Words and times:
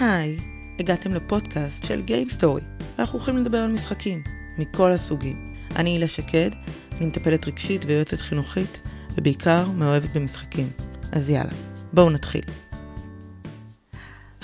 היי, 0.00 0.36
הגעתם 0.78 1.14
לפודקאסט 1.14 1.84
של 1.84 2.02
Game 2.06 2.40
Story. 2.40 2.84
אנחנו 2.98 3.18
הולכים 3.18 3.36
לדבר 3.36 3.58
על 3.58 3.72
משחקים, 3.72 4.22
מכל 4.58 4.92
הסוגים. 4.92 5.54
אני 5.76 5.90
הילה 5.90 6.08
שקד, 6.08 6.50
אני 6.92 7.06
מטפלת 7.06 7.46
רגשית 7.46 7.84
ויועצת 7.84 8.20
חינוכית, 8.20 8.80
ובעיקר 9.16 9.70
מאוהבת 9.70 10.16
במשחקים. 10.16 10.70
אז 11.12 11.30
יאללה, 11.30 11.52
בואו 11.92 12.10
נתחיל. 12.10 12.42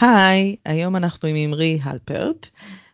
היי, 0.00 0.56
היום 0.64 0.96
אנחנו 0.96 1.28
עם 1.28 1.36
אמרי 1.36 1.78
הלפרט, 1.82 2.48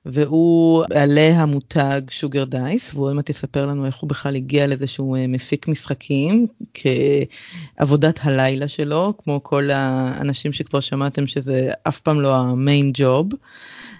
והוא 0.06 0.84
בעלי 0.88 1.30
המותג 1.30 2.00
שוגר 2.10 2.44
דייס, 2.44 2.94
והוא 2.94 3.06
עוד 3.06 3.12
מעט 3.12 3.30
יספר 3.30 3.66
לנו 3.66 3.86
איך 3.86 3.96
הוא 3.96 4.10
בכלל 4.10 4.36
הגיע 4.36 4.66
לזה 4.66 4.86
שהוא 4.86 5.16
אה, 5.16 5.26
מפיק 5.26 5.68
משחקים 5.68 6.46
כעבודת 6.74 8.18
הלילה 8.22 8.68
שלו, 8.68 9.14
כמו 9.18 9.42
כל 9.42 9.70
האנשים 9.70 10.52
שכבר 10.52 10.80
שמעתם 10.80 11.26
שזה 11.26 11.70
אף 11.88 12.00
פעם 12.00 12.20
לא 12.20 12.36
המיין 12.36 12.90
ג'וב. 12.94 13.28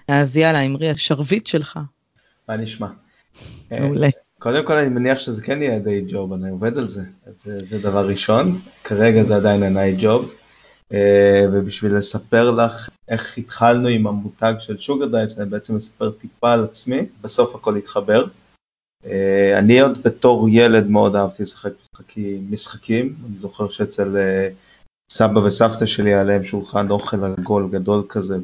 אז 0.07 0.37
יאללה, 0.37 0.59
אמרי, 0.59 0.89
השרביט 0.89 1.47
שלך. 1.47 1.79
מה 2.49 2.57
נשמע? 2.57 2.87
מעולה. 3.71 4.07
אה, 4.07 4.11
קודם 4.39 4.65
כל 4.65 4.73
אני 4.73 4.89
מניח 4.89 5.19
שזה 5.19 5.43
כן 5.43 5.61
יהיה 5.61 5.79
די 5.79 6.05
ג'וב, 6.07 6.33
אני 6.33 6.49
עובד 6.49 6.77
על 6.77 6.87
זה, 6.87 7.01
זה, 7.37 7.65
זה 7.65 7.79
דבר 7.79 8.07
ראשון, 8.07 8.59
כרגע 8.83 9.21
זה 9.21 9.35
עדיין 9.35 9.63
הנייט 9.63 9.95
ג'וב. 9.99 10.31
אה, 10.93 11.45
ובשביל 11.53 11.95
לספר 11.95 12.51
לך 12.51 12.89
איך 13.07 13.37
התחלנו 13.37 13.87
עם 13.87 14.07
המותג 14.07 14.53
של 14.59 14.77
שוגר 14.77 15.05
דייס, 15.05 15.39
אני 15.39 15.49
בעצם 15.49 15.75
אספר 15.75 16.11
טיפה 16.11 16.53
על 16.53 16.63
עצמי, 16.63 17.05
בסוף 17.21 17.55
הכל 17.55 17.75
התחבר. 17.75 18.25
אה, 19.05 19.59
אני 19.59 19.79
עוד 19.79 20.03
בתור 20.03 20.49
ילד 20.49 20.87
מאוד 20.87 21.15
אהבתי 21.15 21.43
לשחק 21.43 21.71
משחקים, 21.81 22.51
משחקים, 22.51 23.15
אני 23.27 23.37
זוכר 23.37 23.69
שאצל 23.69 24.17
אה, 24.17 24.49
סבא 25.11 25.39
וסבתא 25.39 25.85
שלי 25.85 26.13
היה 26.13 26.23
להם 26.23 26.43
שולחן 26.43 26.89
אוכל 26.89 27.17
עגול 27.23 27.69
גדול 27.71 28.03
כזה 28.09 28.37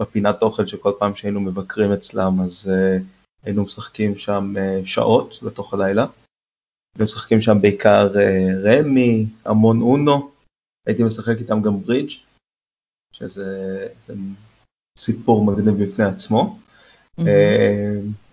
בפינת 0.00 0.42
אוכל 0.42 0.66
שכל 0.66 0.92
פעם 0.98 1.14
שהיינו 1.14 1.40
מבקרים 1.40 1.92
אצלם 1.92 2.40
אז 2.40 2.72
היינו 3.44 3.62
משחקים 3.62 4.16
שם 4.16 4.54
שעות 4.84 5.38
לתוך 5.42 5.74
הלילה. 5.74 6.06
היינו 6.94 7.04
משחקים 7.04 7.40
שם 7.40 7.60
בעיקר 7.60 8.12
רמי, 8.64 9.26
המון 9.44 9.80
אונו. 9.80 10.31
הייתי 10.86 11.02
משחק 11.02 11.38
איתם 11.38 11.62
גם 11.62 11.80
ברידג', 11.80 12.10
שזה 13.12 13.86
סיפור 14.98 15.44
מגניב 15.44 15.84
בפני 15.84 16.04
עצמו. 16.04 16.58
Mm-hmm. 17.20 17.24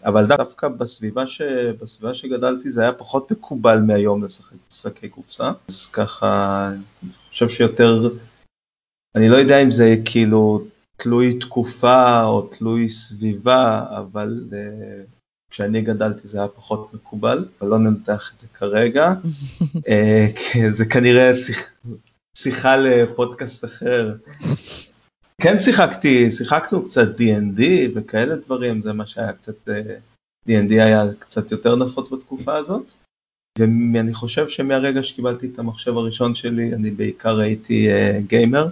אבל 0.06 0.28
דווקא 0.28 0.68
בסביבה, 0.68 1.28
ש... 1.28 1.42
בסביבה 1.82 2.14
שגדלתי 2.14 2.72
זה 2.72 2.82
היה 2.82 2.94
פחות 2.94 3.32
מקובל 3.32 3.80
מהיום 3.80 4.24
לשחק 4.24 4.56
משחקי 4.72 5.10
קופסה, 5.10 5.52
אז 5.70 5.86
ככה 5.86 6.70
אני 7.04 7.12
חושב 7.30 7.50
שיותר, 7.50 8.10
אני 9.16 9.30
לא 9.30 9.38
יודע 9.38 9.64
אם 9.64 9.72
זה 9.72 9.96
כאילו 10.06 10.66
תלוי 10.98 11.40
תקופה 11.40 12.24
או 12.24 12.42
תלוי 12.42 12.90
סביבה, 12.90 13.86
אבל 13.98 14.44
uh, 14.50 14.54
כשאני 15.52 15.82
גדלתי 15.82 16.28
זה 16.28 16.38
היה 16.38 16.48
פחות 16.48 16.94
מקובל, 16.94 17.46
אבל 17.62 17.70
לא 17.70 17.80
ננתח 17.80 18.32
את 18.36 18.40
זה 18.40 18.48
כרגע, 18.48 19.14
uh, 19.64 20.72
זה 20.72 20.86
כנראה 20.86 21.30
שיחה 22.44 22.78
לפודקאסט 22.78 23.66
אחר. 23.66 24.14
כן 25.42 25.60
שיחקתי, 25.60 26.32
שיחקנו 26.32 26.86
קצת 26.86 27.20
D&D 27.20 27.62
וכאלה 27.96 28.36
דברים, 28.36 28.82
זה 28.82 28.94
מה 28.94 29.08
שהיה 29.08 29.34
קצת, 29.34 29.70
D&D 30.48 30.72
אה, 30.72 30.86
היה 30.86 31.04
קצת 31.20 31.52
יותר 31.52 31.76
נפוץ 31.76 32.12
בתקופה 32.12 32.56
הזאת. 32.56 32.94
ואני 33.94 34.14
חושב 34.14 34.50
שמהרגע 34.50 35.04
שקיבלתי 35.04 35.50
את 35.54 35.60
המחשב 35.60 35.98
הראשון 35.98 36.36
שלי, 36.36 36.74
אני 36.74 36.92
בעיקר 36.92 37.40
הייתי 37.40 37.88
גיימר, 38.28 38.66
אה, 38.66 38.72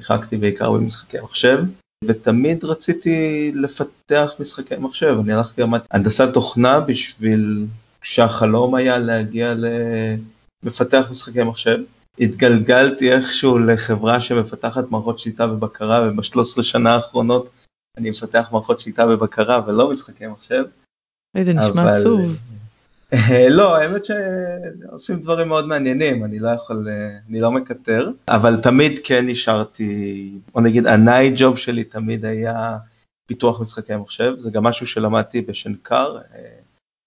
שיחקתי 0.00 0.36
בעיקר 0.36 0.72
במשחקי 0.72 1.20
מחשב, 1.20 1.58
ותמיד 2.04 2.64
רציתי 2.64 3.50
לפתח 3.54 4.32
משחקי 4.40 4.76
מחשב, 4.76 5.16
אני 5.24 5.32
הלכתי 5.32 5.62
למד 5.62 5.80
הנדסת 5.90 6.28
תוכנה 6.34 6.80
בשביל 6.80 7.66
שהחלום 8.02 8.74
היה 8.74 8.98
להגיע 8.98 9.54
למפתח 10.64 11.06
משחקי 11.10 11.42
מחשב. 11.42 11.78
התגלגלתי 12.18 13.12
איכשהו 13.12 13.58
לחברה 13.58 14.20
שמפתחת 14.20 14.90
מערכות 14.90 15.18
שליטה 15.18 15.46
ובקרה 15.52 16.08
ובשלוש 16.08 16.60
שנה 16.60 16.94
האחרונות 16.94 17.50
אני 17.96 18.10
מפתח 18.10 18.48
מערכות 18.52 18.80
שליטה 18.80 19.06
ובקרה 19.06 19.62
ולא 19.66 19.90
משחקי 19.90 20.26
מחשב. 20.26 20.64
איזה 21.34 21.52
נשמע 21.52 21.82
אבל... 21.82 22.00
עצוב. 22.00 22.20
לא 23.50 23.76
האמת 23.76 24.02
שעושים 24.04 25.16
דברים 25.16 25.48
מאוד 25.48 25.66
מעניינים 25.66 26.24
אני 26.24 26.38
לא 26.38 26.48
יכול 26.48 26.88
אני 27.28 27.40
לא 27.40 27.52
מקטר 27.52 28.10
אבל 28.28 28.60
תמיד 28.62 28.92
כן 29.04 29.26
נשארתי 29.26 30.32
בוא 30.52 30.62
נגיד 30.62 30.86
הנייט 30.86 31.34
ג'וב 31.36 31.58
שלי 31.58 31.84
תמיד 31.84 32.24
היה 32.24 32.78
פיתוח 33.26 33.60
משחקי 33.60 33.96
מחשב 33.96 34.34
זה 34.38 34.50
גם 34.50 34.62
משהו 34.62 34.86
שלמדתי 34.86 35.40
בשנקר 35.40 36.18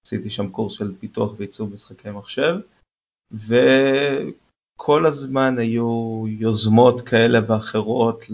עשיתי 0.06 0.30
שם 0.30 0.50
קורס 0.50 0.74
של 0.74 0.92
פיתוח 1.00 1.36
ועיצוב 1.38 1.74
משחקי 1.74 2.10
מחשב. 2.10 2.56
כל 4.78 5.06
הזמן 5.06 5.58
היו 5.58 6.24
יוזמות 6.28 7.02
כאלה 7.02 7.40
ואחרות 7.48 8.26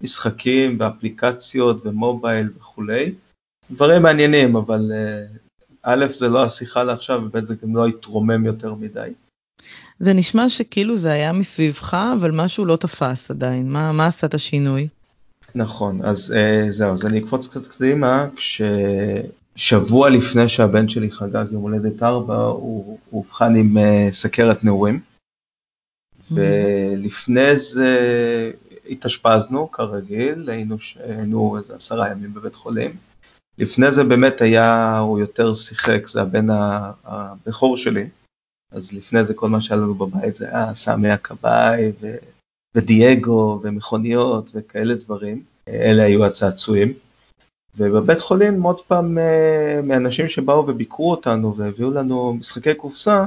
למשחקים 0.00 0.76
ואפליקציות 0.80 1.86
ומובייל 1.86 2.48
וכולי. 2.56 3.12
דברים 3.70 4.02
מעניינים, 4.02 4.56
אבל 4.56 4.92
אה, 4.94 5.26
א', 5.82 6.06
זה 6.06 6.28
לא 6.28 6.44
השיחה 6.44 6.82
לעכשיו, 6.82 7.22
וב', 7.24 7.44
זה 7.44 7.54
גם 7.62 7.76
לא 7.76 7.88
יתרומם 7.88 8.44
יותר 8.44 8.74
מדי. 8.74 9.10
זה 10.00 10.12
נשמע 10.12 10.48
שכאילו 10.48 10.96
זה 10.96 11.12
היה 11.12 11.32
מסביבך, 11.32 11.96
אבל 12.20 12.30
משהו 12.30 12.64
לא 12.64 12.76
תפס 12.76 13.30
עדיין. 13.30 13.72
מה, 13.72 13.92
מה 13.92 14.06
עשה 14.06 14.26
את 14.26 14.34
השינוי? 14.34 14.88
נכון, 15.54 16.00
אז 16.04 16.34
אה, 16.36 16.66
זהו, 16.70 16.92
אז 16.92 17.06
אני 17.06 17.18
אקפוץ 17.18 17.46
קצת 17.46 17.66
קדימה, 17.66 18.26
כששבוע 18.36 20.10
לפני 20.10 20.48
שהבן 20.48 20.88
שלי 20.88 21.10
חגג 21.10 21.44
יום 21.50 21.62
הולדת 21.62 22.02
4, 22.02 22.44
הוא 22.44 22.98
אובחן 23.12 23.56
עם 23.56 23.78
אה, 23.78 24.08
סכרת 24.10 24.64
נעורים. 24.64 25.00
ולפני 26.30 27.58
זה 27.58 27.90
התאשפזנו 28.90 29.70
כרגיל, 29.70 30.50
היינו, 30.50 30.76
היינו 31.04 31.58
איזה 31.58 31.74
עשרה 31.74 32.10
ימים 32.10 32.34
בבית 32.34 32.54
חולים. 32.54 32.96
לפני 33.58 33.92
זה 33.92 34.04
באמת 34.04 34.40
היה, 34.40 34.98
הוא 34.98 35.18
יותר 35.18 35.54
שיחק, 35.54 36.06
זה 36.06 36.22
הבן 36.22 36.46
הבכור 37.04 37.76
שלי, 37.76 38.08
אז 38.72 38.92
לפני 38.92 39.24
זה 39.24 39.34
כל 39.34 39.48
מה 39.48 39.60
שהיה 39.60 39.80
לנו 39.80 39.94
בבית 39.94 40.36
זה 40.36 40.48
היה 40.48 40.74
סמי 40.74 41.10
הכבאי 41.10 41.92
ו... 42.00 42.16
ודייגו 42.76 43.60
ומכוניות 43.62 44.50
וכאלה 44.54 44.94
דברים, 44.94 45.44
אלה 45.68 46.02
היו 46.02 46.24
הצעצועים. 46.24 46.92
ובבית 47.76 48.20
חולים 48.20 48.62
עוד 48.62 48.80
פעם 48.80 49.18
אה, 49.18 49.80
מאנשים 49.82 50.28
שבאו 50.28 50.68
וביקרו 50.68 51.10
אותנו 51.10 51.56
והביאו 51.56 51.90
לנו 51.90 52.34
משחקי 52.34 52.74
קופסה, 52.74 53.24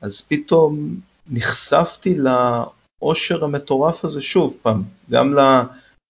אז 0.00 0.20
פתאום 0.20 1.00
נחשפתי 1.30 2.18
לאושר 2.18 3.44
המטורף 3.44 4.04
הזה 4.04 4.22
שוב 4.22 4.56
פעם, 4.62 4.82
גם 5.10 5.34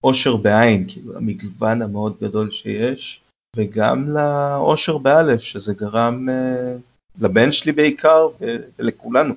לאושר 0.05 0.37
בעין, 0.37 0.85
כאילו 0.89 1.17
המגוון 1.17 1.83
המאוד 1.83 2.17
גדול 2.23 2.51
שיש, 2.51 3.21
וגם 3.57 4.09
לאושר 4.09 4.99
באלף, 4.99 5.41
שזה 5.41 5.75
גרם 5.75 6.29
uh, 6.29 6.81
לבן 7.21 7.53
שלי 7.53 7.73
בעיקר 7.73 8.29
ולכולנו. 8.79 9.35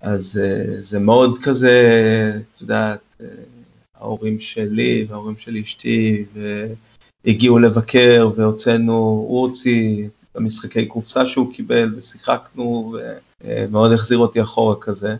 אז 0.00 0.40
uh, 0.42 0.82
זה 0.82 0.98
מאוד 0.98 1.38
כזה, 1.42 1.80
את 2.54 2.60
יודעת, 2.60 3.00
uh, 3.20 3.24
ההורים 3.94 4.40
שלי 4.40 5.06
וההורים 5.08 5.36
של 5.38 5.56
אשתי 5.56 6.24
והגיעו 7.24 7.58
לבקר 7.58 8.30
והוצאנו, 8.36 8.92
הוא 9.28 9.40
הוציא 9.40 10.08
את 10.36 10.40
המשחקי 10.40 10.86
קופסה 10.86 11.26
שהוא 11.26 11.54
קיבל 11.54 11.94
ושיחקנו 11.96 12.96
ומאוד 13.44 13.92
החזיר 13.92 14.18
אותי 14.18 14.42
אחורה 14.42 14.76
כזה. 14.80 15.16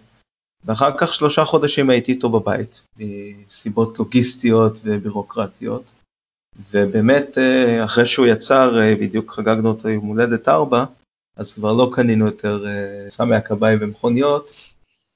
ואחר 0.65 0.91
כך 0.99 1.15
שלושה 1.15 1.45
חודשים 1.45 1.91
הייתי 1.91 2.13
איתו 2.13 2.29
בבית, 2.29 2.83
מסיבות 2.97 3.99
לוגיסטיות 3.99 4.81
ובירוקרטיות. 4.85 5.83
ובאמת 6.71 7.39
אה, 7.39 7.85
אחרי 7.85 8.07
שהוא 8.07 8.27
יצר, 8.27 8.79
אה, 8.79 8.95
בדיוק 8.97 9.33
חגגנו 9.33 9.69
אותו 9.69 9.89
יום 9.89 10.07
הולדת 10.07 10.49
ארבע, 10.49 10.85
אז 11.37 11.55
כבר 11.55 11.73
לא 11.73 11.91
קנינו 11.95 12.27
יותר 12.27 12.67
אה, 12.67 13.11
סמי 13.11 13.37
הכבאי 13.37 13.77
ומכוניות, 13.81 14.53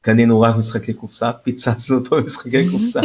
קנינו 0.03 0.41
רק 0.41 0.57
משחקי 0.57 0.93
קופסה, 0.93 1.33
פיצצנו 1.33 1.99
אותו 1.99 2.17
במשחקי 2.17 2.71
קופסה, 2.71 3.01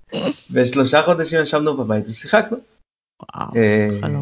ושלושה 0.52 1.02
חודשים 1.02 1.40
ישבנו 1.40 1.76
בבית 1.76 2.08
ושיחקנו. 2.08 2.73
וואו, 3.22 3.50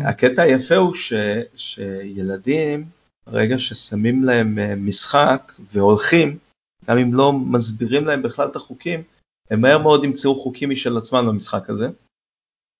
הקטע 0.04 0.42
היפה 0.42 0.76
הוא 0.76 0.94
ש, 0.94 1.12
שילדים, 1.56 2.84
ברגע 3.26 3.58
ששמים 3.58 4.24
להם 4.24 4.58
משחק 4.86 5.52
והולכים, 5.72 6.38
גם 6.86 6.98
אם 6.98 7.14
לא 7.14 7.32
מסבירים 7.32 8.04
להם 8.04 8.22
בכלל 8.22 8.48
את 8.48 8.56
החוקים, 8.56 9.02
הם 9.50 9.60
מהר 9.60 9.78
מאוד 9.78 10.04
ימצאו 10.04 10.34
חוקים 10.34 10.70
משל 10.70 10.96
עצמם 10.96 11.26
במשחק 11.28 11.70
הזה. 11.70 11.88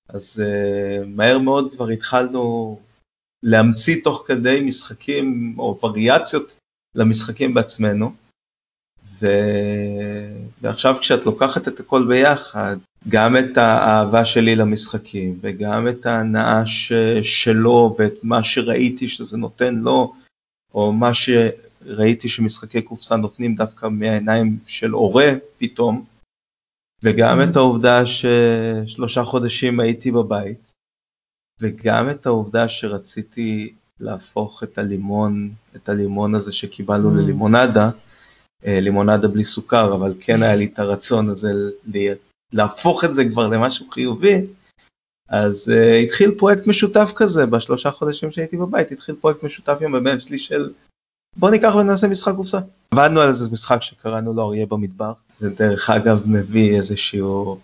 אז 0.09 0.43
uh, 0.45 1.05
מהר 1.07 1.39
מאוד 1.39 1.73
כבר 1.73 1.87
התחלנו 1.87 2.79
להמציא 3.43 4.03
תוך 4.03 4.23
כדי 4.27 4.63
משחקים 4.67 5.55
או 5.59 5.79
וריאציות 5.83 6.57
למשחקים 6.95 7.53
בעצמנו. 7.53 8.11
ו... 9.19 9.27
ועכשיו 10.61 10.95
כשאת 10.99 11.25
לוקחת 11.25 11.67
את 11.67 11.79
הכל 11.79 12.05
ביחד, 12.07 12.77
גם 13.09 13.37
את 13.37 13.57
האהבה 13.57 14.25
שלי 14.25 14.55
למשחקים 14.55 15.39
וגם 15.41 15.87
את 15.87 16.05
ההנאה 16.05 16.63
שלו 17.21 17.95
ואת 17.99 18.13
מה 18.23 18.43
שראיתי 18.43 19.07
שזה 19.07 19.37
נותן 19.37 19.75
לו, 19.75 20.13
או 20.73 20.93
מה 20.93 21.11
שראיתי 21.13 22.29
שמשחקי 22.29 22.81
קופסה 22.81 23.15
נותנים 23.15 23.55
דווקא 23.55 23.87
מהעיניים 23.87 24.57
של 24.65 24.91
הורה 24.91 25.31
פתאום, 25.57 26.05
וגם 27.03 27.41
את 27.41 27.55
העובדה 27.55 28.03
ששלושה 28.05 29.23
חודשים 29.23 29.79
הייתי 29.79 30.11
בבית, 30.11 30.71
וגם 31.61 32.09
את 32.09 32.25
העובדה 32.25 32.69
שרציתי 32.69 33.73
להפוך 33.99 34.63
את 34.63 34.77
הלימון, 34.77 35.51
את 35.75 35.89
הלימון 35.89 36.35
הזה 36.35 36.51
שקיבלנו 36.51 37.09
mm. 37.09 37.13
ללימונדה, 37.13 37.89
אה, 38.65 38.79
לימונדה 38.79 39.27
בלי 39.27 39.45
סוכר, 39.45 39.95
אבל 39.95 40.13
כן 40.19 40.43
היה 40.43 40.55
לי 40.55 40.65
את 40.65 40.79
הרצון 40.79 41.29
הזה 41.29 41.53
להפוך 42.53 43.03
את 43.03 43.13
זה 43.13 43.25
כבר 43.25 43.47
למשהו 43.47 43.91
חיובי, 43.91 44.41
אז 45.29 45.71
uh, 45.75 45.95
התחיל 46.05 46.31
פרויקט 46.37 46.67
משותף 46.67 47.13
כזה 47.15 47.45
בשלושה 47.45 47.91
חודשים 47.91 48.31
שהייתי 48.31 48.57
בבית, 48.57 48.91
התחיל 48.91 49.15
פרויקט 49.15 49.43
משותף 49.43 49.77
עם 49.81 49.95
הבן 49.95 50.19
שלי 50.19 50.37
של 50.37 50.69
בוא 51.37 51.49
ניקח 51.49 51.75
ונעשה 51.75 52.07
משחק 52.07 52.35
קופסה. 52.35 52.59
עבדנו 52.91 53.21
על 53.21 53.27
איזה 53.27 53.51
משחק 53.51 53.81
שקראנו 53.81 54.33
לו 54.33 54.43
אריה 54.43 54.65
במדבר, 54.65 55.13
זה 55.37 55.49
דרך 55.49 55.89
אגב 55.89 56.23
מביא 56.25 56.75
איזשהו 56.75 57.59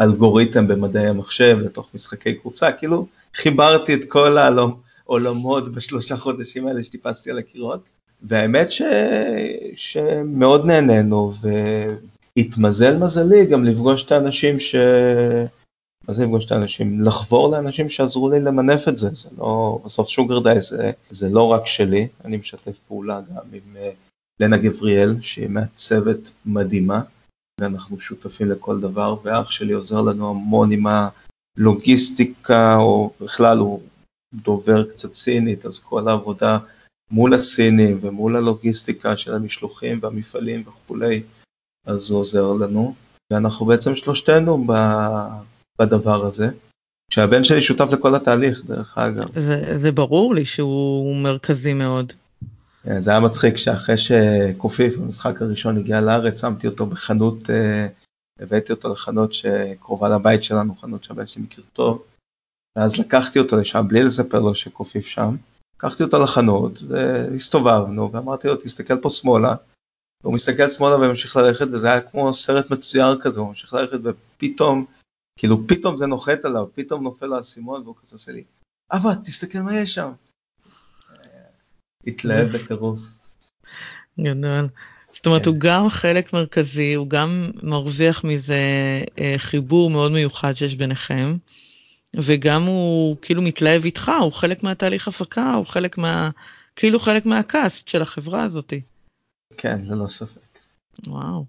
אלגוריתם 0.00 0.68
במדעי 0.68 1.06
המחשב 1.06 1.58
לתוך 1.60 1.90
משחקי 1.94 2.34
קופסה, 2.34 2.72
כאילו 2.72 3.06
חיברתי 3.34 3.94
את 3.94 4.04
כל 4.08 4.36
העולמות 4.38 5.72
בשלושה 5.72 6.16
חודשים 6.16 6.66
האלה 6.66 6.82
שטיפסתי 6.82 7.30
על 7.30 7.38
הקירות, 7.38 7.88
והאמת 8.22 8.72
ש... 8.72 8.82
שמאוד 9.74 10.66
נהנינו 10.66 11.32
והתמזל 12.38 12.96
מזלי 12.96 13.46
גם 13.46 13.64
לפגוש 13.64 14.04
את 14.06 14.12
האנשים 14.12 14.60
ש... 14.60 14.74
מה 16.08 16.14
זה 16.14 16.24
לפגוש 16.24 16.46
את 16.46 16.52
האנשים? 16.52 17.00
לחבור 17.00 17.50
לאנשים 17.50 17.88
שעזרו 17.88 18.30
לי 18.30 18.40
למנף 18.40 18.88
את 18.88 18.98
זה, 18.98 19.08
זה 19.12 19.28
לא, 19.38 19.80
בסוף 19.84 20.08
שוגר 20.08 20.38
די 20.38 20.60
זה, 21.10 21.28
לא 21.28 21.46
רק 21.46 21.66
שלי, 21.66 22.08
אני 22.24 22.36
משתף 22.36 22.78
פעולה 22.88 23.20
גם 23.20 23.42
עם 23.52 23.76
uh, 23.76 23.78
לנה 24.40 24.56
גבריאל 24.56 25.20
שהיא 25.20 25.48
מעצבת 25.48 26.30
מדהימה, 26.46 27.02
ואנחנו 27.60 28.00
שותפים 28.00 28.50
לכל 28.50 28.80
דבר, 28.80 29.16
ואח 29.22 29.50
שלי 29.50 29.72
עוזר 29.72 30.00
לנו 30.00 30.30
המון 30.30 30.72
עם 30.72 30.84
הלוגיסטיקה, 31.56 32.76
או 32.76 33.12
בכלל 33.20 33.58
הוא 33.58 33.80
דובר 34.34 34.90
קצת 34.90 35.14
סינית, 35.14 35.66
אז 35.66 35.78
כל 35.78 36.08
העבודה 36.08 36.58
מול 37.10 37.34
הסינים 37.34 37.98
ומול 38.00 38.36
הלוגיסטיקה 38.36 39.16
של 39.16 39.34
המשלוחים 39.34 39.98
והמפעלים 40.02 40.62
וכולי, 40.66 41.22
אז 41.86 42.10
הוא 42.10 42.20
עוזר 42.20 42.52
לנו, 42.52 42.94
ואנחנו 43.32 43.66
בעצם 43.66 43.94
שלושתנו 43.94 44.66
בדבר 45.78 46.26
הזה. 46.26 46.48
כשהבן 47.10 47.44
שלי 47.44 47.60
שותף 47.60 47.92
לכל 47.92 48.14
התהליך 48.14 48.64
דרך 48.66 48.98
אגב. 48.98 49.40
זה, 49.40 49.72
זה 49.76 49.92
ברור 49.92 50.34
לי 50.34 50.44
שהוא 50.44 51.16
מרכזי 51.16 51.74
מאוד. 51.74 52.12
כן, 52.82 53.00
זה 53.00 53.10
היה 53.10 53.20
מצחיק 53.20 53.56
שאחרי 53.56 53.96
שקופיף 53.96 54.96
במשחק 54.96 55.42
הראשון 55.42 55.78
הגיע 55.78 56.00
לארץ 56.00 56.40
שמתי 56.40 56.66
אותו 56.66 56.86
בחנות, 56.86 57.50
אה, 57.50 57.86
הבאתי 58.40 58.72
אותו 58.72 58.92
לחנות 58.92 59.34
שקרובה 59.34 60.08
לבית 60.08 60.44
שלנו, 60.44 60.74
חנות 60.74 61.04
שהבן 61.04 61.26
שלי 61.26 61.42
מכיר 61.42 61.64
טוב. 61.72 62.02
ואז 62.76 62.98
לקחתי 62.98 63.38
אותו 63.38 63.56
לשם 63.56 63.84
בלי 63.88 64.02
לספר 64.02 64.40
לו 64.40 64.54
שקופיף 64.54 65.06
שם. 65.06 65.36
לקחתי 65.76 66.02
אותו 66.02 66.22
לחנות 66.22 66.82
והסתובבנו 66.88 68.12
ואמרתי 68.12 68.48
לו 68.48 68.56
תסתכל 68.56 69.00
פה 69.00 69.10
שמאלה. 69.10 69.54
הוא 70.24 70.34
מסתכל 70.34 70.68
שמאלה 70.68 70.96
וממשיך 70.96 71.36
ללכת 71.36 71.66
וזה 71.72 71.92
היה 71.92 72.00
כמו 72.00 72.34
סרט 72.34 72.70
מצויר 72.70 73.20
כזה 73.20 73.40
הוא 73.40 73.48
ממשיך 73.48 73.74
ללכת 73.74 73.98
ופתאום 74.04 74.84
כאילו 75.38 75.66
פתאום 75.66 75.96
זה 75.96 76.06
נוחת 76.06 76.44
עליו 76.44 76.66
פתאום 76.74 77.02
נופל 77.02 77.26
לו 77.26 77.36
האסימון 77.36 77.82
והוא 77.82 77.94
כזה 78.02 78.16
עושה 78.16 78.32
לי 78.32 78.44
אבא 78.92 79.10
תסתכל 79.24 79.58
מה 79.58 79.76
יש 79.76 79.94
שם. 79.94 80.12
התלהב 82.06 82.56
בטירוף. 82.56 83.00
גדול. 84.20 84.68
זאת 85.12 85.26
אומרת 85.26 85.46
הוא 85.46 85.56
גם 85.58 85.88
חלק 85.88 86.32
מרכזי 86.32 86.94
הוא 86.94 87.08
גם 87.08 87.50
מרוויח 87.62 88.24
מזה 88.24 88.58
אה, 89.18 89.34
חיבור 89.36 89.90
מאוד 89.90 90.12
מיוחד 90.12 90.52
שיש 90.52 90.74
ביניכם. 90.74 91.36
וגם 92.16 92.62
הוא 92.62 93.16
כאילו 93.22 93.42
מתלהב 93.42 93.84
איתך, 93.84 94.10
הוא 94.20 94.32
חלק 94.32 94.62
מהתהליך 94.62 95.08
הפקה, 95.08 95.52
הוא 95.54 95.66
חלק 95.66 95.98
מה... 95.98 96.30
כאילו 96.76 97.00
חלק 97.00 97.26
מהקאסט 97.26 97.88
של 97.88 98.02
החברה 98.02 98.42
הזאתי. 98.42 98.80
כן, 99.56 99.80
ללא 99.84 100.08
ספק. 100.08 100.40
וואו. 101.06 101.44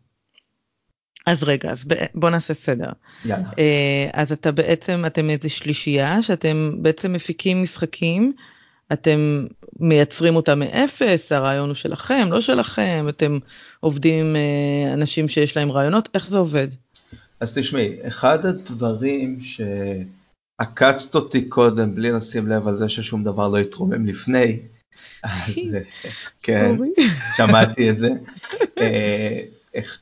אז 1.26 1.44
רגע, 1.44 1.72
אז 1.72 1.86
בוא 2.16 2.30
נעשה 2.30 2.54
סדר. 2.54 2.90
יאללה. 3.26 3.50
אה, 3.60 4.10
אז 4.14 4.32
אתה 4.32 4.52
בעצם, 4.52 5.04
אתם 5.08 5.30
איזה 5.30 5.50
שלישייה 5.50 6.22
שאתם 6.22 6.76
בעצם 6.82 7.14
מפיקים 7.14 7.64
משחקים, 7.64 8.34
אתם 8.94 9.46
מייצרים 9.80 10.36
אותם 10.36 10.60
מאפס, 10.60 11.32
הרעיון 11.32 11.70
הוא 11.70 11.76
שלכם, 11.76 12.28
לא 12.30 12.42
שלכם, 12.42 13.06
אתם 13.10 13.40
עובדים 13.80 14.26
עם 14.26 14.36
אה, 14.36 14.94
אנשים 14.94 15.28
שיש 15.28 15.58
להם 15.58 15.72
רעיונות, 15.72 16.10
איך 16.14 16.28
זה 16.28 16.38
עובד? 16.38 16.68
אז 17.40 17.58
תשמעי, 17.58 18.08
אחד 18.08 18.46
הדברים 18.46 19.38
ש... 19.42 19.62
עקצת 20.58 21.16
אותי 21.16 21.46
קודם 21.50 21.96
בלי 21.96 22.12
לשים 22.12 22.48
לב 22.48 22.68
על 22.68 22.78
זה 22.78 22.90
ששום 22.90 23.24
דבר 23.24 23.48
לא 23.48 23.58
התרומם 23.58 24.06
לפני. 24.06 24.60
אז 25.24 25.76
כן, 26.44 26.76
שמעתי 27.36 27.90
את 27.90 28.00
זה. 28.00 28.10
אה, 28.78 29.42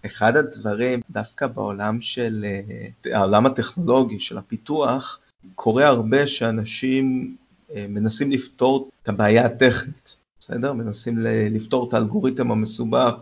אחד 0.06 0.36
הדברים 0.36 1.02
דווקא 1.10 1.48
בעולם 1.48 2.02
של 2.02 2.46
אה, 2.46 3.18
העולם 3.18 3.46
הטכנולוגי 3.46 4.20
של 4.20 4.38
הפיתוח 4.38 5.20
קורה 5.56 5.88
הרבה 5.88 6.28
שאנשים 6.28 7.36
אה, 7.76 7.86
מנסים 7.90 8.32
לפתור 8.32 8.90
את 9.04 9.10
הבעיה 9.10 9.46
הטכנית, 9.46 10.18
בסדר? 10.40 10.74
מנסים 10.74 11.20
לפתור 11.52 11.90
את 11.90 11.94
האלגוריתם 11.94 12.52
המסובך 12.52 13.14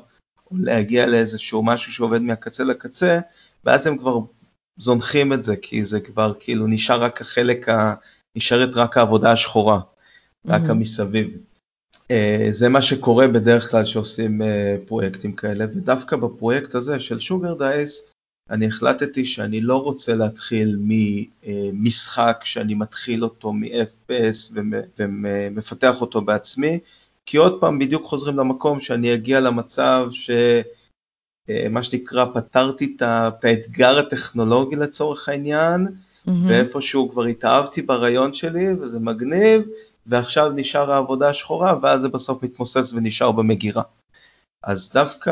או 0.52 0.56
להגיע 0.60 1.08
לאיזשהו 1.08 1.64
משהו 1.64 1.94
שעובד 1.94 2.22
מהקצה 2.22 2.64
לקצה 2.64 3.20
ואז 3.66 3.88
הם 3.88 3.98
כבר 3.98 4.20
זונחים 4.78 5.34
את 5.34 5.44
זה, 5.44 5.56
כי 5.56 5.86
זה 5.86 6.00
כבר 6.00 6.34
כאילו 6.40 6.68
נשאר 6.68 7.04
רק 7.04 7.22
החלק, 7.22 7.70
ה... 7.70 7.94
נשארת 8.36 8.76
רק 8.76 8.98
העבודה 8.98 9.32
השחורה, 9.32 9.80
רק 10.46 10.62
mm-hmm. 10.62 10.72
המסביב. 10.72 11.38
Uh, 12.12 12.52
זה 12.52 12.70
מה 12.70 12.82
שקורה 12.82 13.28
בדרך 13.28 13.72
כלל 13.72 13.86
שעושים 13.86 14.42
uh, 14.42 14.46
פרויקטים 14.88 15.34
כאלה, 15.34 15.66
ודווקא 15.66 16.16
בפרויקט 16.16 16.76
הזה 16.76 17.00
של 17.00 17.20
שוגר 17.20 17.54
דייס, 17.54 18.12
אני 18.50 18.68
החלטתי 18.68 19.26
שאני 19.26 19.62
לא 19.62 19.78
רוצה 19.84 20.16
להתחיל 20.16 20.78
ממשחק 20.80 22.42
שאני 22.44 22.74
מתחיל 22.74 23.24
אותו 23.24 23.54
מאפס 23.54 24.54
ומפתח 24.98 26.02
אותו 26.02 26.22
בעצמי, 26.22 26.80
כי 27.26 27.38
עוד 27.38 27.60
פעם 27.60 27.80
בדיוק 27.80 28.06
חוזרים 28.06 28.38
למקום 28.38 28.80
שאני 28.80 29.14
אגיע 29.14 29.40
למצב 29.40 30.10
ש... 30.12 30.30
אה, 31.50 31.68
מה 31.70 31.84
שנקרא 31.84 32.26
פתרתי 32.34 32.96
את 32.96 33.44
האתגר 33.44 34.00
הטכנולוגי 34.00 34.76
לצורך 34.76 35.30
העניין, 35.30 35.88
mm-hmm. 35.88 36.32
ואיפשהו 36.48 37.10
כבר 37.10 37.24
התאהבתי 37.24 37.82
ברעיון 37.82 38.34
שלי 38.34 38.74
וזה 38.74 39.00
מגניב, 39.00 39.62
ועכשיו 40.06 40.52
נשאר 40.56 40.92
העבודה 40.92 41.30
השחורה 41.30 41.80
ואז 41.82 42.02
זה 42.02 42.10
בסוף 42.10 42.44
מתמוסס 42.44 42.94
ונשאר 42.94 43.32
במגירה. 43.32 43.84
אז 44.64 44.92
דווקא. 44.94 45.32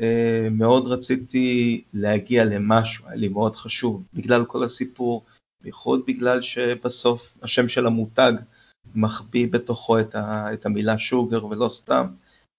אה, 0.00 0.48
מאוד 0.50 0.86
רציתי 0.86 1.82
להגיע 1.94 2.44
למשהו, 2.44 3.06
היה 3.06 3.16
לי 3.16 3.28
מאוד 3.28 3.56
חשוב, 3.56 4.02
בגלל 4.14 4.44
כל 4.44 4.64
הסיפור, 4.64 5.24
בייחוד 5.62 6.02
בגלל 6.06 6.42
שבסוף 6.42 7.38
השם 7.42 7.68
של 7.68 7.86
המותג 7.86 8.32
מחביא 8.94 9.48
בתוכו 9.48 10.00
את, 10.00 10.14
ה, 10.14 10.52
את 10.52 10.66
המילה 10.66 10.98
שוגר 10.98 11.46
ולא 11.46 11.68
סתם. 11.68 12.06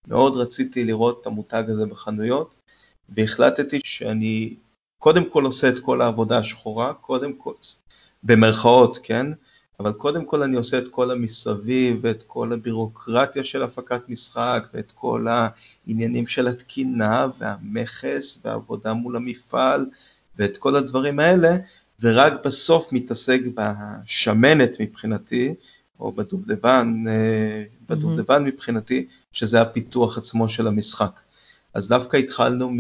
מאוד 0.07 0.37
רציתי 0.37 0.83
לראות 0.83 1.21
את 1.21 1.27
המותג 1.27 1.63
הזה 1.67 1.85
בחנויות, 1.85 2.53
והחלטתי 3.09 3.79
שאני 3.83 4.55
קודם 4.99 5.29
כל 5.29 5.43
עושה 5.45 5.69
את 5.69 5.79
כל 5.79 6.01
העבודה 6.01 6.37
השחורה, 6.37 6.93
קודם 6.93 7.33
כל, 7.33 7.53
במרכאות, 8.23 8.99
כן? 9.03 9.27
אבל 9.79 9.91
קודם 9.93 10.25
כל 10.25 10.43
אני 10.43 10.55
עושה 10.55 10.77
את 10.77 10.87
כל 10.91 11.11
המסביב 11.11 11.99
ואת 12.01 12.23
כל 12.27 12.53
הבירוקרטיה 12.53 13.43
של 13.43 13.63
הפקת 13.63 14.09
משחק 14.09 14.67
ואת 14.73 14.91
כל 14.95 15.27
העניינים 15.27 16.27
של 16.27 16.47
התקינה 16.47 17.27
והמכס 17.37 18.41
והעבודה 18.45 18.93
מול 18.93 19.15
המפעל 19.15 19.85
ואת 20.37 20.57
כל 20.57 20.75
הדברים 20.75 21.19
האלה 21.19 21.57
ורק 22.01 22.33
בסוף 22.45 22.93
מתעסק 22.93 23.39
בשמנת 23.55 24.81
מבחינתי 24.81 25.53
או 25.99 26.11
בדובדבן, 26.11 27.03
אה, 27.07 27.63
בדובדבן 27.89 28.43
מבחינתי 28.43 29.07
שזה 29.31 29.61
הפיתוח 29.61 30.17
עצמו 30.17 30.49
של 30.49 30.67
המשחק. 30.67 31.19
אז 31.73 31.87
דווקא 31.87 32.17
התחלנו 32.17 32.71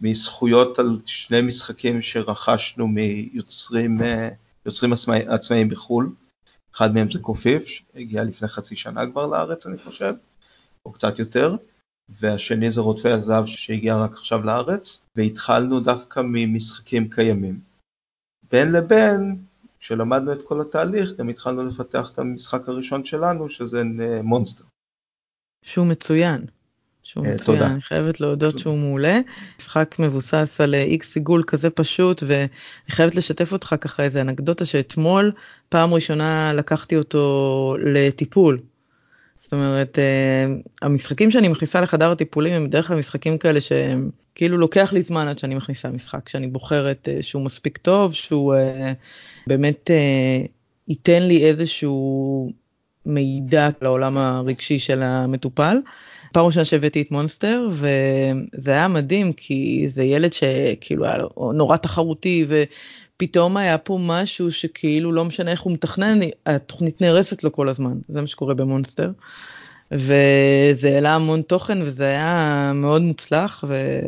מזכויות 0.00 0.78
על 0.78 0.98
שני 1.06 1.40
משחקים 1.40 2.02
שרכשנו 2.02 2.88
מיוצרים 2.88 4.02
אה, 4.02 4.28
יוצרים 4.66 4.92
עצמאיים 5.28 5.68
בחו"ל, 5.68 6.12
אחד 6.74 6.94
מהם 6.94 7.10
זה 7.10 7.18
קופיף 7.18 7.66
שהגיע 7.66 8.24
לפני 8.24 8.48
חצי 8.48 8.76
שנה 8.76 9.10
כבר 9.10 9.26
לארץ 9.26 9.66
אני 9.66 9.78
חושב, 9.78 10.14
או 10.86 10.92
קצת 10.92 11.18
יותר, 11.18 11.56
והשני 12.08 12.70
זה 12.70 12.80
רודפי 12.80 13.10
הזהב 13.10 13.46
שהגיע 13.46 13.96
רק 13.96 14.12
עכשיו 14.12 14.44
לארץ, 14.44 15.06
והתחלנו 15.16 15.80
דווקא 15.80 16.22
ממשחקים 16.24 17.08
קיימים. 17.08 17.60
בין 18.50 18.72
לבין, 18.72 19.42
כשלמדנו 19.80 20.32
את 20.32 20.42
כל 20.44 20.60
התהליך, 20.60 21.10
גם 21.16 21.28
התחלנו 21.28 21.66
לפתח 21.66 22.10
את 22.10 22.18
המשחק 22.18 22.68
הראשון 22.68 23.04
שלנו, 23.04 23.48
שזה 23.48 23.82
מונסטר. 24.22 24.64
שהוא 25.64 25.86
מצוין. 25.86 26.46
שהוא 27.04 27.26
מצוין, 27.26 27.58
תודה. 27.58 27.66
אני 27.66 27.82
חייבת 27.82 28.20
להודות 28.20 28.58
שהוא 28.58 28.78
מעולה. 28.78 29.20
משחק 29.58 29.96
מבוסס 29.98 30.60
על 30.60 30.74
איקס 30.74 31.16
עיגול 31.16 31.42
כזה 31.46 31.70
פשוט 31.70 32.22
ואני 32.26 32.48
חייבת 32.88 33.14
לשתף 33.14 33.52
אותך 33.52 33.74
ככה 33.80 34.02
איזה 34.02 34.20
אנקדוטה 34.20 34.64
שאתמול 34.64 35.32
פעם 35.68 35.94
ראשונה 35.94 36.52
לקחתי 36.54 36.96
אותו 36.96 37.76
לטיפול. 37.84 38.60
זאת 39.38 39.52
אומרת 39.52 39.98
המשחקים 40.82 41.30
שאני 41.30 41.48
מכניסה 41.48 41.80
לחדר 41.80 42.10
הטיפולים 42.10 42.54
הם 42.54 42.68
בדרך 42.68 42.86
כלל 42.86 42.96
משחקים 42.96 43.38
כאלה 43.38 43.60
שהם 43.60 44.10
כאילו 44.34 44.58
לוקח 44.58 44.92
לי 44.92 45.02
זמן 45.02 45.28
עד 45.28 45.38
שאני 45.38 45.54
מכניסה 45.54 45.88
משחק 45.88 46.28
שאני 46.28 46.46
בוחרת 46.46 47.08
שהוא 47.20 47.42
מספיק 47.42 47.78
טוב 47.78 48.14
שהוא 48.14 48.54
באמת 49.46 49.90
ייתן 50.88 51.22
לי 51.22 51.44
איזשהו 51.44 52.50
מידע 53.06 53.68
לעולם 53.82 54.18
הרגשי 54.18 54.78
של 54.78 55.02
המטופל. 55.02 55.76
פעם 56.34 56.46
ראשונה 56.46 56.64
שהבאתי 56.64 57.02
את 57.02 57.10
מונסטר 57.10 57.68
וזה 57.70 58.70
היה 58.70 58.88
מדהים 58.88 59.32
כי 59.32 59.86
זה 59.88 60.02
ילד 60.02 60.32
שכאילו 60.32 61.04
היה 61.04 61.16
נורא 61.54 61.76
תחרותי 61.76 62.46
ופתאום 62.48 63.56
היה 63.56 63.78
פה 63.78 63.98
משהו 64.00 64.52
שכאילו 64.52 65.12
לא 65.12 65.24
משנה 65.24 65.50
איך 65.50 65.60
הוא 65.60 65.72
מתכנן 65.72 66.18
התוכנית 66.46 67.00
נהרסת 67.00 67.44
לו 67.44 67.52
כל 67.52 67.68
הזמן 67.68 67.92
זה 68.08 68.20
מה 68.20 68.26
שקורה 68.26 68.54
במונסטר. 68.54 69.10
וזה 69.92 70.88
העלה 70.94 71.14
המון 71.14 71.42
תוכן 71.42 71.82
וזה 71.82 72.04
היה 72.04 72.72
מאוד 72.74 73.02
מוצלח 73.02 73.64
ו... 73.68 74.00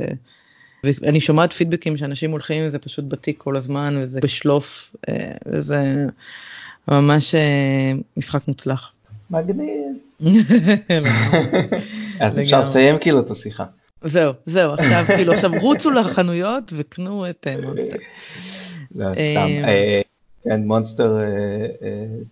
ואני 0.85 1.21
שומעת 1.21 1.53
פידבקים 1.53 1.97
שאנשים 1.97 2.31
הולכים 2.31 2.63
עם 2.63 2.71
זה 2.71 2.79
פשוט 2.79 3.05
בתיק 3.09 3.39
כל 3.39 3.57
הזמן 3.57 3.99
וזה 4.03 4.21
בשלוף 4.21 4.97
אה, 5.09 5.33
וזה 5.47 6.07
ממש 6.89 7.35
אה, 7.35 7.93
משחק 8.17 8.49
מוצלח. 8.49 8.93
מגניב. 9.31 9.97
אז 12.21 12.39
אפשר 12.39 12.61
לסיים 12.61 12.99
כאילו 12.99 13.21
את 13.21 13.31
השיחה. 13.31 13.65
זהו 14.05 14.33
זהו 14.47 14.73
עכשיו 14.73 15.05
כאילו 15.17 15.33
עכשיו 15.33 15.51
רוצו 15.61 15.91
לחנויות 15.91 16.73
וקנו 16.77 17.31
את 17.31 17.47
אה, 17.47 17.57
מונסטר. 17.63 17.97
זה 18.91 19.05
סתם. 19.15 19.49
כן 20.45 20.61
מונסטר 20.61 21.19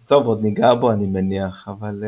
טוב 0.06 0.26
עוד 0.26 0.42
ניגע 0.42 0.74
בו 0.74 0.92
אני 0.92 1.06
מניח 1.06 1.68
אבל 1.68 2.04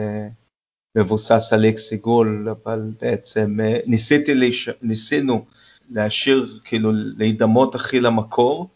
מבוסס 0.96 1.52
על 1.52 1.64
איקס 1.64 1.92
עיגול 1.92 2.48
אבל 2.50 2.80
בעצם 3.00 3.56
ניסיתי 3.86 4.50
ניסינו 4.82 5.44
להשאיר 5.90 6.58
כאילו 6.64 6.90
להידמות 6.92 7.74
הכי 7.74 8.00
למקור 8.00 8.68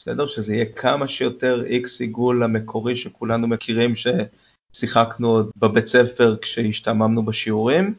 בסדר? 0.00 0.26
שזה 0.26 0.54
יהיה 0.54 0.64
כמה 0.64 1.08
שיותר 1.08 1.64
איקס 1.66 2.00
עיגול 2.00 2.42
המקורי 2.42 2.96
שכולנו 2.96 3.48
מכירים 3.48 3.92
ששיחקנו 4.74 5.42
בבית 5.56 5.86
ספר 5.86 6.36
כשהשתעממנו 6.42 7.24
בשיעורים. 7.24 7.94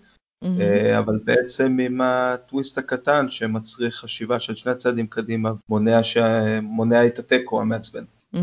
אבל 0.98 1.20
בעצם 1.24 1.78
עם 1.82 2.02
הטוויסט 2.02 2.78
הקטן 2.78 3.30
שמצריך 3.30 3.96
חשיבה 3.96 4.40
של 4.40 4.56
שני 4.56 4.76
צעדים 4.76 5.08
קדימה, 5.08 5.52
מונע, 5.70 6.04
ש... 6.04 6.18
מונע 6.62 7.06
את 7.06 7.20
התיקו 7.20 7.62
המעצבן. 7.62 8.04
Mm-hmm. 8.36 8.38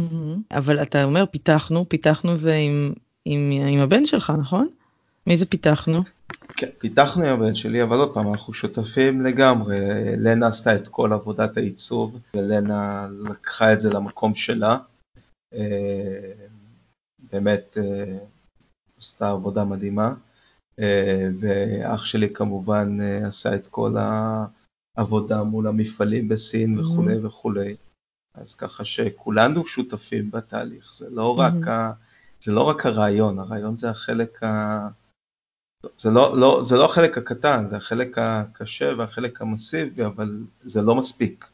אבל 0.52 0.83
אתה 0.83 1.05
אומר 1.05 1.26
פיתחנו, 1.26 1.88
פיתחנו 1.88 2.37
זה 2.37 2.55
עם, 2.55 2.93
עם, 3.25 3.50
עם 3.69 3.81
הבן 3.81 4.07
שלך, 4.07 4.33
נכון? 4.40 4.69
מי 5.26 5.37
זה 5.38 5.47
פיתחנו? 5.47 6.02
כן, 6.57 6.69
פיתחנו 6.78 7.25
עם 7.25 7.43
הבן 7.43 7.55
שלי, 7.55 7.83
אבל 7.83 7.97
עוד 7.97 8.14
פעם, 8.14 8.33
אנחנו 8.33 8.55
שותפים 8.55 9.21
לגמרי. 9.21 9.78
לנה 10.17 10.47
עשתה 10.47 10.75
את 10.75 10.88
כל 10.88 11.12
עבודת 11.12 11.57
העיצוב, 11.57 12.19
ולנה 12.35 13.09
לקחה 13.25 13.73
את 13.73 13.81
זה 13.81 13.90
למקום 13.90 14.35
שלה. 14.35 14.78
אה, 15.55 16.33
באמת 17.33 17.78
אה, 17.81 18.19
עשתה 18.99 19.31
עבודה 19.31 19.64
מדהימה. 19.64 20.14
אה, 20.78 21.28
ואח 21.40 22.04
שלי 22.04 22.30
כמובן 22.35 23.00
עשה 23.00 23.54
את 23.54 23.66
כל 23.66 23.94
העבודה 24.97 25.42
מול 25.42 25.66
המפעלים 25.66 26.28
בסין 26.28 26.78
וכולי 26.78 27.14
mm-hmm. 27.14 27.26
וכולי. 27.26 27.76
אז 28.35 28.54
ככה 28.54 28.85
שכולנו 28.85 29.66
שותפים 29.66 30.30
בתהליך, 30.30 30.94
זה 30.94 31.11
לא, 31.11 31.37
mm-hmm. 31.37 31.40
רק, 31.40 31.68
ה, 31.68 31.92
זה 32.40 32.52
לא 32.52 32.62
רק 32.62 32.87
הרעיון, 32.87 33.38
הרעיון 33.38 33.76
זה 33.76 33.90
החלק 33.90 34.42
ה... 34.42 34.88
זה 35.97 36.11
לא, 36.11 36.37
לא, 36.37 36.61
זה 36.64 36.76
לא 36.76 36.85
החלק 36.85 37.18
הקטן, 37.18 37.68
זה 37.68 37.76
החלק 37.76 38.18
הקשה 38.18 38.92
והחלק 38.99 39.42
המסיבי, 39.42 40.04
אבל 40.04 40.42
זה 40.62 40.82
לא 40.82 40.94
מספיק. 40.94 41.50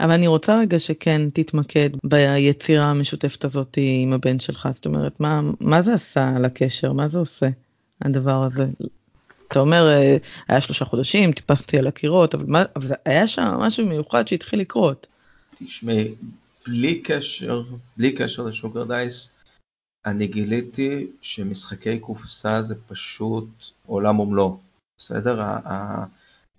אבל 0.00 0.10
אני 0.10 0.26
רוצה 0.26 0.58
רגע 0.58 0.78
שכן 0.78 1.30
תתמקד 1.30 1.90
ביצירה 2.04 2.84
המשותפת 2.84 3.44
הזאת 3.44 3.78
עם 4.02 4.12
הבן 4.12 4.38
שלך, 4.38 4.68
זאת 4.72 4.86
אומרת, 4.86 5.20
מה, 5.20 5.40
מה 5.60 5.82
זה 5.82 5.94
עשה 5.94 6.32
על 6.36 6.44
הקשר, 6.44 6.92
מה 6.92 7.08
זה 7.08 7.18
עושה, 7.18 7.48
הדבר 8.04 8.42
הזה? 8.42 8.66
אתה 9.48 9.60
אומר, 9.60 9.88
אה, 9.88 10.16
היה 10.48 10.60
שלושה 10.60 10.84
חודשים, 10.84 11.32
טיפסתי 11.32 11.78
על 11.78 11.86
הקירות, 11.86 12.34
אבל, 12.34 12.44
מה, 12.48 12.64
אבל 12.76 12.88
היה 13.04 13.28
שם 13.28 13.42
משהו 13.42 13.86
מיוחד 13.86 14.28
שהתחיל 14.28 14.60
לקרות. 14.60 15.06
תשמעי, 15.54 16.14
בלי 16.66 17.00
קשר, 17.00 17.62
בלי 17.96 18.12
קשר 18.12 18.42
לשוגר 18.42 18.84
דייס, 18.84 19.36
אני 20.06 20.26
גיליתי 20.26 21.06
שמשחקי 21.20 21.98
קופסה 21.98 22.62
זה 22.62 22.74
פשוט 22.88 23.48
עולם 23.86 24.20
ומלואו, 24.20 24.58
בסדר? 24.98 25.42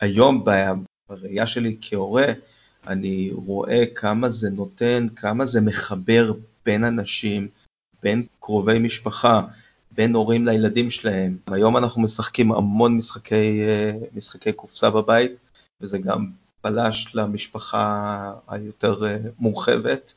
היום 0.01 0.45
בראייה 1.09 1.47
שלי 1.47 1.77
כהורה, 1.81 2.33
אני 2.87 3.29
רואה 3.33 3.83
כמה 3.95 4.29
זה 4.29 4.49
נותן, 4.49 5.07
כמה 5.15 5.45
זה 5.45 5.61
מחבר 5.61 6.33
בין 6.65 6.83
אנשים, 6.83 7.47
בין 8.03 8.25
קרובי 8.39 8.79
משפחה, 8.79 9.41
בין 9.95 10.15
הורים 10.15 10.45
לילדים 10.45 10.89
שלהם. 10.89 11.37
היום 11.47 11.77
אנחנו 11.77 12.01
משחקים 12.01 12.51
המון 12.51 12.97
משחקי, 12.97 13.61
משחקי 14.13 14.53
קופסה 14.53 14.89
בבית, 14.91 15.31
וזה 15.81 15.97
גם 15.97 16.31
פלש 16.61 17.15
למשפחה 17.15 18.33
היותר 18.47 19.01
מורחבת, 19.39 20.13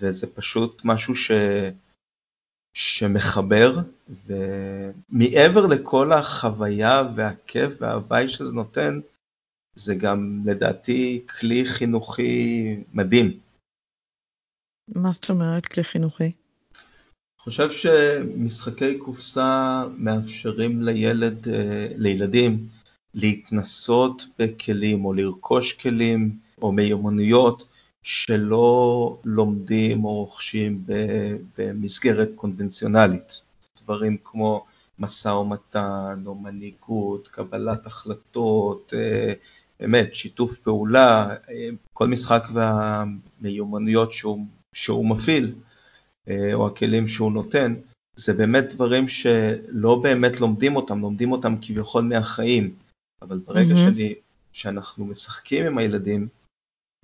וזה 0.00 0.26
פשוט 0.34 0.82
משהו 0.84 1.14
ש... 1.14 1.30
שמחבר, 2.76 3.78
ומעבר 4.26 5.66
לכל 5.66 6.12
החוויה 6.12 7.02
והכיף 7.14 7.72
וההוואי 7.80 8.28
שזה 8.28 8.52
נותן, 8.52 9.00
זה 9.74 9.94
גם 9.94 10.42
לדעתי 10.44 11.26
כלי 11.26 11.64
חינוכי 11.64 12.76
מדהים. 12.92 13.40
מה 14.94 15.12
זאת 15.12 15.30
אומרת 15.30 15.66
כלי 15.66 15.84
חינוכי? 15.84 16.32
חושב 17.44 17.70
שמשחקי 17.70 18.98
קופסה 18.98 19.84
מאפשרים 19.96 20.82
לילד, 20.82 21.48
אה, 21.48 21.88
לילדים 21.96 22.68
להתנסות 23.14 24.26
בכלים 24.38 25.04
או 25.04 25.12
לרכוש 25.12 25.72
כלים 25.72 26.36
או 26.62 26.72
מיומנויות 26.72 27.68
שלא 28.02 29.18
לומדים 29.24 30.04
או 30.04 30.14
רוכשים 30.14 30.84
במסגרת 31.58 32.30
קונבנציונלית. 32.34 33.42
דברים 33.82 34.16
כמו 34.24 34.64
משא 34.98 35.28
ומתן 35.28 36.22
או 36.26 36.34
מנהיגות, 36.34 37.28
קבלת 37.28 37.86
החלטות, 37.86 38.94
אה, 38.96 39.32
באמת 39.80 40.14
שיתוף 40.14 40.58
פעולה, 40.58 41.28
אה, 41.50 41.68
כל 41.92 42.08
משחק 42.08 42.44
והמיומנויות 42.52 44.12
שהוא, 44.12 44.46
שהוא 44.72 45.06
מפעיל 45.06 45.54
או 46.28 46.66
הכלים 46.66 47.08
שהוא 47.08 47.32
נותן, 47.32 47.74
זה 48.16 48.32
באמת 48.32 48.64
דברים 48.74 49.08
שלא 49.08 50.00
באמת 50.02 50.40
לומדים 50.40 50.76
אותם, 50.76 51.00
לומדים 51.00 51.32
אותם 51.32 51.54
כביכול 51.62 52.02
מהחיים, 52.02 52.74
אבל 53.22 53.38
ברגע 53.38 53.74
mm-hmm. 53.74 53.78
שאני, 53.78 54.14
שאנחנו 54.52 55.06
משחקים 55.06 55.66
עם 55.66 55.78
הילדים, 55.78 56.28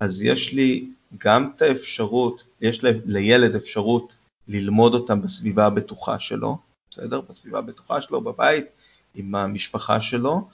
אז 0.00 0.22
יש 0.22 0.52
לי 0.52 0.90
גם 1.18 1.50
את 1.56 1.62
האפשרות, 1.62 2.44
יש 2.60 2.84
לילד 2.84 3.54
אפשרות 3.54 4.16
ללמוד 4.48 4.94
אותם 4.94 5.22
בסביבה 5.22 5.66
הבטוחה 5.66 6.18
שלו, 6.18 6.58
בסדר? 6.90 7.20
בסביבה 7.20 7.58
הבטוחה 7.58 8.00
שלו 8.02 8.20
בבית, 8.20 8.66
עם 9.14 9.34
המשפחה 9.34 10.00
שלו, 10.00 10.48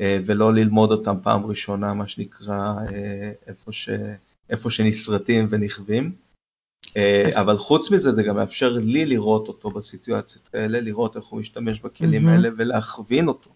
אה, 0.00 0.18
ולא 0.24 0.54
ללמוד 0.54 0.92
אותם 0.92 1.16
פעם 1.22 1.46
ראשונה, 1.46 1.94
מה 1.94 2.06
שנקרא, 2.06 2.74
אה, 2.92 3.32
איפה, 3.46 3.72
ש... 3.72 3.90
איפה 4.50 4.70
שנסרטים 4.70 5.46
ונכווים. 5.50 6.12
אה, 6.96 7.40
אבל 7.40 7.56
חוץ 7.56 7.90
מזה 7.90 8.12
זה 8.12 8.22
גם 8.22 8.36
מאפשר 8.36 8.72
לי 8.72 9.06
לראות 9.06 9.48
אותו 9.48 9.70
בסיטואציות 9.70 10.54
האלה, 10.54 10.80
לראות 10.80 11.16
איך 11.16 11.24
הוא 11.24 11.40
משתמש 11.40 11.80
בכלים 11.80 12.28
mm-hmm. 12.28 12.30
האלה 12.30 12.48
ולהכווין 12.56 13.28
אותו. 13.28 13.50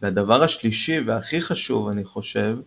והדבר 0.00 0.42
השלישי 0.42 1.00
והכי 1.00 1.40
חשוב 1.40 1.88
אני 1.88 2.04
חושב, 2.04 2.58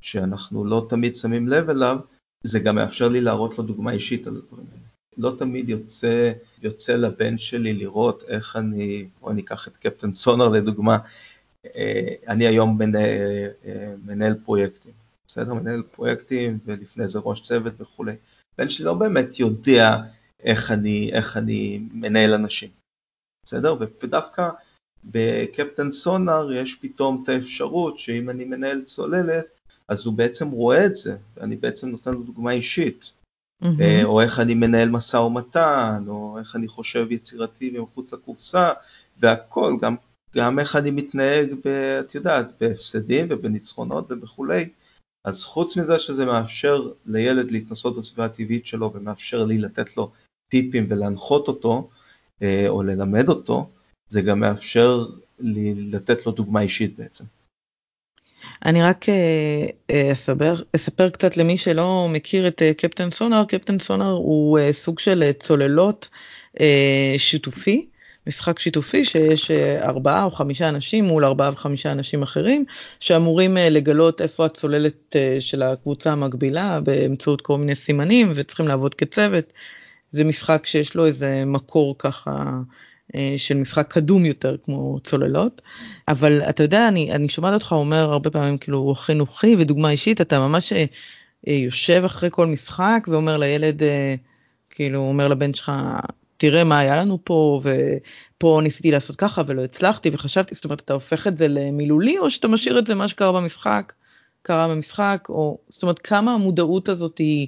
שאנחנו 0.00 0.64
לא 0.64 0.86
תמיד 0.88 1.14
שמים 1.14 1.48
לב 1.48 1.70
אליו, 1.70 1.98
זה 2.44 2.58
גם 2.58 2.74
מאפשר 2.74 3.08
לי 3.08 3.20
להראות 3.20 3.58
לו 3.58 3.64
דוגמה 3.64 3.92
אישית 3.92 4.26
על 4.26 4.36
הדברים 4.36 4.66
האלה. 4.70 4.82
לא 5.16 5.34
תמיד 5.38 5.68
יוצא, 5.68 6.32
יוצא 6.62 6.96
לבן 6.96 7.38
שלי 7.38 7.72
לראות 7.72 8.24
איך 8.28 8.56
אני, 8.56 9.08
בוא 9.20 9.32
ניקח 9.32 9.68
את 9.68 9.76
קפטן 9.76 10.12
סונר 10.12 10.48
לדוגמה, 10.48 10.98
אה, 11.76 12.14
אני 12.28 12.46
היום 12.46 12.78
מנהל, 12.78 13.48
אה, 13.64 13.94
מנהל 14.06 14.34
פרויקטים, 14.34 14.92
בסדר? 15.26 15.54
מנהל 15.54 15.82
פרויקטים 15.82 16.58
ולפני 16.64 17.08
זה 17.08 17.18
ראש 17.24 17.40
צוות 17.40 17.72
וכולי. 17.80 18.14
הבן 18.60 18.70
שלי 18.70 18.84
לא 18.84 18.94
באמת 18.94 19.40
יודע 19.40 19.96
איך 20.42 20.70
אני, 20.70 21.10
איך 21.12 21.36
אני 21.36 21.80
מנהל 21.92 22.34
אנשים, 22.34 22.68
בסדר? 23.46 23.76
ודווקא 23.80 24.48
בקפטן 25.04 25.92
סונאר 25.92 26.52
יש 26.52 26.74
פתאום 26.74 27.22
את 27.22 27.28
האפשרות 27.28 27.98
שאם 27.98 28.30
אני 28.30 28.44
מנהל 28.44 28.82
צוללת, 28.82 29.46
אז 29.88 30.06
הוא 30.06 30.14
בעצם 30.14 30.50
רואה 30.50 30.86
את 30.86 30.96
זה, 30.96 31.16
ואני 31.36 31.56
בעצם 31.56 31.88
נותן 31.88 32.14
לו 32.14 32.22
דוגמה 32.22 32.50
אישית. 32.50 33.12
Mm-hmm. 33.62 34.04
או 34.04 34.20
איך 34.20 34.40
אני 34.40 34.54
מנהל 34.54 34.88
משא 34.88 35.16
ומתן, 35.16 36.04
או 36.08 36.38
איך 36.38 36.56
אני 36.56 36.68
חושב 36.68 37.12
יצירתי 37.12 37.78
ומחוץ 37.78 38.12
לקופסה, 38.12 38.72
והכל, 39.18 39.76
גם, 39.80 39.96
גם 40.36 40.58
איך 40.58 40.76
אני 40.76 40.90
מתנהג, 40.90 41.54
ב, 41.64 41.68
את 42.00 42.14
יודעת, 42.14 42.52
בהפסדים 42.60 43.26
ובניצחונות 43.30 44.12
וכולי. 44.22 44.68
אז 45.24 45.44
חוץ 45.44 45.76
מזה 45.76 45.98
שזה 45.98 46.26
מאפשר 46.26 46.82
לילד 47.06 47.50
להתנסות 47.50 47.98
בסביבה 47.98 48.24
הטבעית 48.24 48.66
שלו 48.66 48.92
ומאפשר 48.94 49.44
לי 49.44 49.58
לתת 49.58 49.96
לו 49.96 50.10
טיפים 50.48 50.86
ולהנחות 50.88 51.48
אותו, 51.48 51.90
אה, 52.42 52.68
או 52.68 52.82
ללמד 52.82 53.28
אותו, 53.28 53.70
זה 54.08 54.22
גם 54.22 54.40
מאפשר 54.40 55.04
לי 55.38 55.74
לתת 55.74 56.26
לו 56.26 56.32
דוגמה 56.32 56.60
אישית 56.60 56.96
בעצם. 56.96 57.24
אני 58.64 58.82
רק 58.82 59.08
אה, 59.08 59.14
אה, 59.90 60.12
אספר, 60.12 60.62
אספר 60.76 61.10
קצת 61.10 61.36
למי 61.36 61.56
שלא 61.56 62.08
מכיר 62.12 62.48
את 62.48 62.62
קפטן 62.76 63.10
סונאר, 63.10 63.44
קפטן 63.44 63.78
סונאר 63.78 64.12
הוא 64.12 64.58
סוג 64.72 64.98
של 64.98 65.32
צוללות 65.38 66.08
שיתופי, 67.16 67.86
משחק 68.26 68.58
שיתופי 68.58 69.04
שיש 69.04 69.50
ארבעה 69.80 70.24
או 70.24 70.30
חמישה 70.30 70.68
אנשים 70.68 71.04
מול 71.04 71.24
ארבעה 71.24 71.50
וחמישה 71.52 71.92
אנשים 71.92 72.22
אחרים 72.22 72.64
שאמורים 73.00 73.56
לגלות 73.60 74.20
איפה 74.20 74.46
הצוללת 74.46 75.16
של 75.40 75.62
הקבוצה 75.62 76.12
המקבילה 76.12 76.80
באמצעות 76.80 77.40
כל 77.40 77.58
מיני 77.58 77.74
סימנים 77.74 78.32
וצריכים 78.34 78.68
לעבוד 78.68 78.94
כצוות. 78.94 79.52
זה 80.12 80.24
משחק 80.24 80.66
שיש 80.66 80.94
לו 80.94 81.06
איזה 81.06 81.42
מקור 81.46 81.94
ככה 81.98 82.60
אה, 83.14 83.34
של 83.36 83.56
משחק 83.56 83.92
קדום 83.92 84.24
יותר 84.24 84.56
כמו 84.64 84.98
צוללות 85.04 85.62
אבל 86.08 86.42
אתה 86.42 86.62
יודע 86.62 86.88
אני 86.88 87.12
אני 87.12 87.28
שומעת 87.28 87.54
אותך 87.54 87.72
אומר 87.72 88.12
הרבה 88.12 88.30
פעמים 88.30 88.58
כאילו 88.58 88.94
חינוכי 88.94 89.56
ודוגמה 89.58 89.90
אישית 89.90 90.20
אתה 90.20 90.38
ממש 90.38 90.72
אה, 90.72 90.84
אה, 91.48 91.52
יושב 91.52 92.02
אחרי 92.06 92.28
כל 92.32 92.46
משחק 92.46 93.06
ואומר 93.08 93.38
לילד 93.38 93.82
כאילו 94.70 94.98
אומר 94.98 95.28
לבן 95.28 95.54
שלך 95.54 95.72
תראה 96.40 96.64
מה 96.64 96.78
היה 96.78 96.96
לנו 96.96 97.18
פה 97.24 97.60
ופה 97.62 98.60
ניסיתי 98.62 98.90
לעשות 98.90 99.16
ככה 99.16 99.42
ולא 99.46 99.64
הצלחתי 99.64 100.10
וחשבתי 100.12 100.54
זאת 100.54 100.64
אומרת 100.64 100.80
אתה 100.80 100.92
הופך 100.92 101.26
את 101.26 101.36
זה 101.36 101.48
למילולי 101.48 102.18
או 102.18 102.30
שאתה 102.30 102.48
משאיר 102.48 102.78
את 102.78 102.86
זה 102.86 102.94
מה 102.94 103.08
שקרה 103.08 103.32
במשחק 103.32 103.92
קרה 104.42 104.68
במשחק 104.68 105.26
או 105.28 105.58
זאת 105.68 105.82
אומרת 105.82 105.98
כמה 105.98 106.34
המודעות 106.34 106.88
הזאת 106.88 107.18
היא 107.18 107.46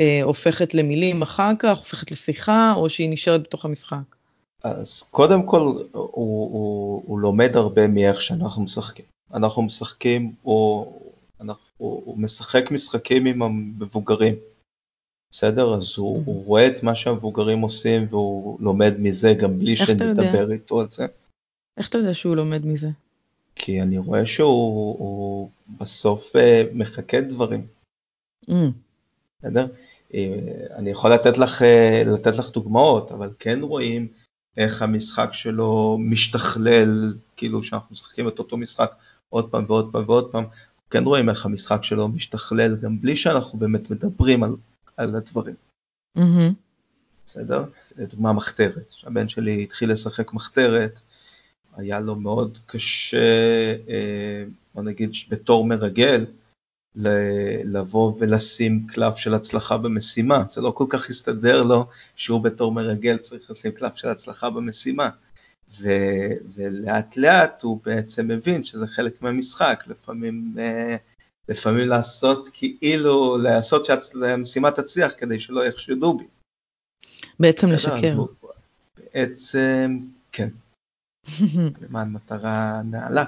אה, 0.00 0.20
הופכת 0.22 0.74
למילים 0.74 1.22
אחר 1.22 1.50
כך 1.58 1.78
הופכת 1.78 2.10
לשיחה 2.10 2.72
או 2.76 2.88
שהיא 2.88 3.10
נשארת 3.10 3.42
בתוך 3.42 3.64
המשחק. 3.64 4.16
אז 4.64 5.02
קודם 5.02 5.42
כל 5.46 5.60
הוא, 5.60 5.84
הוא, 5.92 7.02
הוא 7.06 7.18
לומד 7.18 7.56
הרבה 7.56 7.86
מאיך 7.86 8.22
שאנחנו 8.22 8.62
משחקים. 8.62 9.04
אנחנו 9.34 9.62
משחקים, 9.62 10.32
הוא, 10.42 10.92
אנחנו, 11.40 11.62
הוא 11.78 12.18
משחק 12.18 12.70
משחקים 12.70 13.26
עם 13.26 13.42
המבוגרים, 13.42 14.34
בסדר? 15.30 15.74
אז 15.74 15.94
הוא, 15.98 16.22
הוא 16.26 16.44
רואה 16.44 16.66
את 16.66 16.82
מה 16.82 16.94
שהמבוגרים 16.94 17.60
עושים 17.60 18.06
והוא 18.10 18.60
לומד 18.60 18.94
מזה 18.98 19.34
גם 19.34 19.58
בלי 19.58 19.76
שנדבר 19.76 20.52
איתו 20.52 20.80
על 20.80 20.86
זה. 20.90 21.06
איך 21.76 21.88
אתה 21.88 21.98
יודע 21.98 22.14
שהוא 22.14 22.36
לומד 22.36 22.66
מזה? 22.66 22.88
כי 23.54 23.82
אני 23.82 23.98
רואה 23.98 24.26
שהוא 24.26 25.50
בסוף 25.80 26.36
אה, 26.36 26.62
מחכה 26.72 27.20
דברים. 27.20 27.66
Mm. 28.50 28.52
בסדר? 29.38 29.66
אה, 30.14 30.36
אני 30.76 30.90
יכול 30.90 31.12
לתת 31.12 31.38
לך, 31.38 31.62
אה, 31.62 32.02
לתת 32.06 32.38
לך 32.38 32.50
דוגמאות, 32.50 33.12
אבל 33.12 33.30
כן 33.38 33.58
רואים 33.62 34.08
איך 34.56 34.82
המשחק 34.82 35.28
שלו 35.32 35.98
משתכלל, 36.00 37.14
כאילו 37.36 37.62
שאנחנו 37.62 37.92
משחקים 37.92 38.28
את 38.28 38.38
אותו 38.38 38.56
משחק 38.56 38.94
עוד 39.28 39.50
פעם 39.50 39.64
ועוד 39.68 39.92
פעם 39.92 40.04
ועוד 40.06 40.32
פעם, 40.32 40.44
כן 40.90 41.04
רואים 41.04 41.28
איך 41.28 41.46
המשחק 41.46 41.84
שלו 41.84 42.08
משתכלל 42.08 42.76
גם 42.76 43.00
בלי 43.00 43.16
שאנחנו 43.16 43.58
באמת 43.58 43.90
מדברים 43.90 44.42
על, 44.42 44.56
על 44.98 45.16
הדברים. 45.16 45.54
Mm-hmm. 46.18 46.52
בסדר? 47.26 47.64
לדוגמה 47.96 48.32
מחתרת, 48.32 48.94
הבן 49.04 49.28
שלי 49.28 49.62
התחיל 49.62 49.92
לשחק 49.92 50.32
מחתרת, 50.32 51.00
היה 51.76 52.00
לו 52.00 52.16
מאוד 52.16 52.58
קשה, 52.66 53.74
אה, 53.88 54.44
בוא 54.74 54.82
נגיד 54.82 55.10
בתור 55.28 55.64
מרגל, 55.66 56.26
לבוא 57.64 58.12
ולשים 58.18 58.86
קלף 58.86 59.16
של 59.16 59.34
הצלחה 59.34 59.78
במשימה, 59.78 60.44
זה 60.48 60.60
לא 60.60 60.70
כל 60.70 60.84
כך 60.88 61.10
הסתדר 61.10 61.62
לו 61.62 61.86
שהוא 62.16 62.40
בתור 62.40 62.72
מרגל 62.72 63.16
צריך 63.16 63.50
לשים 63.50 63.72
קלף 63.72 63.96
של 63.96 64.08
הצלחה 64.08 64.50
במשימה. 64.50 65.10
ו, 65.80 65.88
ולאט 66.54 67.16
לאט 67.16 67.62
הוא 67.62 67.80
בעצם 67.84 68.28
מבין 68.28 68.64
שזה 68.64 68.86
חלק 68.86 69.22
מהמשחק, 69.22 69.84
לפעמים, 69.86 70.54
אה, 70.58 70.96
לפעמים 71.48 71.88
לעשות 71.88 72.48
כאילו, 72.52 73.38
לעשות 73.38 73.84
שהמשימה 73.84 74.70
תצליח 74.70 75.12
כדי 75.18 75.40
שלא 75.40 75.64
יחשדו 75.64 76.18
בי. 76.18 76.24
בעצם 77.40 77.66
לשקר. 77.66 78.16
בעצם, 78.96 79.98
כן. 80.32 80.48
למען 81.82 82.12
מטרה 82.12 82.82
נעלה. 82.84 83.24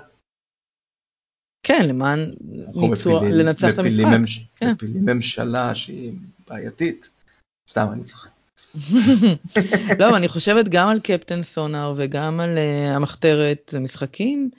כן, 1.63 1.89
למען 1.89 2.35
ניצוח, 2.75 3.23
לנצח 3.23 3.69
את 3.75 3.79
המשחק. 3.79 4.05
ממש, 4.05 4.47
כן. 4.57 4.71
מפילים 4.73 5.05
ממשלה 5.05 5.75
שהיא 5.75 6.13
בעייתית. 6.49 7.11
סתם 7.71 7.87
אני 7.93 8.05
צוחק. 8.05 8.31
לא, 10.01 10.17
אני 10.17 10.29
חושבת 10.29 10.69
גם 10.69 10.89
על 10.89 11.01
קפטן 11.01 11.43
סונאר 11.43 11.95
וגם 11.97 12.41
על 12.41 12.59
uh, 12.59 12.97
המחתרת, 12.97 13.71
זה 13.73 13.81
משחקים 13.81 14.51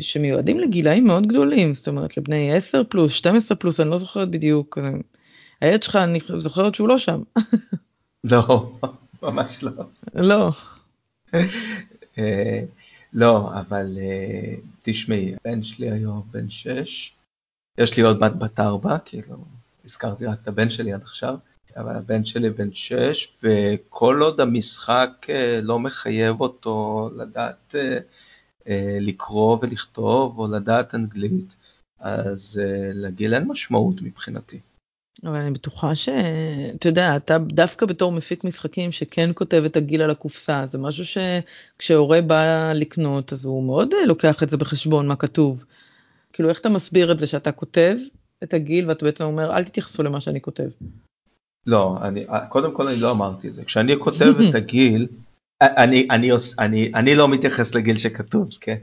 שמיועדים 0.00 0.60
לגילאים 0.60 1.04
מאוד 1.04 1.26
גדולים, 1.26 1.74
זאת 1.74 1.88
אומרת 1.88 2.16
לבני 2.16 2.52
10 2.52 2.82
פלוס, 2.88 3.12
12 3.12 3.56
פלוס, 3.56 3.80
אני 3.80 3.90
לא 3.90 3.98
זוכרת 3.98 4.30
בדיוק. 4.30 4.78
הילד 5.60 5.82
שלך, 5.82 5.96
אני 5.96 6.20
זוכרת 6.36 6.74
שהוא 6.74 6.88
לא 6.88 6.98
שם. 6.98 7.22
לא, 8.24 8.72
ממש 9.22 9.64
לא. 9.64 9.72
לא. 10.14 10.50
אה, 12.18 12.60
לא, 13.12 13.50
אבל 13.60 13.98
תשמעי, 14.82 15.34
הבן 15.34 15.62
שלי 15.62 15.90
היום 15.90 16.22
בן 16.30 16.50
6, 16.50 17.12
יש 17.78 17.96
לי 17.96 18.02
עוד 18.02 18.20
בת 18.20 18.32
בת 18.32 18.60
4, 18.60 18.96
כאילו, 19.04 19.36
הזכרתי 19.84 20.26
רק 20.26 20.38
את 20.42 20.48
הבן 20.48 20.70
שלי 20.70 20.92
עד 20.92 21.02
עכשיו, 21.02 21.36
אבל 21.76 21.96
הבן 21.96 22.24
שלי 22.24 22.50
בן 22.50 22.72
6, 22.72 23.28
וכל 23.42 24.22
עוד 24.22 24.40
המשחק 24.40 25.26
לא 25.62 25.78
מחייב 25.78 26.40
אותו 26.40 27.10
לדעת 27.16 27.74
uh, 27.78 28.02
לקרוא 29.00 29.58
ולכתוב 29.62 30.38
או 30.38 30.46
לדעת 30.46 30.94
אנגלית, 30.94 31.56
אז 32.00 32.60
uh, 32.62 32.94
לגיל 32.94 33.34
אין 33.34 33.48
משמעות 33.48 34.02
מבחינתי. 34.02 34.60
אבל 35.24 35.36
אני 35.36 35.50
בטוחה 35.50 35.94
שאתה 35.94 36.88
יודע 36.88 37.16
אתה 37.16 37.38
דווקא 37.38 37.86
בתור 37.86 38.12
מפיק 38.12 38.44
משחקים 38.44 38.92
שכן 38.92 39.30
כותב 39.34 39.62
את 39.66 39.76
הגיל 39.76 40.02
על 40.02 40.10
הקופסה 40.10 40.66
זה 40.66 40.78
משהו 40.78 41.04
שכשהורה 41.04 42.20
בא 42.20 42.72
לקנות 42.72 43.32
אז 43.32 43.44
הוא 43.44 43.64
מאוד 43.64 43.94
אה, 43.94 44.06
לוקח 44.06 44.42
את 44.42 44.50
זה 44.50 44.56
בחשבון 44.56 45.06
מה 45.06 45.16
כתוב. 45.16 45.64
כאילו 46.32 46.48
איך 46.48 46.60
אתה 46.60 46.68
מסביר 46.68 47.12
את 47.12 47.18
זה 47.18 47.26
שאתה 47.26 47.52
כותב 47.52 47.96
את 48.42 48.54
הגיל 48.54 48.88
ואתה 48.88 49.04
בעצם 49.04 49.24
אומר 49.24 49.56
אל 49.56 49.64
תתייחסו 49.64 50.02
למה 50.02 50.20
שאני 50.20 50.40
כותב. 50.40 50.68
לא 51.66 51.98
אני 52.02 52.26
קודם 52.48 52.74
כל 52.74 52.88
אני 52.88 53.00
לא 53.00 53.10
אמרתי 53.10 53.48
את 53.48 53.54
זה 53.54 53.64
כשאני 53.64 53.98
כותב 53.98 54.34
את 54.48 54.54
הגיל 54.60 55.06
אני 55.62 56.08
אני 56.10 56.30
אני 56.58 56.92
אני 56.94 57.14
לא 57.14 57.28
מתייחס 57.28 57.74
לגיל 57.74 57.98
שכתוב 57.98 58.48
כן. 58.60 58.78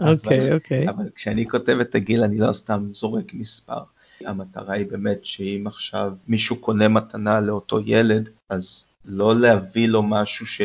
אוקיי 0.00 0.54
אוקיי. 0.54 0.88
אבל 0.88 1.04
כשאני 1.14 1.48
כותב 1.48 1.78
את 1.80 1.94
הגיל 1.94 2.24
אני 2.24 2.38
לא 2.38 2.52
סתם 2.52 2.88
זורק 2.92 3.34
מספר. 3.34 3.82
המטרה 4.26 4.74
היא 4.74 4.86
באמת 4.86 5.24
שאם 5.24 5.64
עכשיו 5.66 6.12
מישהו 6.28 6.56
קונה 6.56 6.88
מתנה 6.88 7.40
לאותו 7.40 7.80
ילד, 7.86 8.28
אז 8.48 8.86
לא 9.04 9.40
להביא 9.40 9.88
לו 9.88 10.02
משהו 10.02 10.46
ש... 10.46 10.60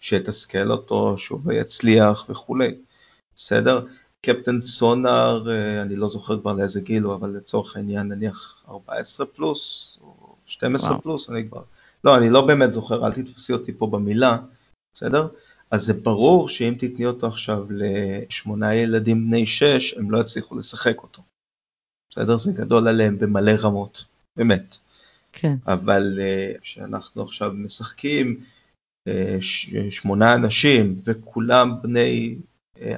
שיתסכל 0.00 0.70
אותו, 0.70 1.18
שהוא 1.18 1.40
לא 1.44 1.52
יצליח 1.52 2.26
וכולי, 2.28 2.74
בסדר? 3.36 3.86
קפטן 4.20 4.60
סונאר, 4.60 5.50
אה, 5.50 5.82
אני 5.82 5.96
לא 5.96 6.08
זוכר 6.08 6.40
כבר 6.40 6.52
לאיזה 6.52 6.80
גיל 6.80 7.02
הוא, 7.02 7.14
אבל 7.14 7.30
לצורך 7.36 7.76
העניין 7.76 8.08
נניח 8.08 8.64
14 8.68 9.26
פלוס, 9.26 9.98
או 10.02 10.34
12 10.46 10.90
וואו. 10.90 11.02
פלוס, 11.02 11.30
אני 11.30 11.48
כבר, 11.48 11.62
לא, 12.04 12.16
אני 12.16 12.30
לא 12.30 12.46
באמת 12.46 12.72
זוכר, 12.72 13.06
אל 13.06 13.12
תתפסי 13.12 13.52
אותי 13.52 13.72
פה 13.72 13.86
במילה, 13.86 14.38
בסדר? 14.94 15.28
אז 15.70 15.82
זה 15.82 15.94
ברור 15.94 16.48
שאם 16.48 16.74
תתני 16.78 17.06
אותו 17.06 17.26
עכשיו 17.26 17.66
לשמונה 17.70 18.74
ילדים 18.74 19.26
בני 19.26 19.46
6, 19.46 19.94
הם 19.94 20.10
לא 20.10 20.18
יצליחו 20.18 20.58
לשחק 20.58 21.02
אותו. 21.02 21.22
בסדר? 22.10 22.38
זה 22.38 22.52
גדול 22.52 22.88
עליהם 22.88 23.18
במלא 23.18 23.52
רמות, 23.62 24.04
באמת. 24.36 24.76
כן. 25.32 25.56
אבל 25.66 26.18
אה, 26.20 26.52
כשאנחנו 26.60 27.22
עכשיו 27.22 27.52
משחקים 27.54 28.40
אה, 29.08 29.36
שמונה 29.90 30.34
אנשים 30.34 31.00
וכולם 31.04 31.82
בני 31.82 32.36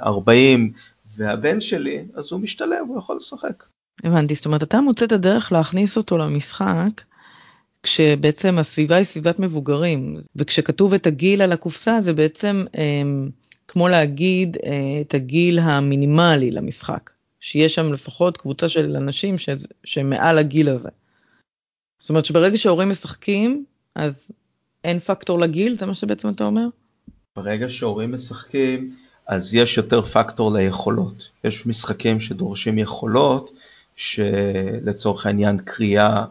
40 0.02 0.72
אה, 0.74 0.80
והבן 1.16 1.60
שלי, 1.60 2.04
אז 2.14 2.32
הוא 2.32 2.40
משתלם, 2.40 2.86
הוא 2.88 2.98
יכול 2.98 3.16
לשחק. 3.16 3.64
הבנתי, 4.04 4.34
זאת 4.34 4.46
אומרת 4.46 4.62
אתה 4.62 4.80
מוצא 4.80 5.04
את 5.04 5.12
הדרך 5.12 5.52
להכניס 5.52 5.96
אותו 5.96 6.18
למשחק 6.18 7.02
כשבעצם 7.82 8.58
הסביבה 8.58 8.96
היא 8.96 9.04
סביבת 9.04 9.38
מבוגרים, 9.38 10.16
וכשכתוב 10.36 10.94
את 10.94 11.06
הגיל 11.06 11.42
על 11.42 11.52
הקופסה 11.52 11.98
זה 12.00 12.12
בעצם 12.12 12.64
אה, 12.78 13.02
כמו 13.68 13.88
להגיד 13.88 14.56
אה, 14.64 15.00
את 15.00 15.14
הגיל 15.14 15.58
המינימלי 15.58 16.50
למשחק, 16.50 17.10
שיש 17.40 17.74
שם 17.74 17.92
לפחות 17.92 18.36
קבוצה 18.36 18.68
של 18.68 18.96
אנשים 18.96 19.38
ש, 19.38 19.48
שמעל 19.84 20.38
הגיל 20.38 20.68
הזה. 20.68 20.88
זאת 21.98 22.10
אומרת 22.10 22.24
שברגע 22.24 22.56
שהורים 22.56 22.90
משחקים, 22.90 23.64
אז 23.94 24.30
אין 24.84 24.98
פקטור 24.98 25.38
לגיל, 25.38 25.76
זה 25.76 25.86
מה 25.86 25.94
שבעצם 25.94 26.28
אתה 26.28 26.44
אומר? 26.44 26.66
ברגע 27.36 27.68
שהורים 27.68 28.12
משחקים, 28.12 28.96
אז 29.26 29.54
יש 29.54 29.76
יותר 29.76 30.02
פקטור 30.02 30.52
ליכולות. 30.52 31.28
יש 31.44 31.66
משחקים 31.66 32.20
שדורשים 32.20 32.78
יכולות, 32.78 33.50
שלצורך 33.96 35.26
העניין 35.26 35.58
קריאה 35.58 36.24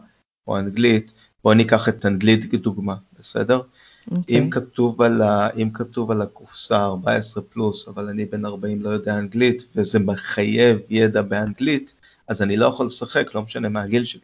או 0.48 0.58
אנגלית, 0.58 1.12
בואו 1.44 1.54
ניקח 1.54 1.90
את 1.90 2.06
אנגלית 2.06 2.52
כדוגמה, 2.52 2.96
בסדר? 3.20 3.62
Okay. 3.62 4.18
אוקיי. 4.18 4.40
אם, 4.40 4.50
כתוב 4.50 5.02
על 5.02 5.22
ה, 5.22 5.50
אם 5.56 5.70
כתוב 5.74 6.12
על 6.12 6.22
הקופסה 6.22 6.86
14 6.86 7.44
פלוס, 7.44 7.88
אבל 7.88 8.10
אני 8.10 8.26
בן 8.26 8.46
40 8.46 8.82
לא 8.82 8.90
יודע 8.90 9.20
אנגלית, 9.20 9.68
וזה 9.76 10.00
מחייב 10.00 10.80
ידע 10.90 11.22
באנגלית, 11.22 11.94
אז 12.28 12.42
אני 12.42 12.58
לא 12.58 12.66
יכול 12.66 12.86
לשחק, 12.86 13.36
לא 13.36 13.42
משנה 13.42 13.70
מה 13.70 13.82
הגיל 13.82 14.06
שלי. 14.06 14.22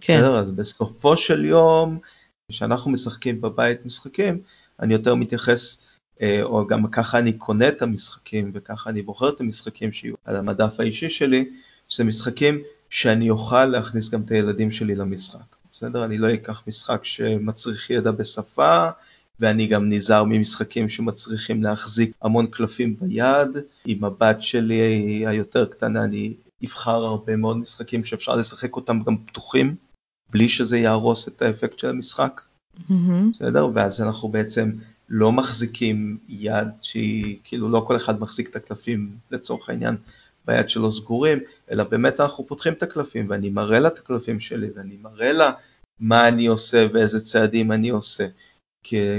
כן. 0.00 0.18
בסדר? 0.18 0.36
אז 0.36 0.50
בסופו 0.50 1.16
של 1.16 1.44
יום, 1.44 1.98
כשאנחנו 2.48 2.90
משחקים 2.90 3.40
בבית 3.40 3.86
משחקים, 3.86 4.42
אני 4.80 4.92
יותר 4.92 5.14
מתייחס, 5.14 5.82
אה, 6.22 6.42
או 6.42 6.66
גם 6.66 6.90
ככה 6.90 7.18
אני 7.18 7.32
קונה 7.32 7.68
את 7.68 7.82
המשחקים, 7.82 8.50
וככה 8.54 8.90
אני 8.90 9.02
בוחר 9.02 9.28
את 9.28 9.40
המשחקים 9.40 9.92
שיהיו 9.92 10.14
על 10.24 10.36
המדף 10.36 10.80
האישי 10.80 11.10
שלי, 11.10 11.50
שזה 11.88 12.04
משחקים 12.04 12.62
שאני 12.90 13.30
אוכל 13.30 13.64
להכניס 13.64 14.10
גם 14.10 14.22
את 14.22 14.30
הילדים 14.30 14.70
שלי 14.70 14.94
למשחק. 14.94 15.59
בסדר? 15.80 16.04
אני 16.04 16.18
לא 16.18 16.34
אקח 16.34 16.62
משחק 16.66 17.04
שמצריך 17.04 17.90
ידע 17.90 18.10
בשפה, 18.10 18.88
ואני 19.40 19.66
גם 19.66 19.88
נזהר 19.88 20.24
ממשחקים 20.24 20.88
שמצריכים 20.88 21.62
להחזיק 21.62 22.12
המון 22.22 22.46
קלפים 22.46 22.96
ביד. 23.00 23.48
עם 23.84 24.04
הבת 24.04 24.42
שלי 24.42 24.80
היותר 25.26 25.66
קטנה 25.66 26.04
אני 26.04 26.34
אבחר 26.64 27.04
הרבה 27.04 27.36
מאוד 27.36 27.56
משחקים 27.56 28.04
שאפשר 28.04 28.36
לשחק 28.36 28.76
אותם 28.76 29.02
גם 29.02 29.16
פתוחים, 29.16 29.74
בלי 30.30 30.48
שזה 30.48 30.78
יהרוס 30.78 31.28
את 31.28 31.42
האפקט 31.42 31.78
של 31.78 31.88
המשחק. 31.88 32.40
Mm-hmm. 32.76 32.92
בסדר? 33.32 33.68
ואז 33.74 34.02
אנחנו 34.02 34.28
בעצם 34.28 34.70
לא 35.08 35.32
מחזיקים 35.32 36.18
יד 36.28 36.68
שהיא, 36.80 37.36
כאילו 37.44 37.68
לא 37.68 37.84
כל 37.86 37.96
אחד 37.96 38.20
מחזיק 38.20 38.48
את 38.48 38.56
הקלפים 38.56 39.16
לצורך 39.30 39.68
העניין 39.68 39.96
ביד 40.50 40.68
שלו 40.68 40.92
סגורים, 40.92 41.38
אלא 41.70 41.84
באמת 41.84 42.20
אנחנו 42.20 42.46
פותחים 42.46 42.72
את 42.72 42.82
הקלפים 42.82 43.26
ואני 43.30 43.50
מראה 43.50 43.78
לה 43.78 43.88
את 43.88 43.98
הקלפים 43.98 44.40
שלי 44.40 44.68
ואני 44.74 44.96
מראה 44.96 45.32
לה 45.32 45.52
מה 46.00 46.28
אני 46.28 46.46
עושה 46.46 46.86
ואיזה 46.92 47.24
צעדים 47.24 47.72
אני 47.72 47.88
עושה, 47.88 48.26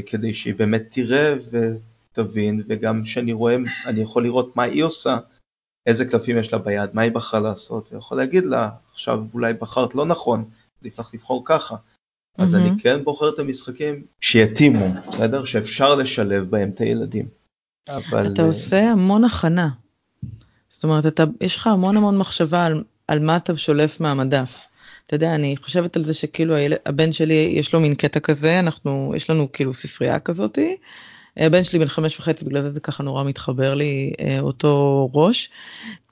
כדי 0.06 0.34
שהיא 0.34 0.56
באמת 0.56 0.84
תראה 0.90 1.36
ותבין 1.52 2.64
וגם 2.68 3.06
שאני 3.06 3.34
רואה, 3.34 3.56
אני 3.86 4.02
יכול 4.02 4.24
לראות 4.24 4.56
מה 4.56 4.64
היא 4.64 4.84
עושה, 4.84 5.18
איזה 5.86 6.06
קלפים 6.06 6.38
יש 6.38 6.54
לה 6.54 6.60
ביד, 6.60 6.90
מה 6.94 7.02
היא 7.02 7.12
בחרה 7.12 7.40
לעשות, 7.40 7.94
ויכול 7.94 8.18
להגיד 8.18 8.46
לה 8.46 8.70
עכשיו 8.92 9.26
אולי 9.34 9.54
בחרת 9.54 9.96
לא 9.96 10.06
נכון, 10.06 10.50
עדיף 10.82 11.00
לך 11.00 11.14
לבחור 11.14 11.42
ככה. 11.46 11.76
אז 12.38 12.54
mm-hmm. 12.54 12.58
אני 12.58 12.82
כן 12.82 13.04
בוחר 13.04 13.30
את 13.30 13.40
המשחקים 13.40 14.04
שיתאימו, 14.22 14.86
בסדר? 15.08 15.46
שאפשר 15.46 15.96
לשלב 15.96 16.50
בהם 16.50 16.70
את 16.70 16.80
הילדים. 16.80 17.28
אבל... 17.90 18.34
אתה 18.34 18.42
עושה 18.42 18.92
המון 18.92 19.24
הכנה. 19.24 19.70
זאת 20.82 20.84
אומרת, 20.84 21.06
אתה, 21.06 21.24
יש 21.42 21.56
לך 21.56 21.68
המון 21.68 21.98
המון 21.98 22.18
מחשבה 22.18 22.66
על, 22.66 22.84
על 23.08 23.20
מה 23.20 23.38
אתה 23.38 23.58
שולף 23.58 24.00
מהמדף. 24.00 24.68
אתה 25.06 25.16
יודע, 25.16 25.36
אני 25.36 25.56
חושבת 25.64 25.96
על 25.96 26.04
זה 26.04 26.14
שכאילו 26.14 26.56
הילד, 26.56 26.78
הבן 26.86 27.12
שלי 27.12 27.54
יש 27.56 27.74
לו 27.74 27.80
מין 27.80 27.96
קטע 27.96 28.20
כזה, 28.20 28.60
אנחנו, 28.60 29.14
יש 29.16 29.30
לנו 29.30 29.52
כאילו 29.52 29.74
ספרייה 29.74 30.20
כזאתי. 30.20 30.78
הבן 31.38 31.64
שלי 31.64 31.80
בן 31.80 31.88
חמש 31.88 32.20
וחצי, 32.20 32.46
בגלל 32.46 32.62
זה 32.62 32.72
זה 32.72 32.80
ככה 32.80 33.04
נורא 33.04 33.24
מתחבר 33.24 33.74
לי 33.74 34.14
אה, 34.20 34.40
אותו 34.40 35.10
ראש. 35.14 35.50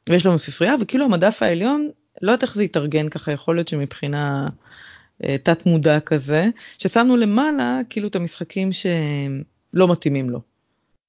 ויש 0.10 0.26
לנו 0.26 0.40
ספרייה, 0.40 0.76
וכאילו 0.82 1.06
המדף 1.06 1.44
העליון, 1.44 1.90
לא 2.22 2.32
יודעת 2.32 2.44
איך 2.44 2.56
זה 2.56 2.64
יתארגן 2.64 3.10
ככה, 3.10 3.32
יכול 3.32 3.56
להיות 3.56 3.68
שמבחינה 3.68 4.48
אה, 5.24 5.36
תת 5.44 5.66
מודע 5.66 6.00
כזה, 6.00 6.46
ששמנו 6.78 7.18
למעלה 7.18 7.82
כאילו 7.90 8.08
את 8.08 8.16
המשחקים 8.16 8.70
שלא 8.72 9.88
מתאימים 9.88 10.30
לו. 10.30 10.49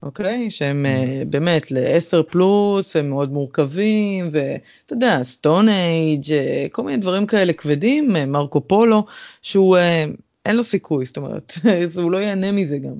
אוקיי? 0.03 0.49
שהם 0.49 0.85
mm-hmm. 0.85 1.25
באמת 1.25 1.71
ל-10 1.71 2.23
פלוס, 2.23 2.95
הם 2.95 3.09
מאוד 3.09 3.31
מורכבים, 3.31 4.29
ואתה 4.31 4.93
יודע, 4.93 5.23
סטון 5.23 5.69
אייג', 5.69 6.23
כל 6.71 6.83
מיני 6.83 6.97
דברים 6.97 7.25
כאלה 7.25 7.53
כבדים, 7.53 8.15
אה, 8.15 8.25
מרקו 8.25 8.67
פולו, 8.67 9.05
שהוא, 9.41 9.77
אה, 9.77 10.05
אין 10.45 10.55
לו 10.55 10.63
סיכוי, 10.63 11.05
זאת 11.05 11.17
אומרת, 11.17 11.53
הוא 11.95 12.11
לא 12.11 12.17
ייהנה 12.17 12.51
מזה 12.51 12.77
גם. 12.77 12.93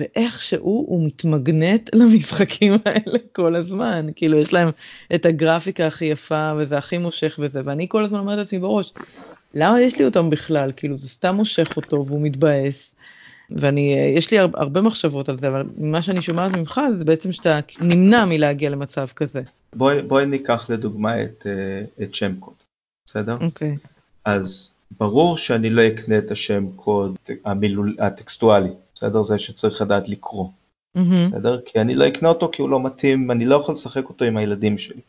ואיכשהו 0.00 0.84
הוא 0.88 1.06
מתמגנט 1.06 1.90
למשחקים 1.98 2.72
האלה 2.84 3.18
כל 3.32 3.56
הזמן, 3.56 4.06
כאילו 4.16 4.38
יש 4.38 4.52
להם 4.52 4.70
את 5.14 5.26
הגרפיקה 5.26 5.86
הכי 5.86 6.04
יפה 6.04 6.52
וזה 6.56 6.78
הכי 6.78 6.98
מושך 6.98 7.36
וזה, 7.42 7.60
ואני 7.64 7.86
כל 7.88 8.04
הזמן 8.04 8.18
אומרת 8.18 8.38
לעצמי 8.38 8.58
בראש, 8.58 8.92
למה 9.54 9.80
יש 9.80 9.98
לי 9.98 10.04
אותם 10.04 10.30
בכלל? 10.30 10.72
כאילו 10.76 10.98
זה 10.98 11.08
סתם 11.08 11.34
מושך 11.34 11.76
אותו 11.76 12.06
והוא 12.06 12.20
מתבאס. 12.20 12.94
ואני, 13.50 13.94
אה, 13.94 14.04
יש 14.16 14.30
לי 14.30 14.38
הרבה 14.38 14.80
מחשבות 14.80 15.28
על 15.28 15.38
זה, 15.38 15.48
אבל 15.48 15.62
מה 15.78 16.02
שאני 16.02 16.22
שומעת 16.22 16.56
ממך 16.56 16.80
זה 16.98 17.04
בעצם 17.04 17.32
שאתה 17.32 17.60
נמנע 17.80 18.24
מלהגיע 18.24 18.70
למצב 18.70 19.06
כזה. 19.16 19.42
בואי, 19.76 20.02
בואי 20.02 20.26
ניקח 20.26 20.70
לדוגמה 20.70 21.22
את, 21.22 21.46
אה, 21.46 22.04
את 22.04 22.14
שם 22.14 22.34
קוד, 22.40 22.54
בסדר? 23.06 23.36
אוקיי. 23.40 23.76
Okay. 23.82 23.88
אז 24.24 24.72
ברור 24.98 25.38
שאני 25.38 25.70
לא 25.70 25.86
אקנה 25.86 26.18
את 26.18 26.30
השם 26.30 26.66
קוד 26.76 27.16
המילול, 27.44 27.96
הטקסטואלי, 27.98 28.70
בסדר? 28.94 29.22
זה 29.22 29.38
שצריך 29.38 29.82
לדעת 29.82 30.08
לקרוא. 30.08 30.48
Mm-hmm. 30.96 31.00
בסדר? 31.30 31.60
כי 31.64 31.80
אני 31.80 31.94
לא 31.94 32.08
אקנה 32.08 32.28
אותו 32.28 32.48
כי 32.52 32.62
הוא 32.62 32.70
לא 32.70 32.82
מתאים, 32.82 33.30
אני 33.30 33.44
לא 33.44 33.56
יכול 33.56 33.72
לשחק 33.72 34.08
אותו 34.08 34.24
עם 34.24 34.36
הילדים 34.36 34.78
שלי. 34.78 35.00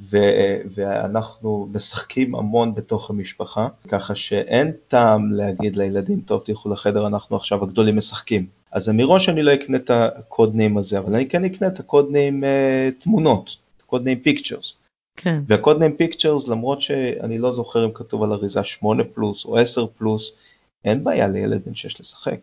ו- 0.00 0.56
ואנחנו 0.74 1.68
משחקים 1.72 2.34
המון 2.34 2.74
בתוך 2.74 3.10
המשפחה, 3.10 3.68
ככה 3.88 4.14
שאין 4.14 4.72
טעם 4.88 5.32
להגיד 5.32 5.76
לילדים, 5.76 6.20
טוב 6.20 6.42
תלכו 6.44 6.68
לחדר, 6.68 7.06
אנחנו 7.06 7.36
עכשיו 7.36 7.64
הגדולים 7.64 7.96
משחקים. 7.96 8.46
אז 8.72 8.88
מראש 8.88 9.28
אני 9.28 9.42
לא 9.42 9.54
אקנה 9.54 9.76
את 9.76 9.90
הקוד 9.90 10.54
ניים 10.54 10.76
הזה, 10.76 10.98
אבל 10.98 11.14
אני 11.14 11.28
כן 11.28 11.44
אקנה 11.44 11.68
את 11.68 11.80
הקוד 11.80 12.10
ניים 12.10 12.44
uh, 12.44 13.02
תמונות, 13.02 13.56
Codenames 13.86 14.18
Pictures. 14.18 14.74
כן. 15.16 15.40
וה 15.46 15.78
Codenames 15.78 15.96
Pictures, 15.96 16.48
למרות 16.48 16.80
שאני 16.80 17.38
לא 17.38 17.52
זוכר 17.52 17.84
אם 17.84 17.90
כתוב 17.94 18.22
על 18.22 18.32
אריזה 18.32 18.64
8 18.64 19.04
פלוס 19.04 19.44
או 19.44 19.58
10 19.58 19.86
פלוס, 19.86 20.32
אין 20.84 21.04
בעיה 21.04 21.28
לילד 21.28 21.60
בן 21.66 21.74
6 21.74 22.00
לשחק. 22.00 22.40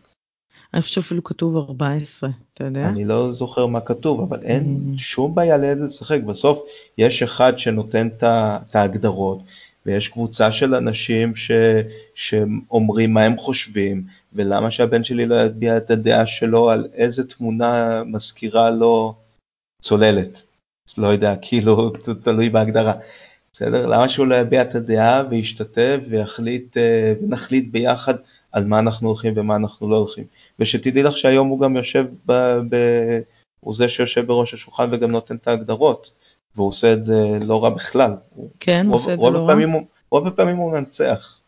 אני 0.74 0.82
חושב 0.82 0.94
שאפילו 0.94 1.24
כתוב 1.24 1.56
14, 1.56 2.30
אתה 2.54 2.64
יודע? 2.64 2.88
אני 2.88 3.04
לא 3.04 3.32
זוכר 3.32 3.66
מה 3.66 3.80
כתוב, 3.80 4.20
אבל 4.20 4.42
אין 4.42 4.94
אממ. 4.94 4.98
שום 4.98 5.34
בעיה 5.34 5.56
לילד 5.56 5.80
לשחק. 5.80 6.20
בסוף 6.20 6.62
יש 6.98 7.22
אחד 7.22 7.58
שנותן 7.58 8.08
את 8.18 8.74
ההגדרות, 8.74 9.42
ויש 9.86 10.08
קבוצה 10.08 10.52
של 10.52 10.74
אנשים 10.74 11.36
ש, 11.36 11.50
שאומרים 12.14 13.14
מה 13.14 13.22
הם 13.22 13.36
חושבים, 13.36 14.04
ולמה 14.32 14.70
שהבן 14.70 15.04
שלי 15.04 15.26
לא 15.26 15.42
יביע 15.42 15.76
את 15.76 15.90
הדעה 15.90 16.26
שלו 16.26 16.70
על 16.70 16.88
איזה 16.94 17.28
תמונה 17.28 18.02
מזכירה 18.04 18.70
לו 18.70 19.14
צוללת. 19.82 20.42
לא 20.98 21.06
יודע, 21.06 21.34
כאילו, 21.42 21.90
תלוי 22.22 22.48
בהגדרה. 22.50 22.92
בסדר? 23.52 23.86
למה 23.86 24.08
שהוא 24.08 24.26
לא 24.26 24.34
יביע 24.34 24.62
את 24.62 24.74
הדעה 24.74 25.22
וישתתף 25.30 26.00
ויחליט, 26.08 26.76
אה, 26.76 27.12
ונחליט 27.22 27.72
ביחד 27.72 28.14
על 28.52 28.64
מה 28.66 28.78
אנחנו 28.78 29.08
הולכים 29.08 29.32
ומה 29.36 29.56
אנחנו 29.56 29.90
לא 29.90 29.96
הולכים. 29.96 30.24
ושתדעי 30.58 31.02
לך 31.02 31.16
שהיום 31.16 31.48
הוא 31.48 31.60
גם 31.60 31.76
יושב, 31.76 32.06
ב, 32.26 32.32
ב, 32.68 32.76
הוא 33.60 33.74
זה 33.74 33.88
שיושב 33.88 34.26
בראש 34.26 34.54
השולחן 34.54 34.88
וגם 34.90 35.10
נותן 35.10 35.36
את 35.36 35.48
ההגדרות, 35.48 36.10
והוא 36.56 36.68
עושה 36.68 36.92
את 36.92 37.04
זה 37.04 37.38
לא 37.42 37.64
רע 37.64 37.70
בכלל. 37.70 38.14
כן, 38.60 38.86
הוא 38.86 38.94
עושה 38.94 39.14
את 39.14 39.20
זה 39.20 39.30
לא 39.30 39.38
רע. 39.38 39.54
הוא, 39.72 39.82
רוב 40.10 40.26
הפעמים 40.26 40.56
הוא 40.56 40.72
מנצח. 40.72 41.40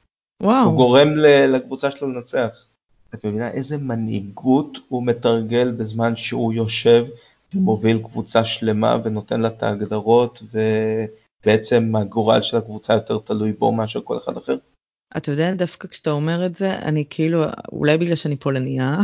וואו. 0.43 0.65
הוא 0.65 0.77
גורם 0.77 1.09
לקבוצה 1.49 1.91
שלו 1.91 2.13
לנצח. 2.13 2.67
את 3.15 3.25
מבינה 3.25 3.51
איזה 3.51 3.77
מנהיגות 3.77 4.79
הוא 4.89 5.07
מתרגל 5.07 5.71
בזמן 5.71 6.17
שהוא 6.17 6.53
יושב 6.53 7.05
ומוביל 7.55 7.99
קבוצה 7.99 8.45
שלמה 8.45 8.97
ונותן 9.05 9.41
לה 9.41 9.49
את 9.49 9.63
ההגדרות 9.63 10.43
ובעצם 11.43 11.97
הגורל 11.97 12.43
של 12.43 12.57
הקבוצה 12.57 12.95
יותר 12.95 13.19
תלוי 13.19 13.53
בו 13.53 13.73
מאשר 13.73 14.01
כל 14.05 14.19
אחד 14.19 14.37
אחר. 14.37 14.57
אתה 15.17 15.31
יודע 15.31 15.55
דווקא 15.55 15.89
כשאתה 15.89 16.11
אומר 16.11 16.47
את 16.47 16.57
זה 16.57 16.73
אני 16.73 17.05
כאילו 17.11 17.45
אולי 17.73 17.99
בגלל 17.99 18.15
שאני 18.15 18.37
פולניה. 18.37 18.99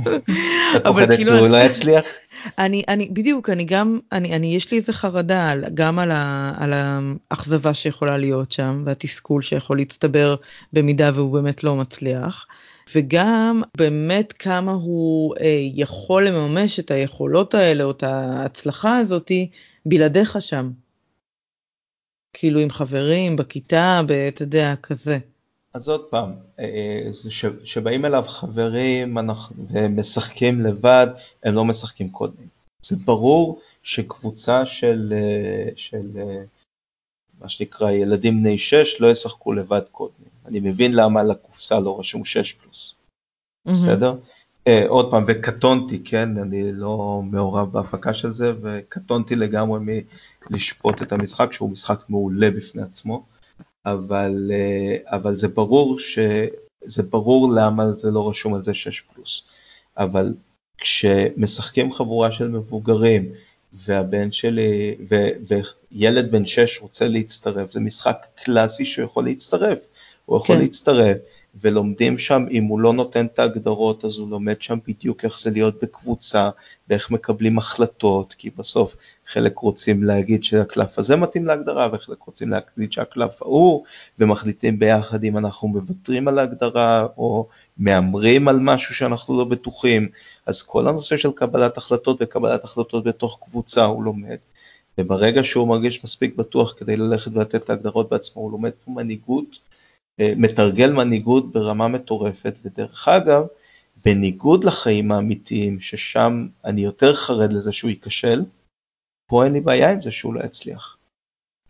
את 0.76 0.82
פוחדת 0.84 1.16
כאילו 1.16 1.36
שהוא 1.36 1.48
לא 1.48 1.56
יצליח? 1.56 2.04
אני 2.58 2.82
אני 2.88 3.08
בדיוק 3.12 3.50
אני 3.50 3.64
גם 3.64 3.98
אני 4.12 4.36
אני 4.36 4.56
יש 4.56 4.70
לי 4.70 4.76
איזה 4.76 4.92
חרדה 4.92 5.50
על, 5.50 5.64
גם 5.74 5.98
על, 5.98 6.10
ה, 6.10 6.52
על 6.58 6.72
האכזבה 6.72 7.74
שיכולה 7.74 8.16
להיות 8.16 8.52
שם 8.52 8.82
והתסכול 8.86 9.42
שיכול 9.42 9.76
להצטבר 9.76 10.36
במידה 10.72 11.10
והוא 11.14 11.32
באמת 11.32 11.64
לא 11.64 11.76
מצליח. 11.76 12.46
וגם 12.94 13.62
באמת 13.76 14.32
כמה 14.32 14.72
הוא 14.72 15.34
אה, 15.40 15.58
יכול 15.74 16.26
לממש 16.26 16.80
את 16.80 16.90
היכולות 16.90 17.54
האלה 17.54 17.84
או 17.84 17.90
את 17.90 18.02
ההצלחה 18.02 18.98
הזאתי 18.98 19.50
בלעדיך 19.86 20.36
שם. 20.40 20.70
כאילו 22.32 22.60
עם 22.60 22.70
חברים 22.70 23.36
בכיתה, 23.36 24.00
אתה 24.28 24.42
יודע, 24.42 24.74
כזה. 24.82 25.18
אז 25.76 25.88
עוד 25.88 26.04
פעם, 26.10 26.32
כשבאים 27.62 28.04
אליו 28.04 28.24
חברים 28.28 29.16
ומשחקים 29.70 30.60
לבד, 30.60 31.06
הם 31.44 31.54
לא 31.54 31.64
משחקים 31.64 32.10
קודם. 32.10 32.46
זה 32.82 32.96
ברור 33.04 33.60
שקבוצה 33.82 34.66
של, 34.66 35.12
של 35.76 36.06
מה 37.40 37.48
שנקרא 37.48 37.90
ילדים 37.90 38.40
בני 38.40 38.58
6 38.58 39.00
לא 39.00 39.10
ישחקו 39.10 39.52
לבד 39.52 39.82
קודם. 39.92 40.24
אני 40.46 40.60
מבין 40.60 40.94
למה 40.94 41.20
על 41.20 41.30
הקופסה 41.30 41.80
לא 41.80 41.98
רשום 41.98 42.24
6 42.24 42.52
פלוס. 42.52 42.94
Mm-hmm. 42.94 43.72
בסדר? 43.72 44.14
Uh, 44.68 44.88
עוד 44.88 45.10
פעם, 45.10 45.24
וקטונתי, 45.26 46.04
כן, 46.04 46.38
אני 46.38 46.72
לא 46.72 47.22
מעורב 47.24 47.72
בהפקה 47.72 48.14
של 48.14 48.32
זה, 48.32 48.52
וקטונתי 48.62 49.36
לגמרי 49.36 49.80
מלשפוט 50.50 51.02
את 51.02 51.12
המשחק, 51.12 51.52
שהוא 51.52 51.70
משחק 51.70 52.00
מעולה 52.08 52.50
בפני 52.50 52.82
עצמו, 52.82 53.24
אבל, 53.86 54.50
uh, 54.50 55.14
אבל 55.16 55.36
זה 55.36 55.48
ברור 55.48 55.98
ש... 55.98 56.18
זה 56.84 57.02
ברור 57.02 57.52
למה 57.52 57.92
זה 57.92 58.10
לא 58.10 58.28
רשום 58.28 58.54
על 58.54 58.62
זה 58.62 58.74
6 58.74 59.00
פלוס. 59.00 59.42
אבל 59.98 60.34
כשמשחקים 60.78 61.92
חבורה 61.92 62.32
של 62.32 62.48
מבוגרים, 62.48 63.32
והבן 63.72 64.32
שלי, 64.32 64.96
ו, 65.10 65.28
וילד 65.92 66.30
בן 66.30 66.46
6 66.46 66.80
רוצה 66.80 67.08
להצטרף, 67.08 67.70
זה 67.70 67.80
משחק 67.80 68.26
קלאסי 68.44 68.84
שהוא 68.84 69.04
יכול 69.04 69.24
להצטרף. 69.24 69.78
הוא 70.26 70.38
יכול 70.38 70.56
כן. 70.56 70.62
להצטרף, 70.62 71.18
ולומדים 71.60 72.18
שם, 72.18 72.44
אם 72.50 72.64
הוא 72.64 72.80
לא 72.80 72.92
נותן 72.92 73.26
את 73.26 73.38
ההגדרות, 73.38 74.04
אז 74.04 74.18
הוא 74.18 74.30
לומד 74.30 74.62
שם 74.62 74.78
בדיוק 74.86 75.24
איך 75.24 75.40
זה 75.40 75.50
להיות 75.50 75.82
בקבוצה, 75.82 76.50
ואיך 76.88 77.10
מקבלים 77.10 77.58
החלטות, 77.58 78.34
כי 78.38 78.50
בסוף 78.56 78.96
חלק 79.26 79.58
רוצים 79.58 80.02
להגיד 80.02 80.44
שהקלף 80.44 80.98
הזה 80.98 81.16
מתאים 81.16 81.46
להגדרה, 81.46 81.88
וחלק 81.92 82.22
רוצים 82.22 82.50
להגיד 82.50 82.92
שהקלף 82.92 83.42
ההוא, 83.42 83.84
ומחליטים 84.18 84.78
ביחד 84.78 85.24
אם 85.24 85.38
אנחנו 85.38 85.68
מוותרים 85.68 86.28
על 86.28 86.38
ההגדרה, 86.38 87.06
או 87.18 87.48
מהמרים 87.78 88.48
על 88.48 88.58
משהו 88.60 88.94
שאנחנו 88.94 89.38
לא 89.38 89.44
בטוחים, 89.44 90.08
אז 90.46 90.62
כל 90.62 90.88
הנושא 90.88 91.16
של 91.16 91.32
קבלת 91.32 91.76
החלטות 91.76 92.16
וקבלת 92.20 92.64
החלטות 92.64 93.04
בתוך 93.04 93.38
קבוצה 93.42 93.84
הוא 93.84 94.04
לומד. 94.04 94.36
וברגע 94.98 95.44
שהוא 95.44 95.68
מרגיש 95.68 96.04
מספיק 96.04 96.36
בטוח 96.36 96.74
כדי 96.78 96.96
ללכת 96.96 97.30
ולתת 97.34 97.54
את 97.54 97.70
ההגדרות 97.70 98.10
בעצמו, 98.10 98.42
הוא 98.42 98.52
לומד 98.52 98.70
מנהיגות 98.86 99.58
אה, 100.20 100.32
מתרגל 100.36 100.92
מנהיגות 100.92 101.52
ברמה 101.52 101.88
מטורפת, 101.88 102.58
ודרך 102.64 103.08
אגב, 103.08 103.44
בניגוד 104.04 104.64
לחיים 104.64 105.12
האמיתיים, 105.12 105.80
ששם 105.80 106.46
אני 106.64 106.80
יותר 106.80 107.14
חרד 107.14 107.52
לזה 107.52 107.72
שהוא 107.72 107.90
ייכשל, 107.90 108.42
פה 109.26 109.44
אין 109.44 109.52
לי 109.52 109.60
בעיה 109.60 109.90
עם 109.92 110.00
זה 110.00 110.10
שהוא 110.10 110.34
לא 110.34 110.40
יצליח. 110.44 110.96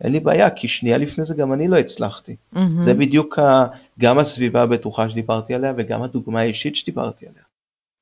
אין 0.01 0.11
לי 0.11 0.19
בעיה, 0.19 0.49
כי 0.49 0.67
שנייה 0.67 0.97
לפני 0.97 1.25
זה 1.25 1.35
גם 1.35 1.53
אני 1.53 1.67
לא 1.67 1.77
הצלחתי. 1.77 2.35
Mm-hmm. 2.53 2.59
זה 2.81 2.93
בדיוק 2.93 3.39
ה, 3.39 3.65
גם 3.99 4.19
הסביבה 4.19 4.61
הבטוחה 4.61 5.09
שדיברתי 5.09 5.53
עליה 5.53 5.73
וגם 5.77 6.03
הדוגמה 6.03 6.39
האישית 6.39 6.75
שדיברתי 6.75 7.27
עליה. 7.27 7.43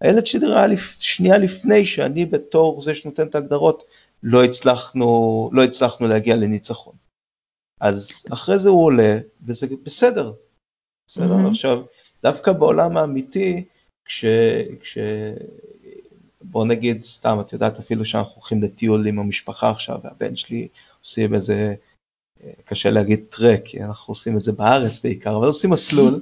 הילד 0.01 0.25
שדירה 0.25 0.67
לפ... 0.67 0.95
שנייה 0.99 1.37
לפני 1.37 1.85
שאני 1.85 2.25
בתור 2.25 2.81
זה 2.81 2.95
שנותן 2.95 3.27
את 3.27 3.35
ההגדרות, 3.35 3.83
לא 4.23 4.43
הצלחנו, 4.43 5.49
לא 5.53 5.63
הצלחנו 5.63 6.07
להגיע 6.07 6.35
לניצחון. 6.35 6.95
אז 7.81 8.25
אחרי 8.33 8.57
זה 8.57 8.69
הוא 8.69 8.85
עולה, 8.85 9.19
וזה 9.45 9.67
בסדר. 9.83 10.33
בסדר? 11.07 11.35
Mm-hmm. 11.35 11.49
עכשיו, 11.49 11.81
דווקא 12.23 12.51
בעולם 12.51 12.97
האמיתי, 12.97 13.63
כש... 14.05 14.25
כש... 14.81 14.97
בוא 16.49 16.65
נגיד 16.65 17.03
סתם, 17.03 17.37
את 17.41 17.53
יודעת, 17.53 17.79
אפילו 17.79 18.05
שאנחנו 18.05 18.33
הולכים 18.35 18.63
לטיול 18.63 19.07
עם 19.07 19.19
המשפחה 19.19 19.69
עכשיו, 19.69 19.99
והבן 20.03 20.35
שלי 20.35 20.67
עושים 21.01 21.33
איזה, 21.33 21.75
קשה 22.65 22.89
להגיד 22.89 23.19
טרק, 23.29 23.61
כי 23.65 23.83
אנחנו 23.83 24.11
עושים 24.11 24.37
את 24.37 24.43
זה 24.43 24.51
בארץ 24.51 24.99
בעיקר, 24.99 25.37
אבל 25.37 25.47
עושים 25.47 25.69
מסלול, 25.69 26.21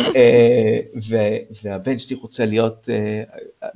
אה, 0.00 0.80
והבן 1.62 1.98
שלי 1.98 2.16
רוצה 2.16 2.46
להיות, 2.46 2.88
אה, 2.92 3.22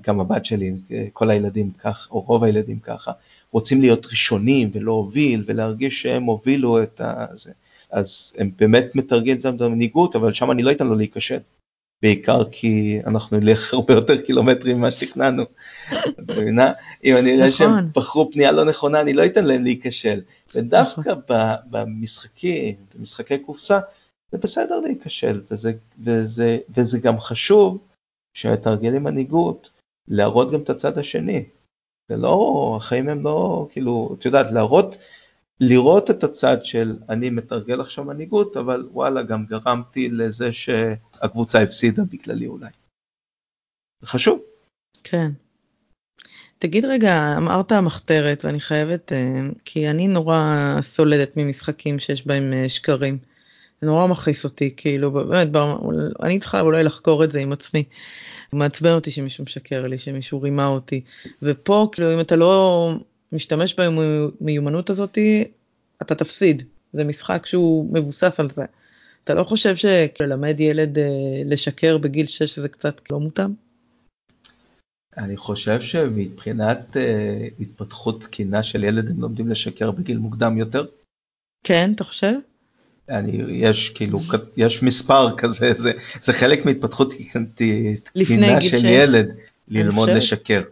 גם 0.01 0.21
הבת 0.21 0.45
שלי, 0.45 0.73
כל 1.13 1.31
הילדים 1.31 1.71
ככה, 1.71 2.11
או 2.11 2.21
רוב 2.21 2.45
הילדים 2.45 2.79
ככה, 2.79 3.13
רוצים 3.51 3.81
להיות 3.81 4.07
ראשונים 4.07 4.71
ולהוביל 4.73 5.45
ולהרגיש 5.47 6.03
שהם 6.03 6.23
הובילו 6.23 6.83
את 6.83 7.01
זה. 7.35 7.53
אז 7.91 8.33
הם 8.39 8.51
באמת 8.57 8.95
מתרגלים 8.95 9.41
את 9.41 9.61
המנהיגות, 9.61 10.17
אבל 10.17 10.33
שם 10.33 10.51
אני 10.51 10.63
לא 10.63 10.71
אתן 10.71 10.87
לו 10.87 10.95
להיכשל. 10.95 11.39
בעיקר 12.03 12.45
כי 12.53 13.01
אנחנו 13.07 13.39
נלך 13.39 13.75
הרבה 13.75 13.95
יותר 13.95 14.21
קילומטרים 14.21 14.79
ממה 14.79 14.91
שתכננו. 14.91 15.43
אם 17.05 17.17
אני 17.17 17.37
אראה 17.37 17.53
שהם 17.53 17.71
נכון. 17.71 17.91
בחרו 17.95 18.33
פנייה 18.33 18.53
לא 18.53 18.65
נכונה, 18.65 19.01
אני 19.01 19.13
לא 19.13 19.27
אתן 19.27 19.45
להם 19.45 19.63
להיכשל. 19.63 20.21
ודווקא 20.55 21.11
נכון. 21.11 21.23
במשחקים, 21.71 22.75
במשחקי 22.95 23.39
קופסה, 23.39 23.81
זה 24.33 24.39
בסדר 24.39 24.79
להיכשל, 24.79 25.41
וזה, 25.51 25.73
וזה, 25.99 26.59
וזה 26.77 26.99
גם 26.99 27.19
חשוב 27.21 27.83
שמתרגלים 28.37 29.05
מנהיגות, 29.05 29.71
להראות 30.09 30.53
גם 30.53 30.61
את 30.61 30.71
הצד 30.71 30.99
השני. 30.99 31.45
זה 32.09 32.17
לא, 32.17 32.75
החיים 32.77 33.09
הם 33.09 33.25
לא, 33.25 33.69
כאילו, 33.71 34.17
את 34.19 34.25
יודעת, 34.25 34.53
להראות, 34.53 34.97
לראות 35.61 36.11
את 36.11 36.25
הצד 36.25 36.65
של 36.65 36.97
אני 37.09 37.31
מתרגל 37.31 37.81
עכשיו 37.81 38.05
מנהיגות, 38.05 38.57
אבל 38.57 38.89
וואלה, 38.91 39.23
גם 39.23 39.47
גרמתי 39.47 40.09
לזה 40.09 40.53
שהקבוצה 40.53 41.63
הפסידה 41.63 42.03
בגללי 42.05 42.47
אולי. 42.47 42.71
זה 44.01 44.07
חשוב. 44.07 44.43
כן. 45.05 45.31
תגיד 46.59 46.85
רגע, 46.85 47.35
אמרת 47.37 47.73
המחתרת, 47.73 48.45
ואני 48.45 48.61
חייבת, 48.61 49.13
אה, 49.13 49.49
כי 49.65 49.91
אני 49.91 50.09
נורא 50.09 50.77
סולדת 50.81 51.37
ממשחקים 51.37 51.99
שיש 51.99 52.27
בהם 52.27 52.53
אה, 52.53 52.69
שקרים. 52.69 53.19
זה 53.81 53.87
נורא 53.87 54.07
מכעיס 54.07 54.45
אותי, 54.45 54.75
כאילו, 54.77 55.11
באמת, 55.11 55.49
אני 56.23 56.41
צריכה 56.41 56.61
אולי 56.61 56.83
לחקור 56.83 57.25
את 57.25 57.31
זה 57.31 57.41
עם 57.41 57.53
עצמי. 57.53 57.85
מעצבן 58.53 58.91
אותי 58.91 59.11
שמישהו 59.11 59.45
משקר 59.45 59.87
לי, 59.87 59.99
שמישהו 59.99 60.43
רימה 60.43 60.67
אותי. 60.67 61.01
ופה, 61.43 61.89
כאילו, 61.93 62.15
אם 62.15 62.21
אתה 62.21 62.37
לא 62.37 62.95
משתמש 63.33 63.77
במיומנות 64.41 64.91
הזאתי, 64.91 65.45
אתה 66.03 66.15
תפסיד. 66.15 66.63
זה 66.93 67.05
משחק 67.05 67.47
שהוא 67.47 67.95
מבוסס 67.95 68.41
על 68.41 68.49
זה. 68.49 68.65
אתה 69.25 69.35
לא 69.35 69.45
חושב 69.45 69.75
שללמד 69.77 70.61
ילד 70.61 70.99
אה, 70.99 71.05
לשקר 71.45 71.99
בגיל 71.99 72.27
6 72.27 72.59
זה 72.59 72.69
קצת 72.69 73.01
לא 73.11 73.21
מותאם? 73.21 73.51
אני 75.17 75.37
חושב 75.37 75.81
שמבחינת 75.81 76.97
אה, 76.97 77.47
התפתחות 77.61 78.23
תקינה 78.23 78.63
של 78.63 78.85
ילד 78.85 79.11
הם 79.11 79.21
לומדים 79.21 79.49
לשקר 79.49 79.91
בגיל 79.91 80.19
מוקדם 80.19 80.59
יותר. 80.59 80.87
כן, 81.65 81.93
אתה 81.95 82.05
חושב? 82.05 82.33
אני, 83.09 83.31
יש 83.49 83.89
כאילו, 83.89 84.19
יש 84.57 84.83
מספר 84.83 85.37
כזה, 85.37 85.73
זה, 85.75 85.93
זה 86.21 86.33
חלק 86.33 86.67
מהתפתחות 86.67 87.15
תקינה 88.05 88.63
של 88.63 88.79
שש. 88.79 88.85
ילד, 88.85 89.29
ללמוד 89.69 90.09
לשקר. 90.09 90.63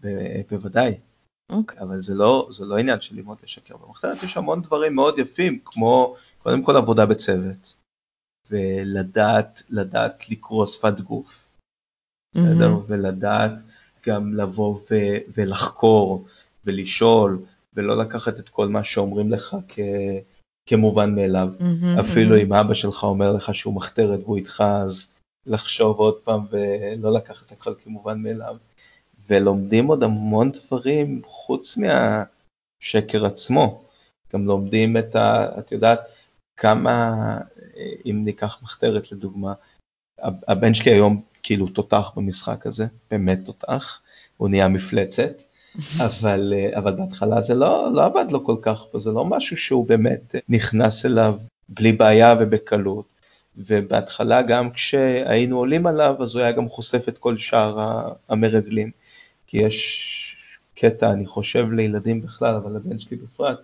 ב, 0.00 0.08
בוודאי. 0.50 0.94
Okay. 1.52 1.56
אוקיי. 1.56 1.80
אבל 1.80 2.02
זה 2.02 2.14
לא, 2.14 2.48
זה 2.50 2.64
לא 2.64 2.78
עניין 2.78 3.00
של 3.00 3.16
ללמוד 3.16 3.38
לשקר. 3.42 3.76
במחתרת 3.76 4.22
יש 4.22 4.36
המון 4.36 4.62
דברים 4.62 4.94
מאוד 4.94 5.18
יפים, 5.18 5.58
כמו 5.64 6.16
קודם 6.42 6.62
כל 6.62 6.76
עבודה 6.76 7.06
בצוות, 7.06 7.74
ולדעת, 8.50 9.62
לדעת 9.70 10.30
לקרוא 10.30 10.66
שפת 10.66 11.00
גוף, 11.00 11.48
בסדר? 12.34 12.74
Mm-hmm. 12.74 12.84
ולדעת 12.86 13.62
גם 14.06 14.34
לבוא 14.34 14.74
ו, 14.90 14.94
ולחקור 15.34 16.26
ולשאול, 16.64 17.42
ולא 17.74 17.96
לקחת 17.96 18.38
את 18.38 18.48
כל 18.48 18.68
מה 18.68 18.84
שאומרים 18.84 19.32
לך 19.32 19.56
כ... 19.68 19.78
כמובן 20.66 21.14
מאליו. 21.14 21.52
Mm-hmm, 21.58 22.00
אפילו 22.00 22.36
mm-hmm. 22.36 22.42
אם 22.42 22.52
אבא 22.52 22.74
שלך 22.74 23.02
אומר 23.02 23.32
לך 23.32 23.54
שהוא 23.54 23.74
מחתרת 23.74 24.22
והוא 24.22 24.36
איתך, 24.36 24.60
אז 24.60 25.18
לחשוב 25.46 25.98
עוד 25.98 26.14
פעם 26.24 26.46
ולא 26.50 27.12
לקחת 27.12 27.52
הכל 27.52 27.74
כמובן 27.74 28.22
מאליו. 28.22 28.56
ולומדים 29.28 29.86
עוד 29.86 30.02
המון 30.02 30.50
דברים 30.50 31.22
חוץ 31.26 31.76
מהשקר 31.76 33.26
עצמו. 33.26 33.84
גם 34.32 34.46
לומדים 34.46 34.96
את 34.96 35.16
ה... 35.16 35.58
את 35.58 35.72
יודעת 35.72 36.00
כמה, 36.56 37.14
אם 38.06 38.20
ניקח 38.24 38.62
מחתרת 38.62 39.12
לדוגמה, 39.12 39.52
הבן 40.48 40.74
שלי 40.74 40.92
היום 40.92 41.22
כאילו 41.42 41.66
תותח 41.66 42.12
במשחק 42.16 42.66
הזה, 42.66 42.86
באמת 43.10 43.38
תותח, 43.44 44.00
הוא 44.36 44.48
נהיה 44.48 44.68
מפלצת. 44.68 45.42
אבל, 46.06 46.52
אבל 46.76 46.92
בהתחלה 46.92 47.40
זה 47.40 47.54
לא, 47.54 47.92
לא 47.92 48.04
עבד 48.04 48.26
לו 48.30 48.44
כל 48.44 48.56
כך, 48.62 48.82
זה 48.96 49.10
לא 49.10 49.24
משהו 49.24 49.56
שהוא 49.56 49.88
באמת 49.88 50.34
נכנס 50.48 51.06
אליו 51.06 51.38
בלי 51.68 51.92
בעיה 51.92 52.36
ובקלות. 52.40 53.11
ובהתחלה 53.56 54.42
גם 54.42 54.70
כשהיינו 54.70 55.58
עולים 55.58 55.86
עליו, 55.86 56.16
אז 56.20 56.34
הוא 56.34 56.42
היה 56.42 56.52
גם 56.52 56.68
חושף 56.68 57.08
את 57.08 57.18
כל 57.18 57.38
שאר 57.38 57.98
המרגלים. 58.28 58.90
כי 59.46 59.58
יש 59.58 60.36
קטע, 60.74 61.12
אני 61.12 61.26
חושב 61.26 61.72
לילדים 61.72 62.22
בכלל, 62.22 62.54
אבל 62.54 62.76
לבן 62.76 62.98
שלי 62.98 63.16
בפרט, 63.16 63.58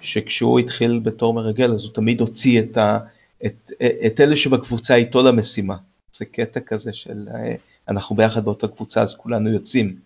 שכשהוא 0.00 0.58
התחיל 0.58 1.00
בתור 1.02 1.34
מרגל, 1.34 1.72
אז 1.72 1.84
הוא 1.84 1.94
תמיד 1.94 2.20
הוציא 2.20 2.60
את, 2.60 2.76
ה, 2.76 2.98
את, 3.46 3.72
את 4.06 4.20
אלה 4.20 4.36
שבקבוצה 4.36 4.94
איתו 4.94 5.22
למשימה. 5.22 5.76
זה 6.12 6.24
קטע 6.24 6.60
כזה 6.60 6.92
של 6.92 7.28
אה, 7.34 7.54
אנחנו 7.88 8.16
ביחד 8.16 8.44
באותה 8.44 8.68
קבוצה, 8.68 9.02
אז 9.02 9.14
כולנו 9.14 9.50
יוצאים. 9.50 9.96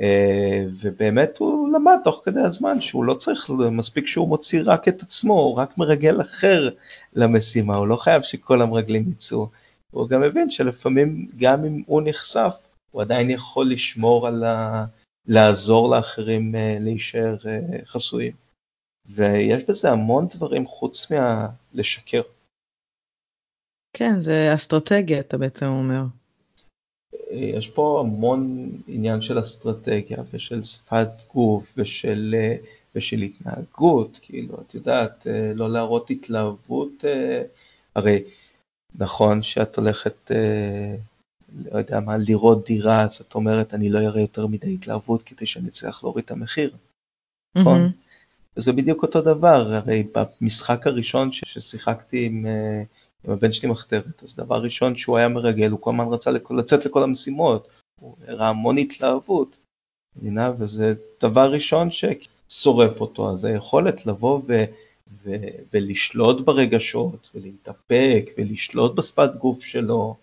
אה, 0.00 0.64
ובאמת 0.80 1.38
הוא 1.38 1.68
למד 1.68 1.98
תוך 2.04 2.22
כדי 2.24 2.40
הזמן 2.40 2.80
שהוא 2.80 3.04
לא 3.04 3.14
צריך, 3.14 3.50
מספיק 3.70 4.06
שהוא 4.06 4.28
מוציא 4.28 4.62
רק 4.64 4.88
את 4.88 5.02
עצמו, 5.02 5.32
הוא 5.32 5.56
רק 5.56 5.78
מרגל 5.78 6.20
אחר 6.20 6.68
למשימה, 7.14 7.76
הוא 7.76 7.88
לא 7.88 7.96
חייב 7.96 8.22
שכל 8.22 8.62
המרגלים 8.62 9.10
יצאו. 9.10 9.48
הוא 9.90 10.08
גם 10.08 10.20
מבין 10.20 10.50
שלפעמים 10.50 11.30
גם 11.36 11.64
אם 11.64 11.82
הוא 11.86 12.02
נחשף, 12.04 12.68
הוא 12.90 13.02
עדיין 13.02 13.30
יכול 13.30 13.70
לשמור 13.70 14.26
על 14.26 14.44
ה... 14.44 14.84
לעזור 15.28 15.96
לאחרים 15.96 16.54
אה, 16.54 16.76
להישאר 16.80 17.36
אה, 17.46 17.84
חסויים. 17.84 18.32
ויש 19.06 19.62
בזה 19.68 19.90
המון 19.90 20.26
דברים 20.28 20.66
חוץ 20.66 21.06
מלשקר. 21.10 22.22
כן, 23.92 24.20
זה 24.20 24.54
אסטרטגיה, 24.54 25.20
אתה 25.20 25.38
בעצם 25.38 25.66
אומר. 25.66 26.02
יש 27.30 27.68
פה 27.68 28.04
המון 28.06 28.70
עניין 28.88 29.20
של 29.20 29.40
אסטרטגיה 29.40 30.18
ושל 30.32 30.62
שפת 30.62 31.08
גוף 31.34 31.74
ושל, 31.76 32.34
ושל 32.94 33.22
התנהגות, 33.22 34.18
כאילו, 34.22 34.54
את 34.60 34.74
יודעת, 34.74 35.26
לא 35.56 35.70
להראות 35.70 36.10
התלהבות, 36.10 37.04
הרי 37.94 38.24
נכון 38.94 39.42
שאת 39.42 39.76
הולכת, 39.76 40.30
לא 41.72 41.78
יודע 41.78 42.00
מה, 42.00 42.16
לראות 42.16 42.66
דירה, 42.66 43.02
אז 43.02 43.16
את 43.16 43.34
אומרת, 43.34 43.74
אני 43.74 43.90
לא 43.90 43.98
אראה 43.98 44.20
יותר 44.20 44.46
מדי 44.46 44.74
התלהבות 44.74 45.22
כדי 45.22 45.46
שאני 45.46 45.68
אצליח 45.68 46.04
להוריד 46.04 46.24
את 46.24 46.30
המחיר, 46.30 46.76
נכון? 47.58 47.86
Mm-hmm. 47.86 48.56
וזה 48.56 48.72
בדיוק 48.72 49.02
אותו 49.02 49.20
דבר, 49.20 49.74
הרי 49.74 50.06
במשחק 50.14 50.86
הראשון 50.86 51.32
ששיחקתי 51.32 52.26
עם... 52.26 52.46
עם 53.24 53.32
הבן 53.32 53.52
שלי 53.52 53.68
מחתרת, 53.68 54.22
אז 54.22 54.36
דבר 54.36 54.62
ראשון 54.62 54.96
שהוא 54.96 55.16
היה 55.16 55.28
מרגל, 55.28 55.70
הוא 55.70 55.80
כל 55.80 55.90
הזמן 55.90 56.04
רצה 56.14 56.30
לצאת 56.50 56.86
לכל 56.86 57.02
המשימות, 57.02 57.68
הוא 58.00 58.16
הראה 58.26 58.48
המון 58.48 58.78
התלהבות, 58.78 59.58
מבינה? 60.16 60.52
וזה 60.58 60.94
דבר 61.20 61.52
ראשון 61.52 61.88
ששורף 61.90 63.00
אותו, 63.00 63.30
אז 63.30 63.44
היכולת 63.44 64.06
לבוא 64.06 64.40
ו... 64.48 64.64
ו... 65.24 65.30
ולשלוט 65.74 66.40
ברגשות, 66.40 67.30
ולהתאפק, 67.34 68.30
ולשלוט 68.38 68.94
בשפת 68.94 69.30
גוף 69.38 69.62
שלו, 69.62 70.16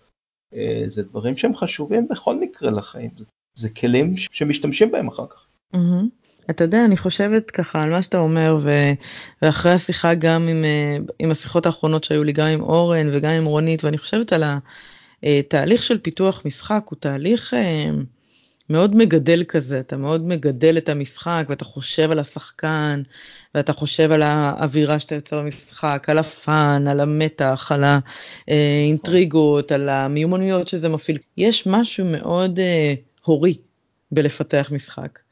אה, 0.54 0.82
זה 0.86 1.02
דברים 1.02 1.36
שהם 1.36 1.54
חשובים 1.54 2.08
בכל 2.08 2.40
מקרה 2.40 2.70
לחיים, 2.70 3.10
זה, 3.16 3.24
זה 3.54 3.70
כלים 3.70 4.16
שמשתמשים 4.16 4.90
בהם 4.90 5.08
אחר 5.08 5.26
כך. 5.26 5.46
Mm-hmm. 5.74 6.25
אתה 6.50 6.64
יודע, 6.64 6.84
אני 6.84 6.96
חושבת 6.96 7.50
ככה 7.50 7.82
על 7.82 7.90
מה 7.90 8.02
שאתה 8.02 8.18
אומר, 8.18 8.58
ו... 8.62 8.70
ואחרי 9.42 9.72
השיחה 9.72 10.14
גם 10.14 10.48
עם, 10.48 10.64
אה, 10.64 10.96
עם 11.18 11.30
השיחות 11.30 11.66
האחרונות 11.66 12.04
שהיו 12.04 12.24
לי, 12.24 12.32
גם 12.32 12.46
עם 12.46 12.60
אורן 12.60 13.10
וגם 13.12 13.30
עם 13.30 13.44
רונית, 13.44 13.84
ואני 13.84 13.98
חושבת 13.98 14.32
על 14.32 14.44
התהליך 15.22 15.82
של 15.82 15.98
פיתוח 15.98 16.42
משחק, 16.44 16.82
הוא 16.84 16.96
תהליך 17.00 17.54
אה, 17.54 17.90
מאוד 18.70 18.96
מגדל 18.96 19.44
כזה, 19.48 19.80
אתה 19.80 19.96
מאוד 19.96 20.26
מגדל 20.26 20.78
את 20.78 20.88
המשחק, 20.88 21.46
ואתה 21.48 21.64
חושב 21.64 22.10
על 22.10 22.18
השחקן, 22.18 23.02
ואתה 23.54 23.72
חושב 23.72 24.12
על 24.12 24.22
האווירה 24.22 24.98
שאתה 24.98 25.14
יוצר 25.14 25.42
במשחק, 25.42 26.06
על 26.08 26.18
הפאן, 26.18 26.88
על 26.88 27.00
המתח, 27.00 27.72
על 27.74 27.84
האינטריגות, 28.48 29.72
על 29.72 29.88
המיומנויות 29.88 30.68
שזה 30.68 30.88
מפעיל. 30.88 31.18
יש 31.36 31.66
משהו 31.66 32.04
מאוד 32.06 32.58
אה, 32.58 32.94
הורי 33.24 33.58
בלפתח 34.12 34.68
משחק. 34.72 35.25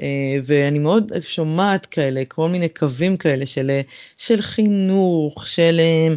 אה, 0.00 0.06
ואני 0.44 0.78
מאוד 0.78 1.12
שומעת 1.22 1.86
כאלה, 1.86 2.22
כל 2.28 2.48
מיני 2.48 2.68
קווים 2.68 3.16
כאלה 3.16 3.46
של, 3.46 3.70
אה, 3.70 3.80
של 4.18 4.42
חינוך, 4.42 5.46
של 5.46 5.80
אה, 5.80 6.14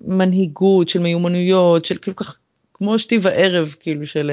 מנהיגות, 0.00 0.88
של 0.88 0.98
מיומנויות, 0.98 1.84
של 1.84 1.98
כאילו 1.98 2.16
כך, 2.16 2.38
כמו 2.74 2.98
שתי 2.98 3.18
וערב, 3.22 3.74
כאילו 3.80 4.06
של, 4.06 4.30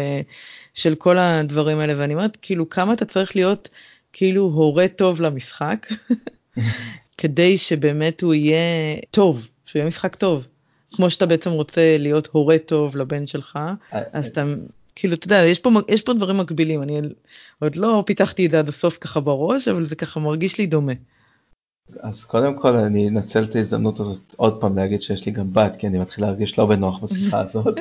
של 0.74 0.96
כל 0.96 1.18
הדברים 1.18 1.80
האלה, 1.80 1.94
ואני 1.98 2.14
אומרת, 2.14 2.38
כאילו, 2.42 2.70
כמה 2.70 2.94
אתה 2.94 3.06
צריך 3.06 3.36
להיות 3.36 3.70
כאילו 4.14 4.42
הורה 4.42 4.88
טוב 4.88 5.22
למשחק, 5.22 5.88
כדי 7.18 7.58
שבאמת 7.58 8.22
הוא 8.22 8.34
יהיה 8.34 8.96
טוב, 9.12 9.48
שהוא 9.66 9.80
יהיה 9.80 9.88
משחק 9.88 10.16
טוב. 10.16 10.48
כמו 10.96 11.10
שאתה 11.10 11.26
בעצם 11.26 11.50
רוצה 11.50 11.98
להיות 12.00 12.28
הורה 12.32 12.58
טוב 12.58 12.98
לבן 12.98 13.28
שלך, 13.28 13.60
אז 13.92 14.28
אתה 14.28 14.44
כאילו 14.96 15.14
אתה 15.14 15.26
יודע 15.26 15.46
יש 15.46 15.60
פה 15.60 15.70
יש 15.88 16.02
פה 16.02 16.14
דברים 16.14 16.38
מקבילים 16.38 16.84
אני 16.84 17.02
עוד 17.60 17.76
לא 17.76 18.04
פיתחתי 18.06 18.46
את 18.46 18.52
זה 18.52 18.60
עד 18.60 18.68
הסוף 18.68 18.98
ככה 19.02 19.20
בראש 19.20 19.68
אבל 19.68 19.88
זה 19.88 19.96
ככה 19.96 20.20
מרגיש 20.20 20.58
לי 20.58 20.68
דומה. 20.68 20.94
אז 22.00 22.24
קודם 22.24 22.56
כל 22.58 22.76
אני 22.76 23.10
אנצל 23.10 23.44
את 23.44 23.56
ההזדמנות 23.56 24.00
הזאת 24.00 24.34
עוד 24.38 24.62
פעם 24.62 24.76
להגיד 24.76 25.02
שיש 25.02 25.26
לי 25.26 25.32
גם 25.32 25.54
בת 25.54 25.76
כי 25.76 25.88
אני 25.88 26.00
מתחיל 26.00 26.24
להרגיש 26.24 26.60
לא 26.60 26.66
בנוח 26.66 27.00
בשיחה 27.00 27.40
הזאת. 27.46 27.78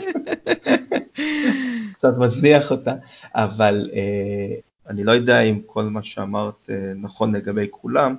קצת 1.95 2.19
מזניח 2.19 2.71
אותה 2.71 2.95
אבל 3.35 3.91
אה, 3.93 4.55
אני 4.89 5.05
לא 5.05 5.13
יודע 5.13 5.41
אם 5.41 5.61
כל 5.67 5.83
מה 5.83 6.03
שאמרת 6.03 6.71
אה, 6.71 6.93
נכון 6.97 7.37
לגבי 7.37 7.67
כולם. 7.71 8.17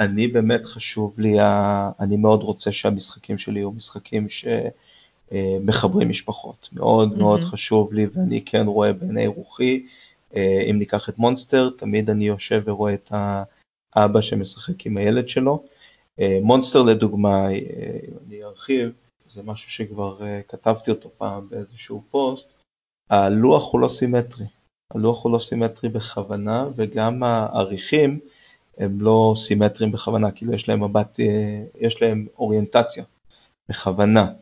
אני 0.00 0.28
באמת 0.28 0.66
חשוב 0.66 1.14
לי, 1.18 1.36
אני 2.00 2.16
מאוד 2.16 2.42
רוצה 2.42 2.72
שהמשחקים 2.72 3.38
שלי 3.38 3.58
יהיו 3.58 3.72
משחקים 3.72 4.28
ש... 4.28 4.46
אה, 5.32 5.56
משפחות. 6.06 6.68
מאוד 6.72 7.12
mm-hmm. 7.12 7.18
מאוד 7.18 7.40
חשוב 7.40 7.92
לי 7.92 8.06
ואני 8.12 8.42
כן 8.44 8.66
רואה 8.66 8.92
בעיני 8.92 9.26
רוחי, 9.26 9.86
אם 10.70 10.76
ניקח 10.78 11.08
את 11.08 11.18
מונסטר, 11.18 11.70
תמיד 11.70 12.10
אני 12.10 12.26
יושב 12.26 12.62
ורואה 12.64 12.94
את 12.94 13.12
האבא 13.94 14.20
שמשחק 14.20 14.86
עם 14.86 14.96
הילד 14.96 15.28
שלו. 15.28 15.64
אה, 16.20 16.38
מונסטר 16.42 16.82
לדוגמה, 16.82 17.48
אם 17.48 18.14
אני 18.26 18.44
ארחיב, 18.44 18.92
זה 19.26 19.42
משהו 19.42 19.70
שכבר 19.70 20.18
כתבתי 20.48 20.90
אותו 20.90 21.10
פעם 21.18 21.48
באיזשהו 21.48 22.02
פוסט, 22.10 22.54
הלוח 23.10 23.72
הוא 23.72 23.80
לא 23.80 23.88
סימטרי. 23.88 24.46
הלוח 24.94 25.24
הוא 25.24 25.32
לא 25.32 25.38
סימטרי 25.38 25.90
בכוונה 25.90 26.66
וגם 26.76 27.22
האריחים 27.22 28.20
הם 28.78 29.00
לא 29.00 29.34
סימטריים 29.36 29.92
בכוונה, 29.92 30.30
כאילו 30.30 30.52
יש 30.52 30.68
להם 30.68 30.84
מבט, 30.84 31.20
יש 31.80 32.02
להם 32.02 32.26
אוריינטציה 32.38 33.04
בכוונה. 33.68 34.32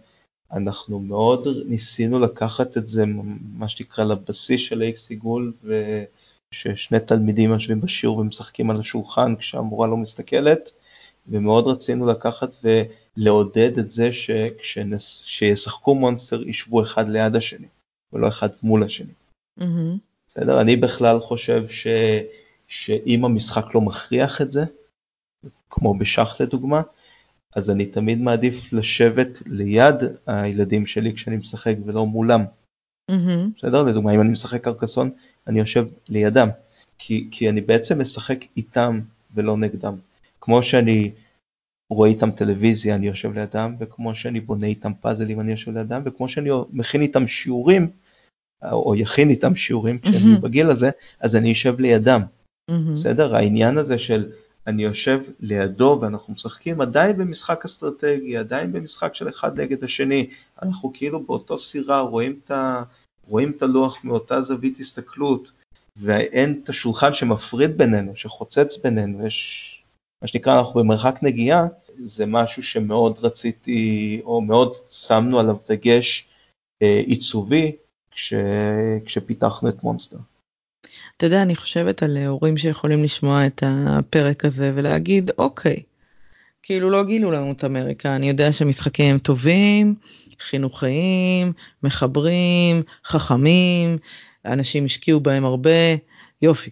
אנחנו 0.53 1.01
מאוד 1.01 1.49
ניסינו 1.67 2.19
לקחת 2.19 2.77
את 2.77 2.89
זה, 2.89 3.05
מה 3.59 3.69
שנקרא, 3.69 4.05
לבסיס 4.05 4.61
של 4.61 4.83
איקס 4.83 5.11
עיגול, 5.11 5.53
וששני 6.53 7.01
תלמידים 7.01 7.51
יושבים 7.51 7.81
בשיעור 7.81 8.19
ומשחקים 8.19 8.71
על 8.71 8.77
השולחן 8.77 9.37
כשהמורה 9.37 9.89
לא 9.89 9.97
מסתכלת, 9.97 10.73
ומאוד 11.29 11.67
רצינו 11.67 12.07
לקחת 12.07 12.57
ולעודד 12.65 13.79
את 13.79 13.91
זה 13.91 14.09
שכשישחקו 14.13 15.95
מונסטר 15.95 16.49
ישבו 16.49 16.83
אחד 16.83 17.09
ליד 17.09 17.37
השני, 17.37 17.67
ולא 18.13 18.29
אחד 18.29 18.49
מול 18.63 18.83
השני. 18.83 19.13
Mm-hmm. 19.61 19.99
בסדר? 20.29 20.61
אני 20.61 20.77
בכלל 20.77 21.21
חושב 21.21 21.69
ש... 21.69 21.87
שאם 22.69 23.25
המשחק 23.25 23.75
לא 23.75 23.81
מכריח 23.81 24.41
את 24.43 24.51
זה, 24.51 24.65
כמו 25.71 25.99
בשח 25.99 26.41
לדוגמה, 26.41 26.83
אז 27.55 27.71
אני 27.71 27.87
תמיד 27.87 28.19
מעדיף 28.19 28.73
לשבת 28.73 29.43
ליד 29.47 29.95
הילדים 30.27 30.87
שלי 30.87 31.15
כשאני 31.15 31.37
משחק 31.37 31.75
ולא 31.85 32.07
מולם. 32.07 32.45
Mm-hmm. 33.11 33.59
בסדר? 33.59 33.83
לדוגמה, 33.83 34.15
אם 34.15 34.21
אני 34.21 34.29
משחק 34.29 34.65
קרקסון, 34.65 35.11
אני 35.47 35.59
יושב 35.59 35.87
לידם, 36.09 36.49
כי, 36.99 37.29
כי 37.31 37.49
אני 37.49 37.61
בעצם 37.61 38.01
משחק 38.01 38.45
איתם 38.57 39.01
ולא 39.35 39.57
נגדם. 39.57 39.95
כמו 40.41 40.63
שאני 40.63 41.11
רואה 41.93 42.09
איתם 42.09 42.31
טלוויזיה, 42.31 42.95
אני 42.95 43.07
יושב 43.07 43.33
לידם, 43.33 43.77
וכמו 43.79 44.15
שאני 44.15 44.41
בונה 44.41 44.67
איתם 44.67 44.95
פאזלים, 44.95 45.41
אני 45.41 45.51
יושב 45.51 45.71
לידם, 45.79 46.03
וכמו 46.05 46.29
שאני 46.29 46.51
מכין 46.73 47.01
איתם 47.01 47.27
שיעורים, 47.27 47.91
או 48.73 48.95
יכין 48.95 49.31
איתם 49.31 49.55
שיעורים 49.55 49.99
כשאני 49.99 50.37
mm-hmm. 50.37 50.41
בגיל 50.41 50.71
הזה, 50.71 50.91
אז 51.21 51.37
אני 51.37 51.53
אשב 51.53 51.81
לידם. 51.81 52.23
Mm-hmm. 52.71 52.93
בסדר? 52.93 53.37
העניין 53.37 53.79
הזה 53.79 53.99
של 53.99 54.33
אני 54.67 54.83
יושב 54.83 55.21
לידו 55.41 55.99
ואנחנו 56.01 56.33
משחקים 56.33 56.81
עדיין 56.81 57.17
במשחק 57.17 57.65
אסטרטגי, 57.65 58.37
עדיין 58.37 58.73
במשחק 58.73 59.15
של 59.15 59.29
אחד 59.29 59.61
נגד 59.61 59.85
השני, 59.85 60.31
אנחנו 60.63 60.93
כאילו 60.95 61.23
באותו 61.27 61.59
סירה 61.59 62.01
רואים 62.01 62.41
את, 62.45 62.51
ה, 62.51 62.83
רואים 63.29 63.51
את 63.51 63.63
הלוח 63.63 64.05
מאותה 64.05 64.43
זווית 64.43 64.79
הסתכלות, 64.79 65.53
ואין 65.97 66.61
את 66.65 66.69
השולחן 66.69 67.15
שמפריד 67.15 67.79
בינינו, 67.79 68.17
שחוצץ 68.17 68.77
בינינו, 68.77 69.27
יש 69.27 69.85
מה 70.23 70.29
שנקרא 70.29 70.59
אנחנו 70.59 70.81
במרחק 70.81 71.19
נגיעה, 71.23 71.67
זה 72.03 72.27
משהו 72.27 72.63
שמאוד 72.63 73.19
רציתי, 73.19 74.21
או 74.25 74.41
מאוד 74.41 74.73
שמנו 74.91 75.41
עליו 75.41 75.57
דגש 75.69 76.29
אה, 76.83 77.03
עיצובי 77.07 77.77
כש, 78.11 78.35
כשפיתחנו 79.05 79.69
את 79.69 79.83
מונסטר. 79.83 80.19
אתה 81.17 81.27
יודע, 81.27 81.43
אני 81.43 81.57
חושבת 81.57 82.03
על 82.03 82.17
הורים 82.17 82.57
שיכולים 82.57 83.05
לשמוע 83.05 83.47
את 83.47 83.63
הפרק 83.67 84.45
הזה 84.45 84.73
ולהגיד, 84.75 85.31
אוקיי, 85.39 85.83
כאילו 86.63 86.91
לא 86.91 87.05
גילו 87.05 87.31
לנו 87.31 87.53
את 87.53 87.65
אמריקה, 87.65 88.17
אני 88.17 88.29
יודע 88.29 88.53
שמשחקים 88.53 89.07
הם 89.07 89.19
טובים, 89.19 89.95
חינוכיים, 90.41 91.53
מחברים, 91.83 92.83
חכמים, 93.05 93.99
אנשים 94.45 94.85
השקיעו 94.85 95.21
בהם 95.21 95.45
הרבה, 95.45 95.71
יופי. 96.43 96.71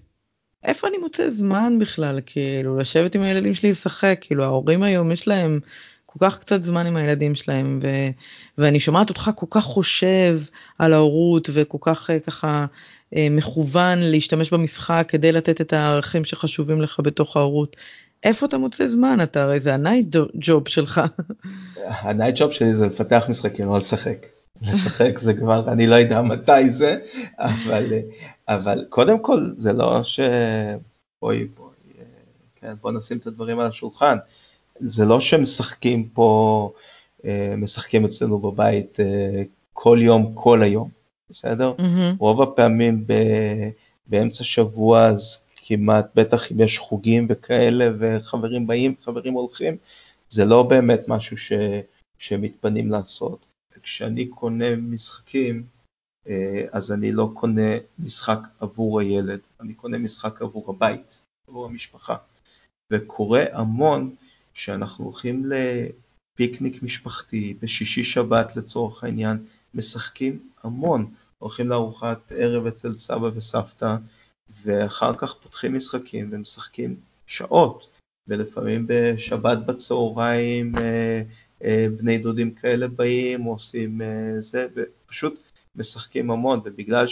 איפה 0.64 0.88
אני 0.88 0.99
מוצא 0.99 1.30
זמן 1.30 1.78
בכלל, 1.80 2.20
כאילו, 2.26 2.78
לשבת 2.78 3.14
עם 3.14 3.22
הילדים 3.22 3.55
שלי 3.55 3.70
לשחק, 3.70 4.18
כאילו, 4.20 4.45
ההורים 4.45 4.82
היום 4.82 5.12
יש 5.12 5.28
להם, 5.28 5.61
כל 6.07 6.18
כך 6.20 6.38
קצת 6.38 6.62
זמן 6.62 6.86
עם 6.86 6.97
הילדים 6.97 7.34
שלהם 7.34 7.80
ו, 7.82 7.88
ואני 8.59 8.80
שומעת 8.80 9.09
אותך 9.09 9.30
כל 9.34 9.47
כך 9.51 9.64
חושב 9.64 10.40
על 10.78 10.93
ההורות 10.93 11.51
וכל 11.53 11.78
כך 11.80 12.11
ככה 12.26 12.66
מכוון 13.31 13.99
להשתמש 13.99 14.51
במשחק 14.51 15.07
כדי 15.09 15.33
לתת 15.33 15.61
את 15.61 15.73
הערכים 15.73 16.25
שחשובים 16.25 16.83
לך 16.83 17.01
בתוך 17.03 17.37
ההורות. 17.37 17.77
איפה 18.25 18.47
אתה 18.47 18.59
מוצא 18.59 18.87
זמן 18.87 19.19
אתה 19.23 19.43
הרי 19.43 19.61
זה 19.61 19.75
הנייט 19.75 20.17
ג'וב 20.35 20.69
שלך. 20.69 21.01
הנייט 21.87 22.35
ג'וב 22.39 22.53
שלי 22.53 22.75
זה 22.75 22.87
לפתח 22.87 23.27
משחקים 23.29 23.69
לא 23.69 23.79
לשחק. 23.79 24.27
לשחק 24.63 25.19
זה 25.19 25.35
כבר 25.35 25.73
אני 25.73 25.87
לא 25.87 25.95
יודע 25.95 26.23
מתי 26.23 26.71
זה 26.71 26.97
אבל 27.39 27.93
אבל 28.49 28.85
קודם 28.89 29.19
כל 29.19 29.41
זה 29.55 29.73
לא 29.73 30.05
ש... 30.05 30.21
בואי 31.23 31.45
בואי 31.45 31.75
כן, 32.61 32.73
בוא 32.81 32.93
נשים 32.93 33.19
את 33.19 33.27
הדברים 33.27 33.59
על 33.59 33.67
השולחן. 33.67 34.17
זה 34.81 35.05
לא 35.05 35.21
שמשחקים 35.21 36.09
פה 36.09 36.71
משחקים 37.57 38.05
אצלנו 38.05 38.39
בבית 38.39 38.99
כל 39.73 39.99
יום 40.01 40.33
כל 40.35 40.63
היום 40.63 41.02
בסדר 41.33 41.74
mm-hmm. 41.78 42.16
רוב 42.18 42.43
הפעמים 42.43 43.05
ב... 43.07 43.12
באמצע 44.07 44.45
שבוע 44.45 45.07
אז 45.07 45.45
כמעט 45.57 46.07
בטח 46.14 46.53
אם 46.53 46.61
יש 46.61 46.78
חוגים 46.78 47.26
וכאלה 47.30 47.91
וחברים 47.99 48.66
באים 48.66 48.95
חברים 49.05 49.33
הולכים 49.33 49.76
זה 50.28 50.45
לא 50.45 50.62
באמת 50.62 51.09
משהו 51.09 51.37
ש... 51.37 51.53
שמתפנים 52.18 52.91
לעשות. 52.91 53.47
כשאני 53.83 54.26
קונה 54.26 54.76
משחקים 54.76 55.62
אז 56.72 56.93
אני 56.93 57.12
לא 57.12 57.30
קונה 57.35 57.70
משחק 57.99 58.39
עבור 58.61 59.01
הילד 59.01 59.41
אני 59.61 59.74
קונה 59.74 59.99
משחק 59.99 60.43
עבור 60.43 60.70
הבית 60.70 61.20
עבור 61.49 61.66
המשפחה 61.66 62.16
וקורה 62.93 63.45
המון 63.53 64.14
שאנחנו 64.53 65.05
הולכים 65.05 65.51
לפיקניק 65.51 66.83
משפחתי 66.83 67.55
בשישי 67.62 68.05
שבת 68.05 68.57
לצורך 68.57 69.05
העניין 69.05 69.39
משחקים 69.74 70.49
המון 70.62 71.11
הולכים 71.43 71.68
לארוחת 71.68 72.32
ערב 72.36 72.66
אצל 72.66 72.93
סבא 72.93 73.26
וסבתא 73.34 73.97
ואחר 74.62 75.16
כך 75.18 75.34
פותחים 75.34 75.74
משחקים 75.74 76.28
ומשחקים 76.32 76.97
שעות 77.26 77.88
ולפעמים 78.28 78.84
בשבת 78.88 79.59
בצהריים 79.59 80.72
בני 81.99 82.18
דודים 82.18 82.55
כאלה 82.55 82.88
באים 82.88 83.43
עושים 83.43 84.01
זה 84.40 84.66
ופשוט 84.74 85.43
משחקים 85.76 86.30
המון 86.30 86.61
ובגלל 86.64 87.07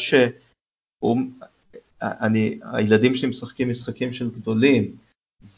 שהילדים 2.75 3.15
שלי 3.15 3.29
משחקים 3.29 3.71
משחקים 3.71 4.13
של 4.13 4.31
גדולים 4.31 4.97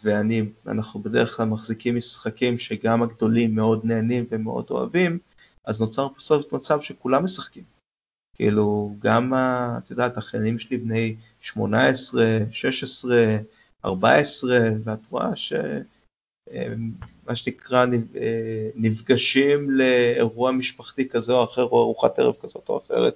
ואני 0.03 0.43
אנחנו 0.67 1.01
בדרך 1.01 1.37
כלל 1.37 1.47
מחזיקים 1.47 1.97
משחקים 1.97 2.59
שגם 2.59 3.03
הגדולים 3.03 3.55
מאוד 3.55 3.85
נהנים 3.85 4.25
ומאוד 4.31 4.67
אוהבים 4.71 5.19
אז 5.65 5.81
נוצר 5.81 6.09
בסוף 6.17 6.53
מצב 6.53 6.81
שכולם 6.81 7.25
משחקים. 7.25 7.65
כאילו 8.35 8.97
גם 8.99 9.33
את 9.79 9.91
יודעת 9.91 10.17
החיילים 10.17 10.59
שלי 10.59 10.77
בני 10.77 11.17
18, 11.41 12.39
16, 12.51 13.37
14 13.85 14.59
ואת 14.85 15.07
רואה 15.11 15.37
שמה 15.37 15.65
שנקרא 17.35 17.87
נפגשים 18.75 19.71
לאירוע 19.71 20.53
משפחתי 20.53 21.09
כזה 21.09 21.33
או 21.33 21.45
אחר 21.45 21.63
או 21.63 21.83
ארוחת 21.83 22.19
ערב 22.19 22.35
כזאת 22.43 22.69
או 22.69 22.79
אחרת 22.79 23.15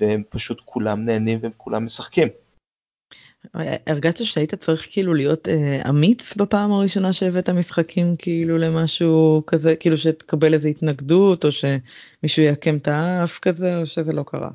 והם 0.00 0.22
פשוט 0.28 0.60
כולם 0.64 1.04
נהנים 1.04 1.38
והם 1.42 1.52
כולם 1.56 1.84
משחקים. 1.84 2.28
הרגשת 3.86 4.24
שהיית 4.24 4.54
צריך 4.54 4.86
כאילו 4.90 5.14
להיות 5.14 5.48
אה, 5.48 5.82
אמיץ 5.88 6.36
בפעם 6.36 6.72
הראשונה 6.72 7.12
שהבאת 7.12 7.50
משחקים 7.50 8.16
כאילו 8.18 8.58
למשהו 8.58 9.42
כזה 9.46 9.76
כאילו 9.76 9.98
שתקבל 9.98 10.54
איזה 10.54 10.68
התנגדות 10.68 11.44
או 11.44 11.48
שמישהו 11.52 12.42
יעקם 12.42 12.76
את 12.76 12.88
האף 12.88 13.38
כזה 13.38 13.78
או 13.80 13.86
שזה 13.86 14.12
לא 14.12 14.22
קרה. 14.26 14.50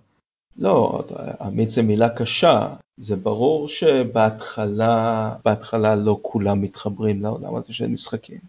לא, 0.57 1.03
אמיץ 1.47 1.75
זה 1.75 1.81
מילה 1.81 2.09
קשה, 2.09 2.67
זה 2.97 3.15
ברור 3.15 3.67
שבהתחלה 3.67 5.33
בהתחלה 5.45 5.95
לא 5.95 6.19
כולם 6.21 6.61
מתחברים 6.61 7.21
לעולם 7.21 7.55
הזה 7.55 7.73
של 7.73 7.87
משחקים. 7.87 8.39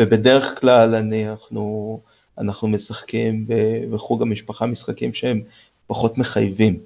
ובדרך 0.00 0.60
כלל 0.60 0.94
אני, 0.94 1.28
אנחנו, 1.30 2.00
אנחנו 2.38 2.68
משחקים 2.68 3.46
בחוג 3.90 4.22
המשפחה 4.22 4.66
משחקים 4.66 5.12
שהם 5.12 5.42
פחות 5.86 6.18
מחייבים. 6.18 6.80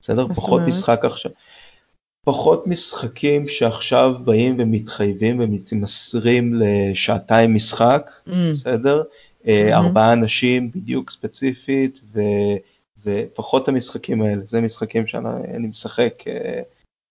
בסדר? 0.00 0.26
פחות 0.34 0.62
משחק 0.66 1.04
עכשיו. 1.04 1.32
פחות 2.24 2.66
משחקים 2.66 3.48
שעכשיו 3.48 4.14
באים 4.24 4.56
ומתחייבים 4.58 5.40
ומתמסרים 5.40 6.54
לשעתיים 6.54 7.54
משחק, 7.54 8.10
mm. 8.26 8.30
בסדר? 8.50 9.02
Mm-hmm. 9.02 9.48
ארבעה 9.72 10.12
אנשים 10.12 10.70
בדיוק 10.70 11.10
ספציפית 11.10 12.00
ו, 12.12 12.20
ופחות 13.04 13.68
המשחקים 13.68 14.22
האלה, 14.22 14.42
זה 14.46 14.60
משחקים 14.60 15.06
שאני 15.06 15.66
משחק 15.66 16.24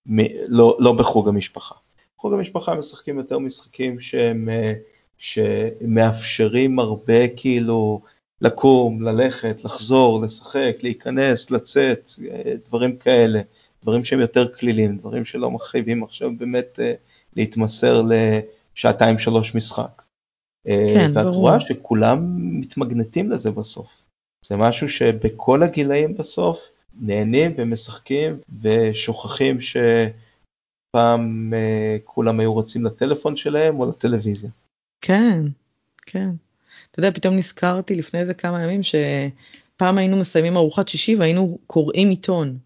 מ, 0.10 0.20
לא, 0.48 0.78
לא 0.80 0.94
בחוג 0.94 1.28
המשפחה. 1.28 1.76
בחוג 2.18 2.34
המשפחה 2.34 2.76
משחקים 2.76 3.18
יותר 3.18 3.40
משחקים 3.40 4.00
שהם 4.00 4.50
שמאפשרים 5.18 6.80
הרבה 6.80 7.28
כאילו 7.28 8.02
לקום, 8.42 9.02
ללכת, 9.02 9.62
לחזור, 9.66 10.22
לשחק, 10.22 10.78
להיכנס, 10.82 11.52
לצאת, 11.52 12.12
דברים 12.66 12.96
כאלה. 12.96 13.42
דברים 13.84 14.04
שהם 14.04 14.20
יותר 14.20 14.54
כלילים, 14.54 14.98
דברים 14.98 15.26
שלא 15.26 15.52
מחייבים 15.52 16.04
עכשיו 16.04 16.36
באמת 16.38 16.80
uh, 16.80 16.98
להתמסר 17.36 18.02
לשעתיים 18.02 19.20
שלוש 19.20 19.56
משחק. 19.56 20.02
אה, 20.68 20.88
כן, 20.94 21.12
ואת 21.14 21.26
ברור. 21.26 21.36
רואה 21.36 21.60
שכולם 21.60 22.20
מתמגנטים 22.60 23.32
לזה 23.32 23.52
בסוף. 23.52 24.06
זה 24.46 24.58
משהו 24.58 24.90
שבכל 24.90 25.64
הגילאים 25.64 26.18
בסוף 26.18 26.72
נהנים 27.02 27.52
ומשחקים 27.58 28.38
ושוכחים 28.62 29.58
שפעם 29.62 31.54
uh, 31.54 32.02
כולם 32.04 32.40
היו 32.40 32.54
רוצים 32.54 32.86
לטלפון 32.86 33.36
שלהם 33.36 33.80
או 33.80 33.90
לטלוויזיה. 33.90 34.50
כן, 35.02 35.44
כן. 36.06 36.30
אתה 36.92 37.00
יודע, 37.00 37.12
פתאום 37.12 37.36
נזכרתי 37.36 37.96
לפני 37.96 38.20
איזה 38.20 38.34
כמה 38.34 38.64
ימים 38.64 38.82
שפעם 38.84 39.98
היינו 39.98 40.18
מסיימים 40.18 40.58
ארוחת 40.58 40.88
שישי 40.88 41.16
והיינו 41.16 41.58
קוראים 41.68 42.10
עיתון. 42.10 42.58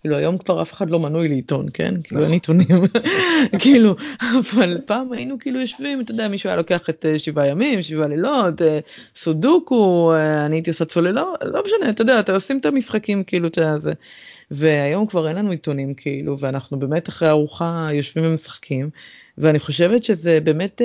כאילו 0.00 0.16
היום 0.16 0.38
כבר 0.38 0.62
אף 0.62 0.72
אחד 0.72 0.90
לא 0.90 1.00
מנוי 1.00 1.28
לעיתון 1.28 1.66
כן 1.74 1.94
כאילו 2.02 2.22
אין 2.22 2.32
עיתונים 2.32 2.68
כאילו 3.62 3.96
אבל 4.20 4.78
פעם 4.86 5.12
היינו 5.12 5.38
כאילו 5.38 5.60
יושבים 5.60 6.00
אתה 6.00 6.12
יודע 6.12 6.28
מישהו 6.28 6.48
היה 6.48 6.56
לוקח 6.56 6.90
את 6.90 7.06
אה, 7.08 7.18
שבעה 7.18 7.48
ימים 7.48 7.82
שבעה 7.82 8.08
לילות 8.08 8.62
אה, 8.62 8.78
סודוקו 9.16 10.12
אה, 10.14 10.46
אני 10.46 10.56
הייתי 10.56 10.70
עושה 10.70 10.84
צוללות 10.84 11.38
לא 11.42 11.62
משנה 11.66 11.90
אתה 11.90 12.02
יודע 12.02 12.20
אתה 12.20 12.34
עושים 12.34 12.58
את 12.58 12.66
המשחקים 12.66 13.24
כאילו 13.24 13.48
את 13.48 13.58
זה 13.78 13.92
והיום 14.50 15.06
כבר 15.06 15.28
אין 15.28 15.36
לנו 15.36 15.50
עיתונים 15.50 15.94
כאילו 15.94 16.38
ואנחנו 16.38 16.78
באמת 16.78 17.08
אחרי 17.08 17.28
ארוחה 17.28 17.88
יושבים 17.92 18.26
ומשחקים 18.26 18.90
ואני 19.38 19.58
חושבת 19.60 20.04
שזה 20.04 20.40
באמת. 20.40 20.82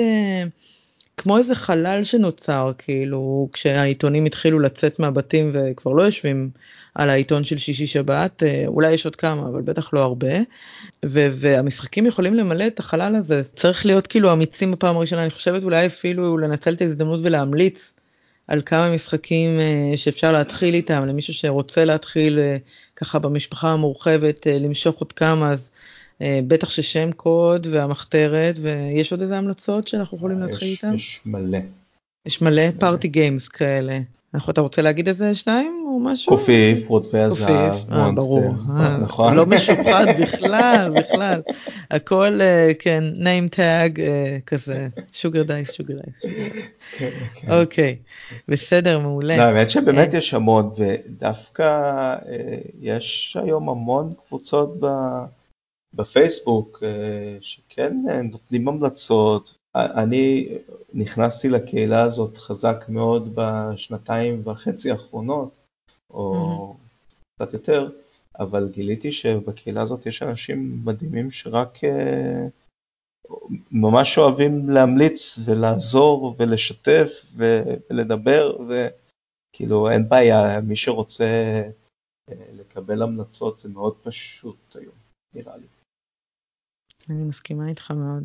כמו 1.16 1.38
איזה 1.38 1.54
חלל 1.54 2.04
שנוצר 2.04 2.72
כאילו 2.78 3.48
כשהעיתונים 3.52 4.24
התחילו 4.24 4.60
לצאת 4.60 4.98
מהבתים 4.98 5.50
וכבר 5.52 5.92
לא 5.92 6.02
יושבים 6.02 6.50
על 6.94 7.10
העיתון 7.10 7.44
של 7.44 7.58
שישי 7.58 7.86
שבת 7.86 8.42
אה, 8.42 8.64
אולי 8.66 8.92
יש 8.92 9.04
עוד 9.04 9.16
כמה 9.16 9.42
אבל 9.42 9.62
בטח 9.62 9.94
לא 9.94 10.00
הרבה 10.00 10.28
והמשחקים 11.02 12.06
יכולים 12.06 12.34
למלא 12.34 12.66
את 12.66 12.78
החלל 12.78 13.16
הזה 13.16 13.42
צריך 13.54 13.86
להיות 13.86 14.06
כאילו 14.06 14.32
אמיצים 14.32 14.72
בפעם 14.72 14.96
הראשונה 14.96 15.22
אני 15.22 15.30
חושבת 15.30 15.64
אולי 15.64 15.86
אפילו 15.86 16.38
לנצל 16.38 16.74
את 16.74 16.80
ההזדמנות 16.80 17.20
ולהמליץ 17.22 17.92
על 18.48 18.62
כמה 18.66 18.94
משחקים 18.94 19.60
אה, 19.60 19.96
שאפשר 19.96 20.32
להתחיל 20.32 20.74
איתם 20.74 21.06
למישהו 21.06 21.34
שרוצה 21.34 21.84
להתחיל 21.84 22.38
אה, 22.38 22.56
ככה 22.96 23.18
במשפחה 23.18 23.68
המורחבת 23.68 24.46
למשוך 24.46 25.00
עוד 25.00 25.12
כמה 25.12 25.52
אז 25.52 25.70
בטח 26.20 26.68
ששם 26.68 27.12
קוד 27.12 27.66
והמחתרת 27.70 28.54
ויש 28.62 29.12
עוד 29.12 29.22
איזה 29.22 29.38
המלצות 29.38 29.88
שאנחנו 29.88 30.16
יכולים 30.16 30.40
להתחיל 30.40 30.68
איתם? 30.68 30.94
יש 30.94 31.20
מלא. 31.26 31.58
יש 32.26 32.42
מלא 32.42 32.62
פארטי 32.78 33.08
גיימס 33.08 33.48
כאלה. 33.48 33.98
אתה 34.50 34.60
רוצה 34.60 34.82
להגיד 34.82 35.08
איזה 35.08 35.34
שניים 35.34 35.83
או 35.94 36.00
משהו? 36.00 36.32
קופיף, 36.32 36.88
רודפי 36.88 37.18
הזהב, 37.18 37.74
מונסטר, 37.88 38.50
אה, 38.78 38.96
נכון? 38.96 39.34
לא 39.34 39.46
משוחד 39.46 40.06
בכלל, 40.22 40.92
בכלל. 40.96 41.42
הכל 41.90 42.40
כן, 42.78 43.04
name 43.16 43.54
tag 43.54 44.00
כזה, 44.46 44.88
שוגר 45.12 45.42
דייס, 45.42 45.72
שוגר 45.72 45.94
דייס. 45.94 46.34
אוקיי, 47.48 47.96
בסדר, 48.48 48.98
מעולה. 48.98 49.36
לא, 49.36 49.42
האמת 49.42 49.70
שבאמת 49.70 50.14
יש 50.14 50.34
המון, 50.34 50.70
ודווקא 50.76 52.16
יש 52.80 53.36
היום 53.42 53.68
המון 53.68 54.12
קבוצות 54.26 54.76
בפייסבוק 55.94 56.82
שכן 57.40 57.96
נותנים 58.32 58.68
המלצות 58.68 59.58
אני 59.74 60.48
נכנסתי 60.94 61.48
לקהילה 61.48 62.02
הזאת 62.02 62.36
חזק 62.36 62.84
מאוד 62.88 63.30
בשנתיים 63.34 64.42
וחצי 64.44 64.90
האחרונות, 64.90 65.56
או 66.14 66.76
קצת 67.34 67.50
mm-hmm. 67.50 67.56
יותר, 67.56 67.90
אבל 68.38 68.68
גיליתי 68.68 69.12
שבקהילה 69.12 69.82
הזאת 69.82 70.06
יש 70.06 70.22
אנשים 70.22 70.80
מדהימים 70.84 71.30
שרק 71.30 71.78
ממש 73.72 74.18
אוהבים 74.18 74.70
להמליץ 74.70 75.38
ולעזור 75.44 76.36
ולשתף 76.38 77.26
ולדבר 77.36 78.56
וכאילו 78.68 79.90
אין 79.90 80.08
בעיה, 80.08 80.60
מי 80.60 80.76
שרוצה 80.76 81.24
אה, 82.30 82.34
לקבל 82.52 83.02
המלצות 83.02 83.58
זה 83.58 83.68
מאוד 83.68 83.94
פשוט 84.02 84.76
היום, 84.76 84.94
נראה 85.34 85.56
לי. 85.56 85.66
אני 87.10 87.24
מסכימה 87.24 87.68
איתך 87.68 87.90
מאוד. 87.90 88.24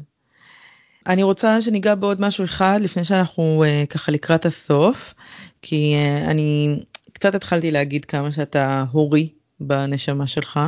אני 1.08 1.24
רוצה 1.24 1.62
שניגע 1.62 1.96
בעוד 1.96 2.22
משהו 2.22 2.46
אחד 2.46 2.80
לפני 2.82 3.06
שאנחנו 3.06 3.64
uh, 3.64 3.88
ככה 3.88 4.12
לקראת 4.12 4.46
הסוף, 4.46 5.14
כי 5.62 5.96
uh, 5.96 6.30
אני 6.32 6.80
קצת 7.14 7.36
התחלתי 7.36 7.72
להגיד 7.72 8.06
כמה 8.06 8.32
שאתה 8.32 8.86
הורי 8.92 9.30
בנשמה 9.60 10.28
שלך, 10.28 10.60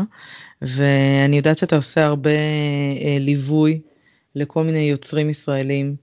ואני 0.61 1.37
יודעת 1.37 1.57
שאתה 1.57 1.75
עושה 1.75 2.05
הרבה 2.05 2.29
uh, 2.29 3.19
ליווי 3.19 3.81
לכל 4.35 4.63
מיני 4.63 4.79
יוצרים 4.79 5.29
ישראלים 5.29 5.95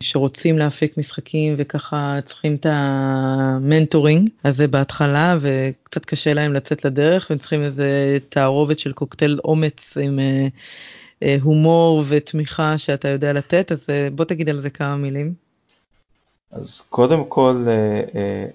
שרוצים 0.00 0.58
להפיק 0.58 0.98
משחקים 0.98 1.54
וככה 1.58 2.18
צריכים 2.24 2.54
את 2.54 2.66
המנטורינג 2.70 4.30
הזה 4.44 4.68
בהתחלה 4.68 5.36
וקצת 5.40 6.04
קשה 6.04 6.34
להם 6.34 6.52
לצאת 6.52 6.84
לדרך 6.84 7.26
והם 7.30 7.38
צריכים 7.38 7.62
איזה 7.62 8.18
תערובת 8.28 8.78
של 8.78 8.92
קוקטייל 8.92 9.38
אומץ 9.44 9.96
עם 10.00 10.18
אה, 10.18 10.48
אה, 11.22 11.36
הומור 11.42 12.04
ותמיכה 12.08 12.78
שאתה 12.78 13.08
יודע 13.08 13.32
לתת 13.32 13.72
אז 13.72 13.86
אה, 13.88 14.08
בוא 14.10 14.24
תגיד 14.24 14.48
על 14.48 14.60
זה 14.60 14.70
כמה 14.70 14.96
מילים. 14.96 15.45
אז 16.50 16.80
קודם 16.80 17.24
כל 17.24 17.66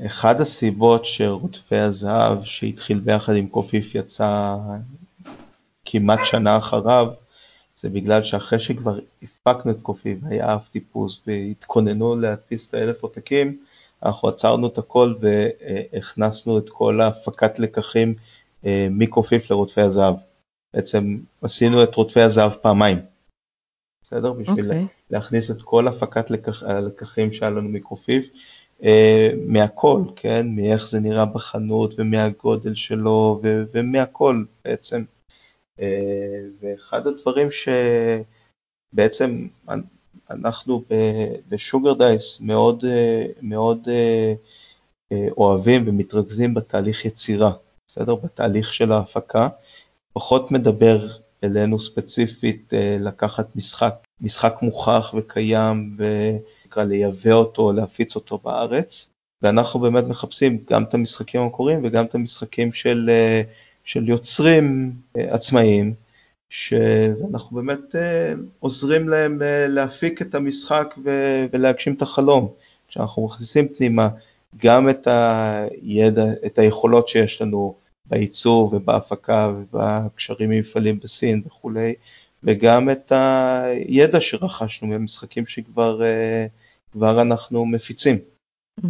אחד 0.05 0.41
הסיבות 0.41 1.05
שרודפי 1.05 1.77
הזהב 1.77 2.43
שהתחיל 2.43 2.99
ביחד 2.99 3.35
עם 3.35 3.47
קופיף 3.47 3.95
יצא 3.95 4.55
כמעט 5.85 6.19
שנה 6.23 6.57
אחריו 6.57 7.07
זה 7.75 7.89
בגלל 7.89 8.23
שאחרי 8.23 8.59
שכבר 8.59 8.99
הפקנו 9.23 9.71
את 9.71 9.81
קופי 9.81 10.15
והיה 10.21 10.55
אף 10.55 10.69
טיפוס 10.69 11.21
והתכוננו 11.27 12.15
להדפיס 12.15 12.69
את 12.69 12.73
האלף 12.73 13.03
עותקים, 13.03 13.57
אנחנו 14.03 14.29
עצרנו 14.29 14.67
את 14.67 14.77
הכל 14.77 15.13
והכנסנו 15.19 16.57
את 16.57 16.69
כל 16.69 17.01
ההפקת 17.01 17.59
לקחים 17.59 18.13
אה, 18.65 18.87
מקופיף 18.91 19.51
לרודפי 19.51 19.81
הזהב. 19.81 20.15
בעצם 20.73 21.17
עשינו 21.41 21.83
את 21.83 21.95
רודפי 21.95 22.21
הזהב 22.21 22.51
פעמיים, 22.51 22.99
בסדר? 24.03 24.33
בשביל 24.33 24.65
okay. 24.65 24.67
אוקיי. 24.67 24.87
להכניס 25.09 25.51
את 25.51 25.61
כל 25.61 25.87
הפקת 25.87 26.31
לקח, 26.31 26.63
הלקחים 26.63 27.31
שהיה 27.31 27.51
לנו 27.51 27.69
מקופיף, 27.69 28.29
אה, 28.83 29.31
מהכל, 29.47 30.01
כן? 30.15 30.47
מאיך 30.55 30.87
זה 30.87 30.99
נראה 30.99 31.25
בחנות 31.25 31.95
ומהגודל 31.97 32.73
שלו 32.73 33.41
ומהכל 33.43 34.43
בעצם. 34.65 35.03
אה, 35.81 36.39
ואחד 36.61 37.07
הדברים 37.07 37.47
שבעצם 38.93 39.47
אנחנו 40.29 40.83
בשוגר 41.49 41.93
דייס 41.93 42.41
מאוד 42.41 42.85
מאוד 43.41 43.87
אה, 43.89 44.33
אוהבים 45.37 45.83
ומתרכזים 45.87 46.53
בתהליך 46.53 47.05
יצירה, 47.05 47.51
בסדר? 47.87 48.15
בתהליך 48.15 48.73
של 48.73 48.91
ההפקה, 48.91 49.49
פחות 50.13 50.51
מדבר 50.51 51.07
אלינו 51.43 51.79
ספציפית 51.79 52.73
אה, 52.73 52.97
לקחת 52.99 53.55
משחק, 53.55 53.95
משחק 54.21 54.55
מוכח 54.61 55.13
וקיים 55.17 55.97
ונקרא 55.97 56.83
לייבא 56.83 57.31
אותו, 57.31 57.71
להפיץ 57.71 58.15
אותו 58.15 58.37
בארץ, 58.43 59.09
ואנחנו 59.41 59.79
באמת 59.79 60.03
מחפשים 60.03 60.63
גם 60.69 60.83
את 60.83 60.93
המשחקים 60.93 61.41
המקוריים 61.41 61.79
וגם 61.83 62.05
את 62.05 62.15
המשחקים 62.15 62.73
של 62.73 63.09
של 63.83 64.09
יוצרים 64.09 64.93
אה, 65.17 65.33
עצמאיים, 65.33 65.93
שאנחנו 66.49 67.55
באמת 67.57 67.95
אה, 67.95 68.33
עוזרים 68.59 69.09
להם 69.09 69.41
אה, 69.41 69.67
להפיק 69.67 70.21
את 70.21 70.35
המשחק 70.35 70.95
ולהגשים 71.51 71.93
את 71.93 72.01
החלום. 72.01 72.51
כשאנחנו 72.87 73.25
מכניסים 73.25 73.67
פנימה 73.67 74.09
גם 74.57 74.89
את 74.89 75.07
הידע, 75.07 76.25
את 76.45 76.59
היכולות 76.59 77.07
שיש 77.07 77.41
לנו 77.41 77.75
בייצור 78.11 78.73
ובהפקה 78.73 79.53
ובקשרים 79.55 80.51
עם 80.51 80.59
מפעלים 80.59 80.99
בסין 80.99 81.41
וכולי, 81.45 81.93
וגם 82.43 82.89
את 82.89 83.11
הידע 83.11 84.21
שרכשנו 84.21 84.87
ממשחקים 84.87 85.45
שכבר 85.45 86.01
אנחנו 87.21 87.65
מפיצים. 87.65 88.17
Mm-hmm. 88.79 88.85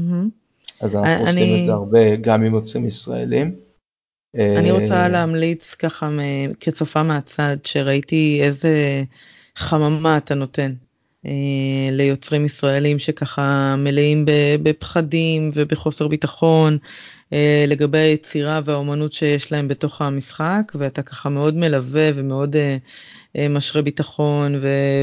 אז 0.82 0.96
אנחנו 0.96 1.14
אני... 1.14 1.26
עושים 1.26 1.60
את 1.60 1.66
זה 1.66 1.72
הרבה 1.72 2.16
גם 2.16 2.44
עם 2.44 2.56
יוצרים 2.56 2.86
ישראלים. 2.86 3.56
אני 4.36 4.72
רוצה 4.72 4.96
אה, 4.96 5.08
להמליץ 5.08 5.74
ככה 5.74 6.10
כצופה 6.60 7.04
מהצד 7.04 7.58
שראיתי 7.64 8.40
איזה 8.44 9.04
חממה 9.56 10.18
אתה 10.18 10.36
נותן 10.36 10.74
אה, 11.26 11.32
ליוצרים 11.92 12.46
ישראלים 12.46 13.00
שככה 13.00 13.76
מלאים 13.78 14.26
בפחדים 14.64 15.52
ובחוסר 15.54 16.08
ביטחון 16.08 16.74
אה, 16.74 16.80
לגבי 17.68 17.98
היצירה 17.98 18.62
והאומנות 18.66 19.14
שיש 19.14 19.52
להם 19.52 19.68
בתוך 19.68 20.02
המשחק 20.02 20.72
ואתה 20.76 21.02
ככה 21.02 21.30
מאוד 21.30 21.56
מלווה 21.56 22.10
ומאוד 22.16 22.56
משרה 23.50 23.82
ביטחון 23.82 24.56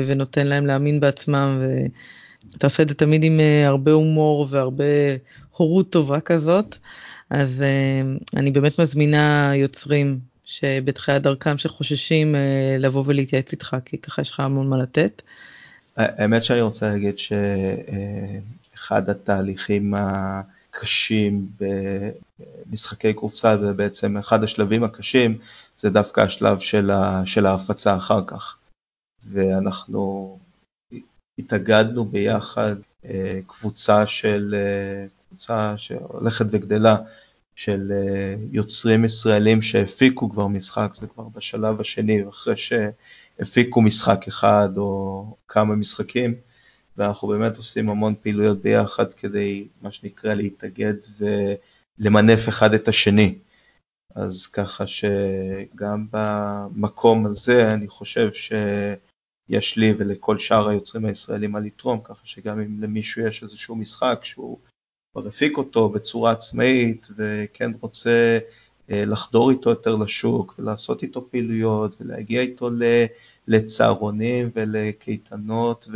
ונותן 0.06 0.46
להם 0.46 0.66
להאמין 0.66 1.00
בעצמם 1.00 1.62
ואתה 2.52 2.66
עושה 2.66 2.82
את 2.82 2.88
זה 2.88 2.94
תמיד 2.94 3.24
עם 3.24 3.40
הרבה 3.66 3.92
הומור 3.92 4.46
והרבה 4.50 4.84
הורות 5.56 5.90
טובה 5.90 6.20
כזאת. 6.20 6.76
אז 7.30 7.64
אני 8.36 8.50
באמת 8.50 8.80
מזמינה 8.80 9.52
יוצרים 9.54 10.18
שבתחילת 10.44 11.22
דרכם 11.22 11.58
שחוששים 11.58 12.34
לבוא 12.78 13.04
ולהתייעץ 13.06 13.52
איתך 13.52 13.76
כי 13.84 13.98
ככה 13.98 14.22
יש 14.22 14.30
לך 14.30 14.40
המון 14.40 14.68
מה 14.68 14.78
לתת. 14.82 15.22
האמת 15.96 16.44
שאני 16.44 16.60
רוצה 16.60 16.88
להגיד 16.88 17.14
שאחד 17.18 19.10
התהליכים 19.10 19.94
הקשים 20.70 21.48
במשחקי 22.66 23.14
קופסה 23.14 23.56
ובעצם 23.60 24.16
אחד 24.16 24.44
השלבים 24.44 24.84
הקשים 24.84 25.38
זה 25.76 25.90
דווקא 25.90 26.20
השלב 26.20 26.58
של, 26.58 26.90
ה, 26.90 27.22
של 27.24 27.46
ההפצה 27.46 27.96
אחר 27.96 28.24
כך. 28.26 28.58
ואנחנו 29.30 30.38
התאגדנו 31.38 32.04
ביחד 32.04 32.76
אה, 33.04 33.40
קבוצה 33.46 34.06
של 34.06 34.54
קבוצה 35.28 35.74
שהולכת 35.76 36.46
וגדלה 36.50 36.96
של 37.58 37.92
אה, 37.92 38.34
יוצרים 38.50 39.04
ישראלים 39.04 39.62
שהפיקו 39.62 40.30
כבר 40.30 40.46
משחק, 40.46 40.90
זה 40.94 41.06
כבר 41.06 41.24
בשלב 41.28 41.80
השני, 41.80 42.28
אחרי 42.28 42.54
שהפיקו 42.56 43.82
משחק 43.82 44.28
אחד 44.28 44.68
או 44.76 45.24
כמה 45.48 45.74
משחקים, 45.74 46.34
ואנחנו 46.98 47.28
באמת 47.28 47.56
עושים 47.56 47.88
המון 47.88 48.14
פעילויות 48.14 48.62
ביחד 48.62 49.14
כדי, 49.14 49.68
מה 49.82 49.92
שנקרא, 49.92 50.34
להתאגד 50.34 50.94
ולמנף 51.98 52.48
אחד 52.48 52.74
את 52.74 52.88
השני. 52.88 53.38
אז 54.14 54.46
ככה 54.46 54.84
שגם 54.86 56.06
במקום 56.10 57.26
הזה 57.26 57.74
אני 57.74 57.88
חושב 57.88 58.32
שיש 58.32 59.76
לי 59.76 59.94
ולכל 59.98 60.38
שאר 60.38 60.68
היוצרים 60.68 61.04
הישראלים 61.04 61.52
מה 61.52 61.60
לתרום, 61.60 62.00
ככה 62.04 62.26
שגם 62.26 62.60
אם 62.60 62.82
למישהו 62.82 63.26
יש 63.26 63.42
איזשהו 63.42 63.76
משחק 63.76 64.20
שהוא 64.22 64.58
כבר 65.12 65.26
הפיק 65.28 65.58
אותו 65.58 65.88
בצורה 65.88 66.30
עצמאית 66.32 67.08
וכן 67.16 67.70
רוצה 67.80 68.38
אה, 68.90 69.04
לחדור 69.04 69.50
איתו 69.50 69.70
יותר 69.70 69.96
לשוק 69.96 70.54
ולעשות 70.58 71.02
איתו 71.02 71.30
פעילויות 71.30 72.00
ולהגיע 72.00 72.40
איתו 72.40 72.70
לצהרונים 73.48 74.50
ולקייטנות 74.54 75.88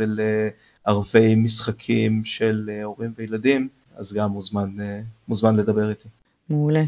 ולערבי 0.87 1.35
משחקים 1.35 2.25
של 2.25 2.69
אה, 2.73 2.83
הורים 2.83 3.13
וילדים, 3.17 3.67
אז 3.95 4.13
גם 4.13 4.29
מוזמן, 4.29 4.69
אה, 4.81 5.01
מוזמן 5.27 5.55
לדבר 5.55 5.89
איתי. 5.89 6.07
מעולה. 6.49 6.83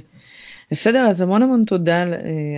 בסדר, 0.72 1.08
אז 1.10 1.22
המון 1.22 1.42
המון 1.44 1.64
תודה 1.68 2.04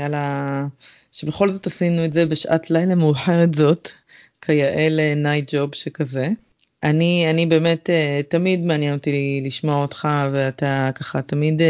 על 0.06 0.14
ה... 0.14 0.68
שבכל 1.12 1.50
זאת 1.50 1.68
עשינו 1.68 2.06
את 2.06 2.14
זה 2.14 2.26
בשעת 2.26 2.72
לילה 2.72 2.96
מאוחרת 2.96 3.56
זאת, 3.56 3.90
כיאה 4.42 4.88
לנייט 4.90 5.56
ג'וב 5.56 5.76
שכזה. 5.76 6.28
אני 6.90 7.28
אני 7.30 7.46
באמת 7.46 7.90
uh, 7.90 8.30
תמיד 8.30 8.66
מעניין 8.66 8.94
אותי 8.94 9.42
לשמוע 9.46 9.82
אותך 9.82 10.08
ואתה 10.32 10.90
ככה 10.96 11.22
תמיד 11.22 11.62
uh, 11.62 11.64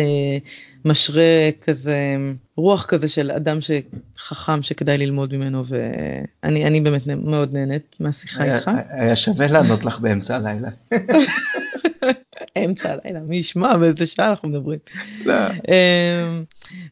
משרה 0.86 1.50
כזה 1.62 2.16
רוח 2.56 2.86
כזה 2.86 3.08
של 3.08 3.32
אדם 3.32 3.58
שחכם 3.62 4.62
שכדאי 4.62 4.98
ללמוד 4.98 5.36
ממנו 5.36 5.64
ואני 5.68 6.66
אני 6.66 6.82
באמת 6.82 7.08
מאוד 7.08 7.54
נהנית 7.54 7.96
מהשיחה 8.00 8.56
איתך. 8.56 8.72
היה 8.90 9.16
שווה 9.16 9.48
לענות 9.48 9.86
לך 9.86 10.00
באמצע 10.00 10.36
הלילה. 10.36 10.70
אמצע 12.66 12.92
הלילה 12.92 13.20
מי 13.20 13.38
ישמע 13.38 13.78
באיזה 13.78 14.06
שעה 14.06 14.30
אנחנו 14.30 14.50
מדברים. 14.50 14.80
לא. 15.26 15.34
אמ, 15.34 16.44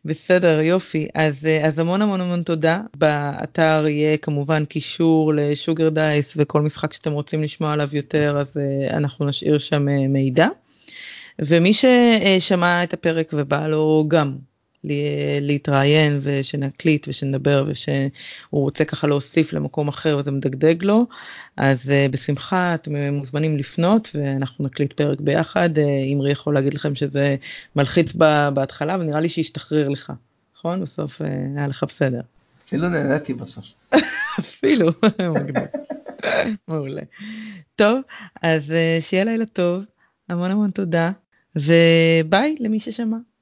בסדר 0.06 0.62
יופי 0.62 1.08
אז 1.16 1.46
אה, 1.46 1.68
אז 1.68 1.80
המון 1.80 2.02
המון 2.02 2.22
המון 2.22 2.44
תודה 2.44 2.82
באתר 2.98 3.86
יהיה 3.88 4.18
כמובן 4.18 4.66
קישור 4.66 5.34
לשוגר 5.36 5.90
דייס 5.90 6.34
וכל 6.38 6.62
משחק 6.62 6.94
שאתם 6.94 7.12
רוצים 7.12 7.44
לשמוע 7.44 7.74
עליו 7.74 7.90
יותר 7.94 8.38
אז 8.40 8.58
אה, 8.58 8.98
אנחנו 8.98 9.26
נשאיר 9.26 9.58
שם 9.58 9.90
אה, 9.90 10.08
מידע. 10.08 10.48
ומי 11.40 11.72
ששמע 11.74 12.84
את 12.84 12.94
הפרק 12.94 13.30
ובא 13.34 13.68
לו 13.68 14.06
גם 14.08 14.36
להתראיין 15.42 16.20
ושנקליט 16.22 17.08
ושנדבר 17.08 17.66
ושהוא 17.68 18.12
רוצה 18.52 18.86
ככה 18.86 19.08
להוסיף 19.08 19.54
למקום 19.54 19.88
אחר 19.88 20.18
וזה 20.20 20.32
מדגדג 20.32 20.84
לו, 20.84 21.06
אז 21.58 21.94
בשמחה 22.12 22.76
אתם 22.76 23.14
מוזמנים 23.14 23.58
לפנות 23.58 24.10
ואנחנו 24.14 24.66
נקליט 24.66 24.94
פרק 24.94 25.22
ביחד. 25.22 25.70
אמרי 26.14 26.32
יכול 26.32 26.54
להגיד 26.54 26.74
לכם 26.74 26.96
שזה 26.96 27.36
מלחיץ 27.76 28.14
בהתחלה 28.54 28.96
ונראה 29.00 29.20
לי 29.20 29.30
שישתחרר 29.30 29.90
לך, 29.90 30.14
נכון? 30.58 30.82
בסוף 30.82 31.22
היה 31.56 31.68
לך 31.68 31.84
בסדר. 31.88 32.22
אפילו 32.66 32.90
נהניתי 32.90 33.34
בסוף. 33.34 33.66
אפילו, 34.40 34.92
מעולה. 36.68 37.02
טוב, 37.76 38.00
אז 38.42 38.74
שיהיה 39.00 39.24
לילה 39.24 39.46
טוב, 39.46 39.84
המון 40.30 40.52
המון 40.52 40.70
תודה, 40.70 41.12
וביי 41.56 42.56
למי 42.60 42.80
ששמע. 42.80 43.18